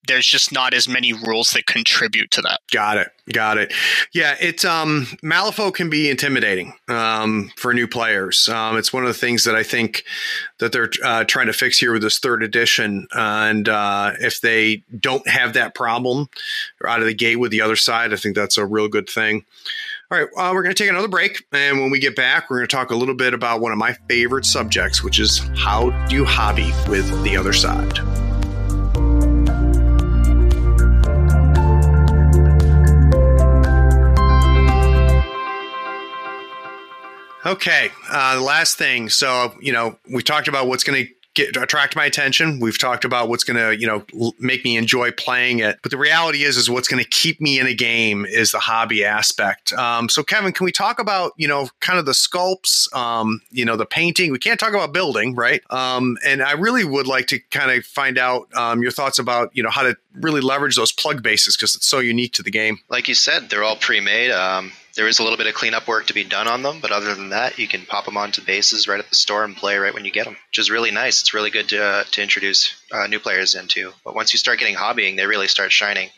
There's 0.07 0.25
just 0.25 0.51
not 0.51 0.73
as 0.73 0.89
many 0.89 1.13
rules 1.13 1.51
that 1.51 1.67
contribute 1.67 2.31
to 2.31 2.41
that. 2.41 2.59
Got 2.71 2.97
it. 2.97 3.11
Got 3.31 3.59
it. 3.59 3.73
Yeah, 4.13 4.35
it's 4.41 4.65
um 4.65 5.05
Malifaux 5.23 5.73
can 5.73 5.89
be 5.89 6.09
intimidating 6.09 6.73
um, 6.89 7.51
for 7.55 7.73
new 7.73 7.87
players. 7.87 8.49
Um, 8.49 8.77
it's 8.77 8.91
one 8.91 9.03
of 9.03 9.07
the 9.07 9.13
things 9.13 9.45
that 9.45 9.55
I 9.55 9.63
think 9.63 10.03
that 10.57 10.73
they're 10.73 10.89
uh, 11.03 11.23
trying 11.23 11.47
to 11.47 11.53
fix 11.53 11.79
here 11.79 11.93
with 11.93 12.01
this 12.01 12.19
third 12.19 12.43
edition. 12.43 13.07
and 13.13 13.69
uh, 13.69 14.13
if 14.19 14.41
they 14.41 14.83
don't 14.99 15.25
have 15.29 15.53
that 15.53 15.75
problem 15.75 16.27
out 16.85 16.99
of 16.99 17.05
the 17.05 17.13
gate 17.13 17.37
with 17.37 17.51
the 17.51 17.61
other 17.61 17.75
side, 17.77 18.11
I 18.11 18.17
think 18.17 18.35
that's 18.35 18.57
a 18.57 18.65
real 18.65 18.89
good 18.89 19.09
thing. 19.09 19.45
All 20.11 20.17
right, 20.17 20.27
uh, 20.35 20.51
we're 20.53 20.63
going 20.63 20.75
to 20.75 20.83
take 20.83 20.89
another 20.89 21.07
break. 21.07 21.45
And 21.53 21.79
when 21.79 21.89
we 21.89 21.99
get 21.99 22.15
back, 22.15 22.49
we're 22.49 22.57
going 22.57 22.67
to 22.67 22.75
talk 22.75 22.91
a 22.91 22.95
little 22.95 23.15
bit 23.15 23.33
about 23.33 23.61
one 23.61 23.71
of 23.71 23.77
my 23.77 23.93
favorite 24.09 24.45
subjects, 24.45 25.01
which 25.03 25.19
is 25.19 25.39
how 25.55 25.89
do 26.07 26.15
you 26.15 26.25
hobby 26.25 26.73
with 26.89 27.23
the 27.23 27.37
other 27.37 27.53
side? 27.53 27.99
Okay, 37.45 37.91
uh, 38.09 38.35
the 38.35 38.41
last 38.41 38.77
thing. 38.77 39.09
So, 39.09 39.55
you 39.59 39.73
know, 39.73 39.97
we 40.11 40.21
talked 40.21 40.47
about 40.47 40.67
what's 40.67 40.83
going 40.83 41.05
to 41.05 41.11
get 41.33 41.55
attract 41.55 41.95
my 41.95 42.05
attention. 42.05 42.59
We've 42.59 42.77
talked 42.77 43.05
about 43.05 43.29
what's 43.29 43.43
going 43.43 43.57
to, 43.57 43.79
you 43.79 43.87
know, 43.87 44.33
make 44.39 44.63
me 44.63 44.77
enjoy 44.77 45.11
playing 45.11 45.59
it. 45.59 45.79
But 45.81 45.91
the 45.91 45.97
reality 45.97 46.43
is, 46.43 46.57
is 46.57 46.69
what's 46.69 46.87
going 46.87 47.03
to 47.03 47.09
keep 47.09 47.39
me 47.39 47.59
in 47.59 47.67
a 47.67 47.73
game 47.73 48.25
is 48.25 48.51
the 48.51 48.59
hobby 48.59 49.05
aspect. 49.05 49.73
Um, 49.73 50.09
so, 50.09 50.23
Kevin, 50.23 50.51
can 50.51 50.65
we 50.65 50.71
talk 50.71 50.99
about, 50.99 51.33
you 51.37 51.47
know, 51.47 51.69
kind 51.79 51.99
of 51.99 52.05
the 52.05 52.11
sculpts, 52.11 52.93
um, 52.95 53.41
you 53.51 53.65
know, 53.65 53.75
the 53.75 53.85
painting? 53.85 54.31
We 54.31 54.39
can't 54.39 54.59
talk 54.59 54.73
about 54.73 54.93
building, 54.93 55.35
right? 55.35 55.61
Um, 55.69 56.17
and 56.25 56.41
I 56.41 56.53
really 56.53 56.83
would 56.83 57.07
like 57.07 57.27
to 57.27 57.39
kind 57.51 57.71
of 57.71 57.85
find 57.85 58.17
out 58.17 58.53
um, 58.55 58.81
your 58.81 58.91
thoughts 58.91 59.19
about, 59.19 59.55
you 59.55 59.63
know, 59.63 59.69
how 59.69 59.83
to 59.83 59.95
really 60.15 60.41
leverage 60.41 60.75
those 60.75 60.91
plug 60.91 61.23
bases 61.23 61.55
because 61.55 61.75
it's 61.75 61.87
so 61.87 61.99
unique 61.99 62.33
to 62.33 62.43
the 62.43 62.51
game. 62.51 62.79
Like 62.89 63.07
you 63.07 63.15
said, 63.15 63.49
they're 63.49 63.63
all 63.63 63.77
pre-made. 63.77 64.31
Um, 64.31 64.71
there 64.95 65.07
is 65.07 65.19
a 65.19 65.23
little 65.23 65.37
bit 65.37 65.47
of 65.47 65.53
cleanup 65.53 65.87
work 65.87 66.07
to 66.07 66.13
be 66.13 66.23
done 66.23 66.47
on 66.47 66.63
them, 66.63 66.79
but 66.81 66.91
other 66.91 67.15
than 67.15 67.29
that, 67.29 67.57
you 67.59 67.67
can 67.67 67.85
pop 67.85 68.05
them 68.05 68.17
onto 68.17 68.43
bases 68.43 68.87
right 68.87 68.99
at 68.99 69.09
the 69.09 69.15
store 69.15 69.43
and 69.43 69.55
play 69.55 69.77
right 69.77 69.93
when 69.93 70.05
you 70.05 70.11
get 70.11 70.25
them, 70.25 70.37
which 70.49 70.59
is 70.59 70.71
really 70.71 70.91
nice. 70.91 71.21
It's 71.21 71.33
really 71.33 71.49
good 71.49 71.69
to, 71.69 71.83
uh, 71.83 72.03
to 72.11 72.21
introduce 72.21 72.75
uh, 72.91 73.07
new 73.07 73.19
players 73.19 73.55
into. 73.55 73.93
But 74.03 74.15
once 74.15 74.33
you 74.33 74.39
start 74.39 74.59
getting 74.59 74.75
hobbying, 74.75 75.15
they 75.15 75.25
really 75.25 75.47
start 75.47 75.71
shining. 75.71 76.09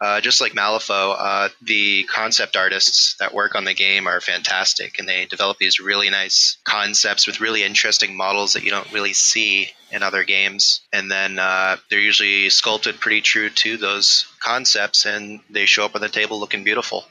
Uh, 0.00 0.20
just 0.20 0.40
like 0.40 0.52
Malifaux, 0.52 1.16
uh, 1.18 1.48
the 1.62 2.04
concept 2.04 2.56
artists 2.56 3.16
that 3.18 3.34
work 3.34 3.56
on 3.56 3.64
the 3.64 3.74
game 3.74 4.06
are 4.06 4.20
fantastic, 4.20 4.98
and 4.98 5.08
they 5.08 5.26
develop 5.26 5.58
these 5.58 5.80
really 5.80 6.08
nice 6.08 6.56
concepts 6.62 7.26
with 7.26 7.40
really 7.40 7.64
interesting 7.64 8.16
models 8.16 8.52
that 8.52 8.62
you 8.62 8.70
don't 8.70 8.92
really 8.92 9.12
see 9.12 9.70
in 9.90 10.02
other 10.02 10.22
games. 10.22 10.82
And 10.92 11.10
then 11.10 11.38
uh, 11.38 11.76
they're 11.90 11.98
usually 11.98 12.50
sculpted 12.50 13.00
pretty 13.00 13.22
true 13.22 13.50
to 13.50 13.76
those 13.76 14.26
concepts, 14.40 15.04
and 15.04 15.40
they 15.50 15.66
show 15.66 15.84
up 15.84 15.94
on 15.94 16.00
the 16.00 16.08
table 16.08 16.38
looking 16.38 16.64
beautiful. 16.64 17.04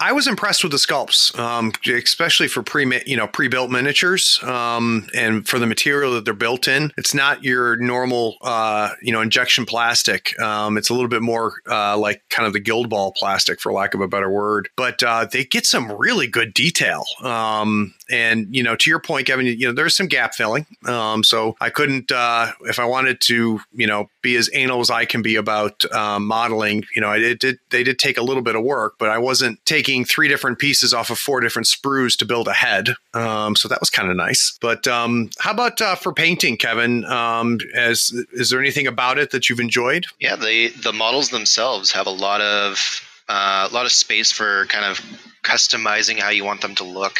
I 0.00 0.12
was 0.12 0.26
impressed 0.26 0.62
with 0.62 0.72
the 0.72 0.78
sculpts, 0.78 1.36
um, 1.38 1.72
especially 1.86 2.48
for 2.48 2.62
pre 2.62 3.02
you 3.06 3.16
know 3.16 3.26
pre 3.26 3.48
built 3.48 3.70
miniatures, 3.70 4.40
um, 4.42 5.06
and 5.14 5.46
for 5.46 5.58
the 5.58 5.66
material 5.66 6.14
that 6.14 6.24
they're 6.24 6.34
built 6.34 6.68
in. 6.68 6.92
It's 6.96 7.14
not 7.14 7.44
your 7.44 7.76
normal 7.76 8.36
uh, 8.42 8.90
you 9.02 9.12
know 9.12 9.20
injection 9.20 9.66
plastic. 9.66 10.38
Um, 10.40 10.78
it's 10.78 10.88
a 10.88 10.94
little 10.94 11.08
bit 11.08 11.22
more 11.22 11.60
uh, 11.66 11.87
like 11.96 12.22
kind 12.30 12.46
of 12.46 12.52
the 12.52 12.60
guild 12.60 12.90
ball 12.90 13.12
plastic, 13.12 13.60
for 13.60 13.72
lack 13.72 13.94
of 13.94 14.00
a 14.00 14.08
better 14.08 14.30
word. 14.30 14.68
But 14.76 15.02
uh, 15.02 15.26
they 15.30 15.44
get 15.44 15.66
some 15.66 15.90
really 15.92 16.26
good 16.26 16.52
detail. 16.54 17.04
Um, 17.22 17.94
and 18.10 18.54
you 18.54 18.62
know, 18.62 18.76
to 18.76 18.90
your 18.90 19.00
point, 19.00 19.26
Kevin, 19.26 19.46
you 19.46 19.66
know, 19.66 19.72
there's 19.72 19.96
some 19.96 20.06
gap 20.06 20.34
filling. 20.34 20.66
Um, 20.86 21.22
so 21.22 21.56
I 21.60 21.70
couldn't, 21.70 22.10
uh, 22.10 22.52
if 22.62 22.78
I 22.78 22.84
wanted 22.84 23.20
to, 23.22 23.60
you 23.72 23.86
know, 23.86 24.10
be 24.28 24.36
as 24.36 24.50
anal 24.52 24.80
as 24.80 24.90
I 24.90 25.04
can 25.04 25.22
be 25.22 25.36
about 25.36 25.90
um, 25.92 26.26
modeling. 26.26 26.84
You 26.94 27.00
know, 27.00 27.12
it 27.12 27.40
did 27.40 27.58
they 27.70 27.82
did 27.82 27.98
take 27.98 28.18
a 28.18 28.22
little 28.22 28.42
bit 28.42 28.56
of 28.56 28.62
work, 28.62 28.94
but 28.98 29.08
I 29.08 29.18
wasn't 29.18 29.64
taking 29.64 30.04
three 30.04 30.28
different 30.28 30.58
pieces 30.58 30.92
off 30.92 31.10
of 31.10 31.18
four 31.18 31.40
different 31.40 31.66
sprues 31.66 32.16
to 32.18 32.26
build 32.26 32.48
a 32.48 32.52
head. 32.52 32.90
Um, 33.14 33.56
so 33.56 33.68
that 33.68 33.80
was 33.80 33.90
kind 33.90 34.10
of 34.10 34.16
nice. 34.16 34.58
But 34.60 34.86
um, 34.86 35.30
how 35.38 35.52
about 35.52 35.80
uh, 35.80 35.94
for 35.94 36.12
painting, 36.12 36.56
Kevin? 36.56 37.04
Um, 37.06 37.58
as 37.74 38.12
is 38.32 38.50
there 38.50 38.60
anything 38.60 38.86
about 38.86 39.18
it 39.18 39.30
that 39.30 39.48
you've 39.48 39.60
enjoyed? 39.60 40.04
Yeah, 40.20 40.36
the 40.36 40.68
the 40.68 40.92
models 40.92 41.30
themselves 41.30 41.92
have 41.92 42.06
a 42.06 42.10
lot 42.10 42.40
of 42.40 43.02
uh, 43.28 43.68
a 43.70 43.74
lot 43.74 43.86
of 43.86 43.92
space 43.92 44.30
for 44.30 44.66
kind 44.66 44.84
of 44.84 45.00
customizing 45.42 46.18
how 46.18 46.28
you 46.28 46.44
want 46.44 46.60
them 46.60 46.74
to 46.74 46.84
look 46.84 47.18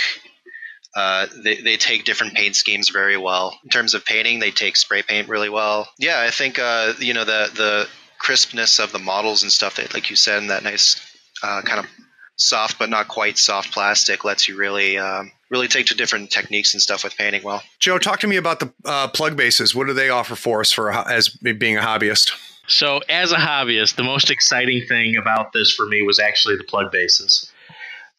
uh, 0.99 1.27
they, 1.45 1.61
they 1.61 1.77
take 1.77 2.05
different 2.05 2.35
paint 2.35 2.57
schemes 2.57 2.89
very 2.89 3.17
well. 3.17 3.57
In 3.63 3.71
terms 3.71 3.95
of 3.95 4.05
painting, 4.05 4.41
they 4.41 4.51
take 4.51 4.77
spray 4.77 5.03
paint 5.03 5.29
really 5.29 5.49
well. 5.49 5.89
Yeah, 5.97 6.21
I 6.21 6.33
think 6.33 6.59
uh, 6.59 6.95
you 6.99 7.15
know 7.15 7.25
the 7.25 7.49
the 7.55 7.89
crispness 8.19 8.81
of 8.81 8.91
the 8.91 8.99
models 8.99 9.45
and 9.45 9.53
stuff 9.53 9.77
that, 9.77 9.95
like 9.95 10.11
you 10.11 10.17
said, 10.17 10.39
and 10.39 10.51
that 10.51 10.65
nice 10.65 11.01
uh, 11.41 11.63
kind 11.63 11.79
of 11.79 11.87
soft 12.35 12.81
but 12.81 12.91
not 12.91 13.07
quite 13.07 13.39
soft 13.39 13.73
plastic 13.73 14.25
lets 14.25 14.49
you 14.49 14.57
really 14.57 14.99
um, 14.99 15.31
really 15.51 15.69
take 15.69 15.87
to 15.87 15.95
different 15.95 16.33
techniques 16.33 16.75
and 16.75 16.83
stuff 16.83 17.05
with 17.05 17.17
painting 17.17 17.45
well. 17.45 17.63
Joe, 17.79 17.99
talk 17.99 18.19
to 18.21 18.27
me 18.27 18.35
about 18.37 18.59
the 18.59 18.73
uh, 18.85 19.07
plug 19.07 19.37
bases. 19.37 19.77
What 19.77 19.87
do 19.87 19.93
they 19.93 20.09
offer 20.09 20.35
for 20.35 20.59
us 20.61 20.73
for 20.73 20.91
as 20.91 21.29
being 21.29 21.77
a 21.77 21.81
hobbyist? 21.81 22.33
So, 22.67 23.03
as 23.09 23.31
a 23.31 23.37
hobbyist, 23.37 23.95
the 23.95 24.03
most 24.03 24.33
exciting 24.33 24.85
thing 24.89 25.17
about 25.17 25.53
this 25.53 25.73
for 25.73 25.87
me 25.87 26.03
was 26.03 26.19
actually 26.19 26.57
the 26.57 26.65
plug 26.65 26.91
bases. 26.91 27.53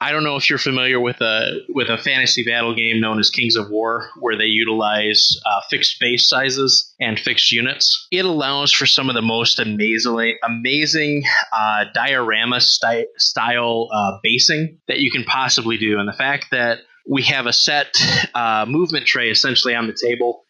I 0.01 0.13
don't 0.13 0.23
know 0.23 0.37
if 0.37 0.49
you're 0.49 0.59
familiar 0.59 0.99
with 0.99 1.19
a 1.19 1.59
with 1.69 1.89
a 1.89 1.97
fantasy 1.97 2.43
battle 2.43 2.73
game 2.73 3.01
known 3.01 3.19
as 3.19 3.29
Kings 3.29 3.57
of 3.57 3.69
War, 3.69 4.09
where 4.19 4.37
they 4.37 4.45
utilize 4.45 5.29
uh, 5.45 5.59
fixed 5.69 5.99
base 5.99 6.29
sizes 6.29 6.93
and 7.01 7.19
fixed 7.19 7.51
units. 7.51 8.07
It 8.09 8.23
allows 8.23 8.71
for 8.71 8.85
some 8.85 9.09
of 9.09 9.15
the 9.15 9.21
most 9.21 9.59
amazing 9.59 10.37
amazing 10.41 11.23
uh, 11.51 11.85
diorama 11.93 12.61
sty- 12.61 13.07
style 13.17 13.89
uh, 13.93 14.19
basing 14.23 14.77
that 14.87 14.99
you 14.99 15.11
can 15.11 15.25
possibly 15.25 15.77
do, 15.77 15.99
and 15.99 16.07
the 16.07 16.13
fact 16.13 16.45
that 16.51 16.79
we 17.07 17.23
have 17.23 17.45
a 17.45 17.53
set 17.53 17.87
uh, 18.33 18.65
movement 18.67 19.05
tray 19.05 19.29
essentially 19.29 19.75
on 19.75 19.87
the 19.87 19.97
table 20.01 20.43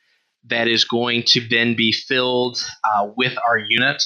that 0.45 0.67
is 0.67 0.85
going 0.85 1.23
to 1.25 1.41
then 1.49 1.75
be 1.75 1.91
filled 1.91 2.63
uh, 2.83 3.07
with 3.17 3.35
our 3.47 3.57
unit 3.57 4.03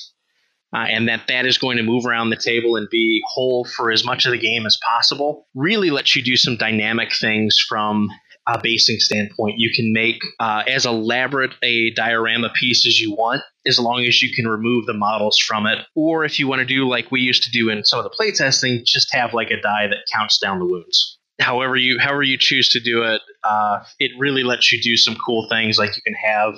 uh, 0.73 0.85
and 0.89 1.07
that 1.07 1.27
that 1.27 1.45
is 1.45 1.57
going 1.57 1.77
to 1.77 1.83
move 1.83 2.05
around 2.05 2.29
the 2.29 2.37
table 2.37 2.75
and 2.75 2.89
be 2.89 3.21
whole 3.27 3.65
for 3.65 3.91
as 3.91 4.03
much 4.05 4.25
of 4.25 4.31
the 4.31 4.37
game 4.37 4.65
as 4.65 4.77
possible 4.85 5.47
really 5.53 5.89
lets 5.89 6.15
you 6.15 6.23
do 6.23 6.35
some 6.35 6.57
dynamic 6.57 7.13
things 7.13 7.57
from 7.57 8.09
a 8.47 8.59
basing 8.61 8.99
standpoint. 8.99 9.55
You 9.57 9.71
can 9.73 9.93
make 9.93 10.21
uh, 10.39 10.63
as 10.67 10.85
elaborate 10.85 11.51
a 11.63 11.91
diorama 11.91 12.49
piece 12.53 12.85
as 12.85 12.99
you 12.99 13.13
want, 13.13 13.41
as 13.65 13.79
long 13.79 14.03
as 14.03 14.21
you 14.21 14.33
can 14.33 14.47
remove 14.47 14.85
the 14.85 14.93
models 14.93 15.37
from 15.37 15.65
it. 15.65 15.79
Or 15.95 16.25
if 16.25 16.39
you 16.39 16.47
want 16.47 16.59
to 16.59 16.65
do 16.65 16.87
like 16.87 17.11
we 17.11 17.21
used 17.21 17.43
to 17.43 17.51
do 17.51 17.69
in 17.69 17.85
some 17.85 17.99
of 17.99 18.03
the 18.03 18.15
playtesting, 18.19 18.83
just 18.85 19.13
have 19.13 19.33
like 19.33 19.51
a 19.51 19.61
die 19.61 19.87
that 19.87 20.05
counts 20.13 20.39
down 20.39 20.59
the 20.59 20.65
wounds. 20.65 21.17
However 21.39 21.75
you 21.75 21.97
however 21.99 22.23
you 22.23 22.37
choose 22.37 22.69
to 22.69 22.79
do 22.79 23.03
it, 23.03 23.21
uh, 23.43 23.83
it 23.99 24.11
really 24.19 24.43
lets 24.43 24.71
you 24.71 24.81
do 24.81 24.97
some 24.97 25.15
cool 25.15 25.47
things. 25.49 25.77
Like 25.77 25.95
you 25.95 26.01
can 26.05 26.13
have 26.13 26.55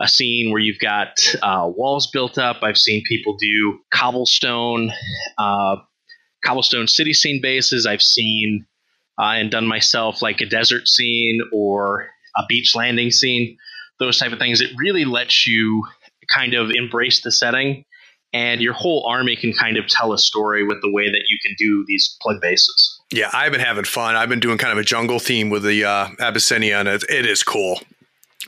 a 0.00 0.08
scene 0.08 0.50
where 0.50 0.60
you've 0.60 0.78
got 0.78 1.18
uh, 1.42 1.70
walls 1.74 2.10
built 2.10 2.38
up. 2.38 2.58
I've 2.62 2.76
seen 2.76 3.02
people 3.08 3.36
do 3.36 3.78
cobblestone, 3.92 4.92
uh, 5.38 5.76
cobblestone 6.44 6.86
city 6.86 7.14
scene 7.14 7.40
bases. 7.40 7.86
I've 7.86 8.02
seen 8.02 8.66
uh, 9.18 9.32
and 9.36 9.50
done 9.50 9.66
myself 9.66 10.20
like 10.22 10.40
a 10.40 10.46
desert 10.46 10.88
scene 10.88 11.40
or 11.52 12.08
a 12.36 12.42
beach 12.48 12.74
landing 12.74 13.10
scene. 13.10 13.56
Those 13.98 14.18
type 14.18 14.32
of 14.32 14.38
things. 14.38 14.60
It 14.60 14.70
really 14.76 15.06
lets 15.06 15.46
you 15.46 15.86
kind 16.28 16.52
of 16.52 16.70
embrace 16.70 17.22
the 17.22 17.32
setting, 17.32 17.84
and 18.34 18.60
your 18.60 18.74
whole 18.74 19.06
army 19.08 19.36
can 19.36 19.54
kind 19.54 19.78
of 19.78 19.86
tell 19.86 20.12
a 20.12 20.18
story 20.18 20.66
with 20.66 20.82
the 20.82 20.92
way 20.92 21.10
that 21.10 21.22
you 21.30 21.38
can 21.42 21.54
do 21.56 21.84
these 21.88 22.16
plug 22.20 22.40
bases. 22.42 23.00
Yeah, 23.10 23.30
I've 23.32 23.52
been 23.52 23.60
having 23.60 23.84
fun. 23.84 24.16
I've 24.16 24.28
been 24.28 24.40
doing 24.40 24.58
kind 24.58 24.72
of 24.72 24.78
a 24.78 24.84
jungle 24.84 25.18
theme 25.18 25.48
with 25.48 25.62
the 25.62 25.84
uh, 25.84 26.08
Abyssinia, 26.18 26.78
and 26.78 26.88
it, 26.88 27.04
it 27.08 27.24
is 27.24 27.42
cool. 27.42 27.80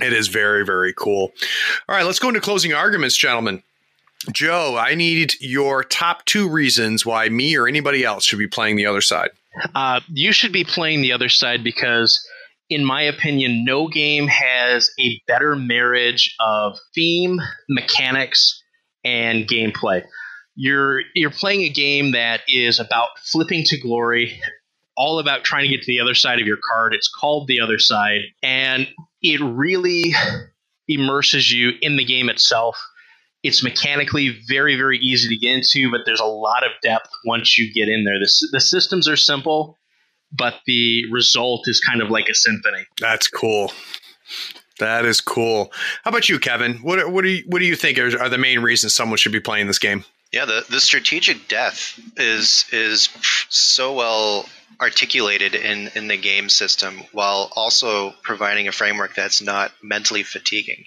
It 0.00 0.12
is 0.12 0.28
very, 0.28 0.64
very 0.64 0.92
cool. 0.92 1.32
All 1.88 1.94
right, 1.94 2.04
let's 2.04 2.18
go 2.18 2.28
into 2.28 2.40
closing 2.40 2.72
arguments, 2.72 3.16
gentlemen. 3.16 3.62
Joe, 4.32 4.76
I 4.76 4.94
need 4.94 5.34
your 5.40 5.84
top 5.84 6.24
two 6.24 6.48
reasons 6.48 7.06
why 7.06 7.28
me 7.28 7.56
or 7.56 7.68
anybody 7.68 8.04
else 8.04 8.24
should 8.24 8.38
be 8.38 8.48
playing 8.48 8.76
the 8.76 8.86
other 8.86 9.00
side. 9.00 9.30
Uh, 9.74 10.00
you 10.08 10.32
should 10.32 10.52
be 10.52 10.64
playing 10.64 11.02
the 11.02 11.12
other 11.12 11.28
side 11.28 11.62
because, 11.64 12.24
in 12.68 12.84
my 12.84 13.02
opinion, 13.02 13.64
no 13.64 13.88
game 13.88 14.26
has 14.26 14.90
a 15.00 15.20
better 15.26 15.56
marriage 15.56 16.34
of 16.40 16.78
theme, 16.94 17.40
mechanics, 17.68 18.62
and 19.04 19.46
gameplay. 19.48 20.02
you're 20.56 21.02
you're 21.14 21.30
playing 21.30 21.62
a 21.62 21.68
game 21.68 22.10
that 22.10 22.40
is 22.48 22.80
about 22.80 23.10
flipping 23.22 23.62
to 23.64 23.78
glory, 23.78 24.40
all 24.96 25.20
about 25.20 25.44
trying 25.44 25.62
to 25.62 25.68
get 25.68 25.82
to 25.82 25.86
the 25.86 26.00
other 26.00 26.14
side 26.14 26.40
of 26.40 26.46
your 26.46 26.58
card. 26.68 26.92
It's 26.92 27.08
called 27.08 27.46
The 27.46 27.60
Other 27.60 27.78
Side, 27.78 28.22
and 28.42 28.88
it 29.22 29.40
really 29.40 30.14
immerses 30.88 31.52
you 31.52 31.72
in 31.80 31.96
the 31.96 32.04
game 32.04 32.28
itself. 32.28 32.80
It's 33.42 33.62
mechanically 33.62 34.36
very, 34.48 34.76
very 34.76 34.98
easy 34.98 35.28
to 35.28 35.36
get 35.36 35.54
into, 35.54 35.90
but 35.90 36.00
there's 36.04 36.20
a 36.20 36.24
lot 36.24 36.64
of 36.64 36.72
depth 36.82 37.10
once 37.24 37.56
you 37.56 37.72
get 37.72 37.88
in 37.88 38.04
there. 38.04 38.18
The, 38.18 38.48
the 38.52 38.60
systems 38.60 39.06
are 39.06 39.16
simple, 39.16 39.78
but 40.32 40.54
the 40.66 41.04
result 41.12 41.68
is 41.68 41.80
kind 41.80 42.02
of 42.02 42.10
like 42.10 42.28
a 42.28 42.34
symphony. 42.34 42.84
That's 43.00 43.28
cool. 43.28 43.72
That 44.80 45.04
is 45.04 45.20
cool. 45.20 45.72
How 46.04 46.10
about 46.10 46.28
you, 46.28 46.38
Kevin? 46.38 46.74
What 46.78 47.10
what 47.10 47.22
do 47.22 47.30
you 47.30 47.44
what 47.46 47.58
do 47.58 47.64
you 47.64 47.76
think 47.76 47.98
are, 47.98 48.20
are 48.20 48.28
the 48.28 48.38
main 48.38 48.60
reasons 48.60 48.94
someone 48.94 49.18
should 49.18 49.32
be 49.32 49.40
playing 49.40 49.66
this 49.66 49.78
game? 49.78 50.04
Yeah, 50.32 50.44
the, 50.44 50.64
the 50.68 50.80
strategic 50.80 51.48
depth 51.48 51.98
is 52.16 52.66
is 52.70 53.08
so 53.48 53.94
well 53.94 54.48
articulated 54.80 55.54
in, 55.54 55.90
in 55.94 56.08
the 56.08 56.16
game 56.16 56.48
system 56.48 57.02
while 57.12 57.50
also 57.56 58.10
providing 58.22 58.68
a 58.68 58.72
framework 58.72 59.14
that's 59.14 59.42
not 59.42 59.72
mentally 59.82 60.22
fatiguing. 60.22 60.84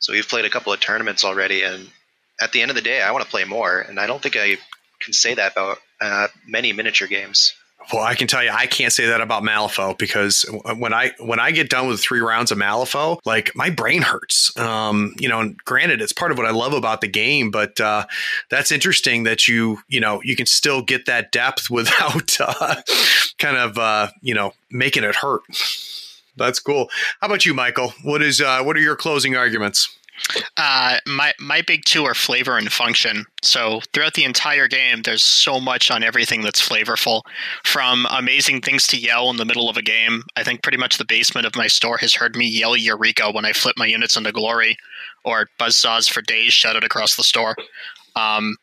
So 0.00 0.12
we've 0.12 0.28
played 0.28 0.44
a 0.44 0.50
couple 0.50 0.72
of 0.72 0.80
tournaments 0.80 1.24
already, 1.24 1.62
and 1.62 1.88
at 2.40 2.52
the 2.52 2.60
end 2.60 2.70
of 2.70 2.74
the 2.74 2.82
day, 2.82 3.00
I 3.00 3.12
want 3.12 3.24
to 3.24 3.30
play 3.30 3.44
more, 3.44 3.80
and 3.80 4.00
I 4.00 4.06
don't 4.06 4.20
think 4.20 4.36
I 4.36 4.56
can 5.00 5.12
say 5.12 5.34
that 5.34 5.52
about 5.52 5.78
uh, 6.00 6.28
many 6.46 6.72
miniature 6.72 7.08
games. 7.08 7.54
Well, 7.92 8.02
I 8.02 8.14
can 8.14 8.26
tell 8.26 8.42
you, 8.42 8.50
I 8.50 8.66
can't 8.66 8.92
say 8.92 9.06
that 9.06 9.20
about 9.20 9.42
Malifaux 9.42 9.98
because 9.98 10.44
when 10.76 10.94
I 10.94 11.12
when 11.18 11.38
I 11.38 11.50
get 11.50 11.68
done 11.68 11.88
with 11.88 12.00
three 12.00 12.20
rounds 12.20 12.50
of 12.50 12.58
Malifaux, 12.58 13.18
like 13.24 13.54
my 13.54 13.70
brain 13.70 14.02
hurts. 14.02 14.56
Um, 14.58 15.14
you 15.18 15.28
know, 15.28 15.40
and 15.40 15.56
granted, 15.64 16.00
it's 16.00 16.12
part 16.12 16.32
of 16.32 16.38
what 16.38 16.46
I 16.46 16.50
love 16.50 16.72
about 16.72 17.00
the 17.00 17.08
game, 17.08 17.50
but 17.50 17.80
uh, 17.80 18.06
that's 18.48 18.72
interesting 18.72 19.24
that 19.24 19.46
you 19.46 19.80
you 19.88 20.00
know 20.00 20.22
you 20.22 20.36
can 20.36 20.46
still 20.46 20.82
get 20.82 21.06
that 21.06 21.32
depth 21.32 21.70
without 21.70 22.36
uh, 22.40 22.76
kind 23.38 23.56
of 23.56 23.78
uh, 23.78 24.08
you 24.22 24.34
know 24.34 24.52
making 24.70 25.04
it 25.04 25.16
hurt. 25.16 25.42
That's 26.36 26.58
cool. 26.58 26.90
How 27.20 27.28
about 27.28 27.46
you, 27.46 27.54
Michael? 27.54 27.92
What 28.02 28.22
is 28.22 28.40
uh, 28.40 28.62
what 28.62 28.76
are 28.76 28.80
your 28.80 28.96
closing 28.96 29.36
arguments? 29.36 29.94
Uh, 30.56 30.98
my 31.06 31.32
my 31.38 31.62
big 31.62 31.84
two 31.84 32.04
are 32.04 32.14
flavor 32.14 32.56
and 32.56 32.72
function. 32.72 33.26
So 33.42 33.80
throughout 33.92 34.14
the 34.14 34.24
entire 34.24 34.68
game, 34.68 35.02
there's 35.02 35.22
so 35.22 35.60
much 35.60 35.90
on 35.90 36.02
everything 36.02 36.42
that's 36.42 36.66
flavorful. 36.66 37.22
From 37.64 38.06
amazing 38.10 38.60
things 38.60 38.86
to 38.88 38.98
yell 38.98 39.30
in 39.30 39.36
the 39.36 39.44
middle 39.44 39.68
of 39.68 39.76
a 39.76 39.82
game. 39.82 40.22
I 40.36 40.44
think 40.44 40.62
pretty 40.62 40.78
much 40.78 40.98
the 40.98 41.04
basement 41.04 41.46
of 41.46 41.56
my 41.56 41.66
store 41.66 41.98
has 41.98 42.14
heard 42.14 42.36
me 42.36 42.46
yell 42.46 42.76
Eureka 42.76 43.30
when 43.32 43.44
I 43.44 43.52
flip 43.52 43.76
my 43.76 43.86
units 43.86 44.16
into 44.16 44.32
glory, 44.32 44.76
or 45.24 45.48
buzz 45.58 45.76
saws 45.76 46.08
for 46.08 46.22
days 46.22 46.52
shouted 46.52 46.84
across 46.84 47.16
the 47.16 47.24
store. 47.24 47.56
Um, 48.16 48.56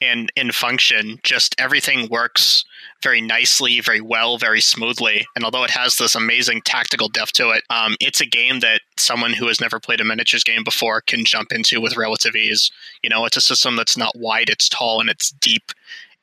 and 0.00 0.30
in 0.36 0.52
function, 0.52 1.18
just 1.22 1.54
everything 1.58 2.08
works 2.08 2.64
very 3.02 3.20
nicely, 3.20 3.80
very 3.80 4.00
well, 4.00 4.38
very 4.38 4.60
smoothly. 4.60 5.26
And 5.36 5.44
although 5.44 5.64
it 5.64 5.70
has 5.70 5.96
this 5.96 6.14
amazing 6.14 6.62
tactical 6.64 7.08
depth 7.08 7.32
to 7.34 7.50
it, 7.50 7.62
um, 7.70 7.96
it's 8.00 8.20
a 8.20 8.26
game 8.26 8.60
that 8.60 8.80
someone 8.96 9.32
who 9.32 9.46
has 9.46 9.60
never 9.60 9.78
played 9.78 10.00
a 10.00 10.04
miniatures 10.04 10.44
game 10.44 10.64
before 10.64 11.00
can 11.00 11.24
jump 11.24 11.52
into 11.52 11.80
with 11.80 11.96
relative 11.96 12.34
ease. 12.34 12.70
You 13.02 13.10
know, 13.10 13.24
it's 13.24 13.36
a 13.36 13.40
system 13.40 13.76
that's 13.76 13.96
not 13.96 14.16
wide, 14.18 14.50
it's 14.50 14.68
tall, 14.68 15.00
and 15.00 15.08
it's 15.08 15.30
deep. 15.30 15.72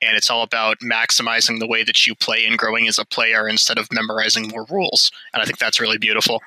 And 0.01 0.17
it's 0.17 0.29
all 0.29 0.43
about 0.43 0.79
maximizing 0.79 1.59
the 1.59 1.67
way 1.67 1.83
that 1.83 2.05
you 2.05 2.15
play 2.15 2.45
and 2.45 2.57
growing 2.57 2.87
as 2.87 2.99
a 2.99 3.05
player 3.05 3.47
instead 3.47 3.77
of 3.77 3.87
memorizing 3.93 4.49
more 4.49 4.65
rules. 4.69 5.09
And 5.33 5.41
I 5.41 5.45
think 5.45 5.57
that's 5.57 5.79
really 5.79 5.97
beautiful. 5.97 6.41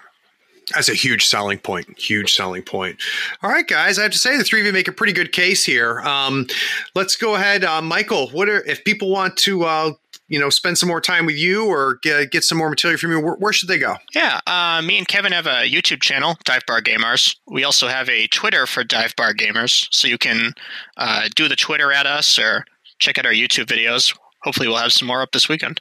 That's 0.75 0.91
a 0.91 0.95
huge 0.95 1.27
selling 1.27 1.59
point. 1.59 1.99
Huge 1.99 2.35
selling 2.35 2.63
point. 2.63 2.99
All 3.43 3.51
right, 3.51 3.67
guys. 3.67 3.99
I 3.99 4.03
have 4.03 4.13
to 4.13 4.19
say 4.19 4.37
the 4.37 4.45
three 4.45 4.61
of 4.61 4.67
you 4.67 4.73
make 4.73 4.87
a 4.87 4.93
pretty 4.93 5.15
good 5.15 5.33
case 5.33 5.65
here. 5.65 6.01
Um, 6.01 6.47
let's 6.95 7.17
go 7.17 7.37
ahead, 7.37 7.65
uh, 7.65 7.81
Michael. 7.81 8.29
What 8.31 8.51
are 8.51 8.63
if 8.67 8.85
people 8.85 9.11
want 9.11 9.39
to 9.39 9.65
uh, 9.65 9.93
you 10.29 10.39
know, 10.39 10.51
spend 10.51 10.79
some 10.79 10.89
more 10.89 11.01
time 11.01 11.27
with 11.27 11.37
you 11.37 11.67
or 11.67 11.99
get, 12.03 12.31
get 12.31 12.45
some 12.45 12.59
more 12.59 12.69
material 12.69 12.99
from 12.99 13.11
you, 13.11 13.21
where, 13.21 13.35
where 13.35 13.53
should 13.53 13.69
they 13.69 13.79
go? 13.79 13.97
Yeah, 14.15 14.41
uh, 14.47 14.83
me 14.83 14.99
and 14.99 15.09
Kevin 15.09 15.33
have 15.33 15.47
a 15.47 15.69
YouTube 15.69 16.03
channel, 16.03 16.37
Dive 16.45 16.63
Bar 16.67 16.83
Gamers. 16.83 17.35
We 17.47 17.65
also 17.65 17.89
have 17.89 18.09
a 18.09 18.27
Twitter 18.29 18.67
for 18.67 18.85
Dive 18.85 19.17
Bar 19.17 19.35
Gamers, 19.35 19.89
so 19.91 20.07
you 20.07 20.19
can 20.19 20.53
uh, 20.97 21.29
do 21.35 21.49
the 21.49 21.57
Twitter 21.57 21.93
at 21.93 22.07
us 22.07 22.39
or 22.39 22.65
check 22.99 23.19
out 23.19 23.27
our 23.27 23.33
YouTube 23.33 23.67
videos. 23.67 24.17
Hopefully, 24.43 24.69
we'll 24.69 24.77
have 24.77 24.93
some 24.93 25.09
more 25.09 25.23
up 25.23 25.33
this 25.33 25.49
weekend. 25.49 25.81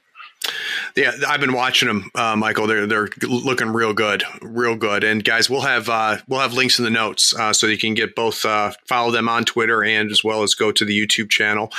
Yeah, 0.95 1.11
I've 1.27 1.39
been 1.39 1.53
watching 1.53 1.87
them, 1.87 2.09
uh, 2.15 2.35
Michael. 2.35 2.67
They're 2.67 2.87
they're 2.87 3.09
looking 3.21 3.69
real 3.69 3.93
good, 3.93 4.23
real 4.41 4.75
good. 4.75 5.03
And 5.03 5.23
guys, 5.23 5.49
we'll 5.49 5.61
have 5.61 5.89
uh, 5.89 6.17
we'll 6.27 6.39
have 6.39 6.53
links 6.53 6.79
in 6.79 6.85
the 6.85 6.91
notes 6.91 7.35
uh, 7.35 7.53
so 7.53 7.67
you 7.67 7.77
can 7.77 7.93
get 7.93 8.15
both 8.15 8.43
uh, 8.45 8.71
follow 8.85 9.11
them 9.11 9.29
on 9.29 9.45
Twitter 9.45 9.83
and 9.83 10.09
as 10.11 10.23
well 10.23 10.43
as 10.43 10.55
go 10.55 10.71
to 10.71 10.85
the 10.85 10.99
YouTube 10.99 11.29
channel. 11.29 11.71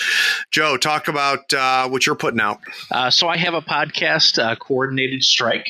Joe, 0.50 0.76
talk 0.76 1.08
about 1.08 1.52
uh, 1.52 1.88
what 1.88 2.06
you're 2.06 2.14
putting 2.14 2.40
out. 2.40 2.60
Uh, 2.90 3.10
so 3.10 3.28
I 3.28 3.36
have 3.36 3.54
a 3.54 3.62
podcast, 3.62 4.58
Coordinated 4.60 5.24
Strike. 5.24 5.66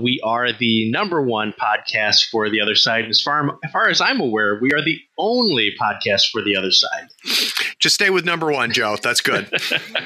We 0.00 0.20
are 0.24 0.52
the 0.52 0.90
number 0.90 1.22
one 1.22 1.52
podcast 1.52 2.28
for 2.30 2.50
the 2.50 2.60
other 2.60 2.74
side. 2.74 3.06
As 3.06 3.20
far, 3.20 3.58
as 3.64 3.70
far 3.70 3.88
as 3.88 4.00
I'm 4.00 4.20
aware, 4.20 4.58
we 4.60 4.72
are 4.72 4.82
the 4.82 4.98
only 5.18 5.74
podcast 5.80 6.30
for 6.30 6.42
the 6.42 6.56
other 6.56 6.70
side. 6.70 7.08
Just 7.78 7.94
stay 7.94 8.10
with 8.10 8.24
number 8.24 8.50
one, 8.52 8.72
Joe. 8.72 8.96
That's 9.02 9.20
good. 9.20 9.52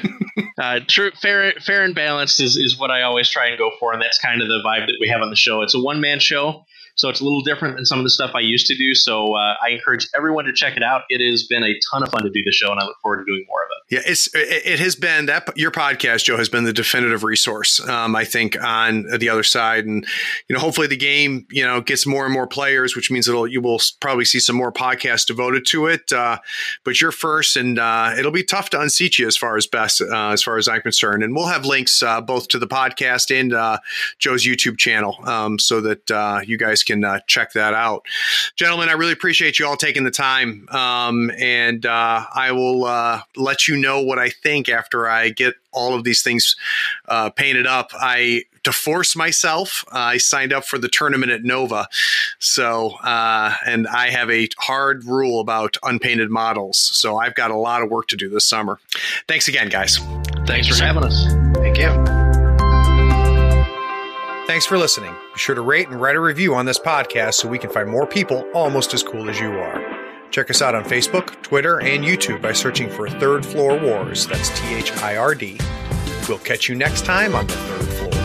uh, 0.61 0.79
true, 0.87 1.11
fair, 1.21 1.53
fair 1.59 1.83
and 1.83 1.93
balanced 1.93 2.39
is, 2.39 2.57
is 2.57 2.77
what 2.77 2.91
I 2.91 3.03
always 3.03 3.29
try 3.29 3.47
and 3.47 3.57
go 3.57 3.71
for, 3.79 3.93
and 3.93 4.01
that's 4.01 4.19
kind 4.19 4.41
of 4.41 4.47
the 4.47 4.61
vibe 4.65 4.87
that 4.87 4.97
we 4.99 5.07
have 5.09 5.21
on 5.21 5.29
the 5.29 5.35
show. 5.35 5.61
It's 5.61 5.75
a 5.75 5.79
one 5.79 6.01
man 6.01 6.19
show, 6.19 6.65
so 6.97 7.09
it's 7.09 7.21
a 7.21 7.23
little 7.23 7.41
different 7.41 7.75
than 7.75 7.85
some 7.85 7.99
of 7.99 8.03
the 8.03 8.09
stuff 8.09 8.31
I 8.35 8.39
used 8.39 8.67
to 8.67 8.75
do. 8.75 8.93
So 8.95 9.35
uh, 9.35 9.55
I 9.63 9.69
encourage 9.69 10.07
everyone 10.15 10.45
to 10.45 10.53
check 10.53 10.75
it 10.75 10.83
out. 10.83 11.03
It 11.09 11.27
has 11.29 11.43
been 11.43 11.63
a 11.63 11.73
ton 11.91 12.03
of 12.03 12.09
fun 12.09 12.23
to 12.23 12.29
do 12.29 12.43
the 12.43 12.51
show, 12.51 12.71
and 12.71 12.79
I 12.79 12.85
look 12.85 12.97
forward 13.01 13.23
to 13.23 13.25
doing 13.25 13.45
more 13.47 13.63
of 13.63 13.69
it. 13.71 13.77
Yeah, 13.89 14.01
it's 14.05 14.29
it 14.33 14.79
has 14.79 14.97
been 14.97 15.27
that 15.27 15.55
your 15.55 15.71
podcast, 15.71 16.25
Joe, 16.25 16.35
has 16.35 16.49
been 16.49 16.65
the 16.65 16.73
definitive 16.73 17.23
resource. 17.23 17.79
Um, 17.87 18.17
I 18.17 18.25
think 18.25 18.61
on 18.61 19.05
the 19.17 19.29
other 19.29 19.43
side, 19.43 19.85
and 19.85 20.05
you 20.49 20.53
know, 20.53 20.59
hopefully 20.59 20.87
the 20.87 20.97
game 20.97 21.47
you 21.49 21.63
know 21.63 21.79
gets 21.79 22.05
more 22.05 22.25
and 22.25 22.33
more 22.33 22.47
players, 22.47 22.97
which 22.97 23.09
means 23.09 23.29
it'll 23.29 23.47
you 23.47 23.61
will 23.61 23.79
probably 24.01 24.25
see 24.25 24.41
some 24.41 24.57
more 24.57 24.73
podcasts 24.73 25.25
devoted 25.25 25.65
to 25.67 25.85
it. 25.87 26.11
Uh, 26.11 26.37
but 26.83 26.99
you're 26.99 27.13
first, 27.13 27.55
and 27.55 27.79
uh, 27.79 28.13
it'll 28.17 28.31
be 28.31 28.43
tough 28.43 28.69
to 28.71 28.81
unseat 28.81 29.17
you 29.17 29.25
as 29.25 29.37
far 29.37 29.55
as 29.55 29.67
best 29.67 30.01
uh, 30.01 30.31
as 30.31 30.43
far 30.43 30.57
as 30.57 30.67
I'm 30.67 30.81
concerned. 30.81 31.23
And 31.23 31.33
we'll 31.33 31.47
have 31.47 31.65
links 31.65 32.03
uh, 32.03 32.19
both 32.19 32.49
to 32.49 32.59
the 32.59 32.67
podcast 32.67 33.37
and 33.37 33.53
uh, 33.53 33.77
Joe's 34.19 34.45
YouTube 34.45 34.77
channel, 34.77 35.17
um, 35.23 35.59
so 35.59 35.79
that 35.79 36.43
you 36.45 36.57
guys 36.57 36.83
can 36.95 37.21
check 37.27 37.53
that 37.53 37.73
out, 37.73 38.05
gentlemen. 38.55 38.89
I 38.89 38.93
really 38.93 39.13
appreciate 39.13 39.59
you 39.59 39.67
all 39.67 39.77
taking 39.77 40.03
the 40.03 40.11
time, 40.11 40.67
um, 40.69 41.31
and 41.37 41.85
I 41.85 42.51
will 42.51 43.21
let 43.35 43.67
you 43.67 43.77
know 43.77 44.01
what 44.01 44.19
I 44.19 44.29
think 44.29 44.69
after 44.69 45.07
I 45.07 45.29
get 45.29 45.55
all 45.71 45.93
of 45.93 46.03
these 46.03 46.23
things 46.23 46.55
uh, 47.07 47.29
painted 47.29 47.67
up. 47.67 47.91
I 47.93 48.43
to 48.63 48.73
force 48.73 49.15
myself, 49.15 49.85
uh, 49.93 49.99
I 49.99 50.17
signed 50.17 50.51
up 50.51 50.65
for 50.65 50.77
the 50.77 50.89
tournament 50.89 51.31
at 51.31 51.43
Nova. 51.43 51.87
So, 52.39 52.95
uh, 52.97 53.53
and 53.65 53.87
I 53.87 54.09
have 54.09 54.29
a 54.29 54.49
hard 54.57 55.05
rule 55.05 55.39
about 55.39 55.77
unpainted 55.83 56.29
models. 56.29 56.77
So 56.77 57.17
I've 57.17 57.35
got 57.35 57.49
a 57.49 57.55
lot 57.55 57.81
of 57.81 57.89
work 57.89 58.07
to 58.09 58.17
do 58.17 58.27
this 58.29 58.43
summer. 58.43 58.79
Thanks 59.27 59.47
again, 59.47 59.69
guys. 59.69 59.99
Thanks 60.45 60.67
for 60.67 60.83
having 60.83 61.05
us. 61.05 61.25
Thank 61.55 61.77
you. 61.77 62.26
Thanks 64.47 64.65
for 64.65 64.77
listening. 64.77 65.13
Be 65.33 65.39
sure 65.39 65.55
to 65.55 65.61
rate 65.61 65.89
and 65.89 65.99
write 65.99 66.15
a 66.15 66.21
review 66.21 66.55
on 66.55 66.65
this 66.65 66.79
podcast 66.79 67.33
so 67.33 67.49
we 67.49 67.59
can 67.59 67.69
find 67.69 67.89
more 67.89 68.07
people 68.07 68.49
almost 68.53 68.93
as 68.93 69.03
cool 69.03 69.29
as 69.29 69.37
you 69.41 69.51
are. 69.51 69.97
Check 70.31 70.49
us 70.49 70.61
out 70.61 70.73
on 70.73 70.85
Facebook, 70.85 71.41
Twitter, 71.41 71.81
and 71.81 72.03
YouTube 72.03 72.41
by 72.41 72.53
searching 72.53 72.89
for 72.89 73.09
Third 73.09 73.45
Floor 73.45 73.77
Wars. 73.77 74.25
That's 74.25 74.57
T 74.57 74.73
H 74.73 74.93
I 75.03 75.17
R 75.17 75.35
D. 75.35 75.59
We'll 76.29 76.37
catch 76.39 76.69
you 76.69 76.75
next 76.75 77.03
time 77.03 77.35
on 77.35 77.45
the 77.45 77.53
Third 77.53 78.16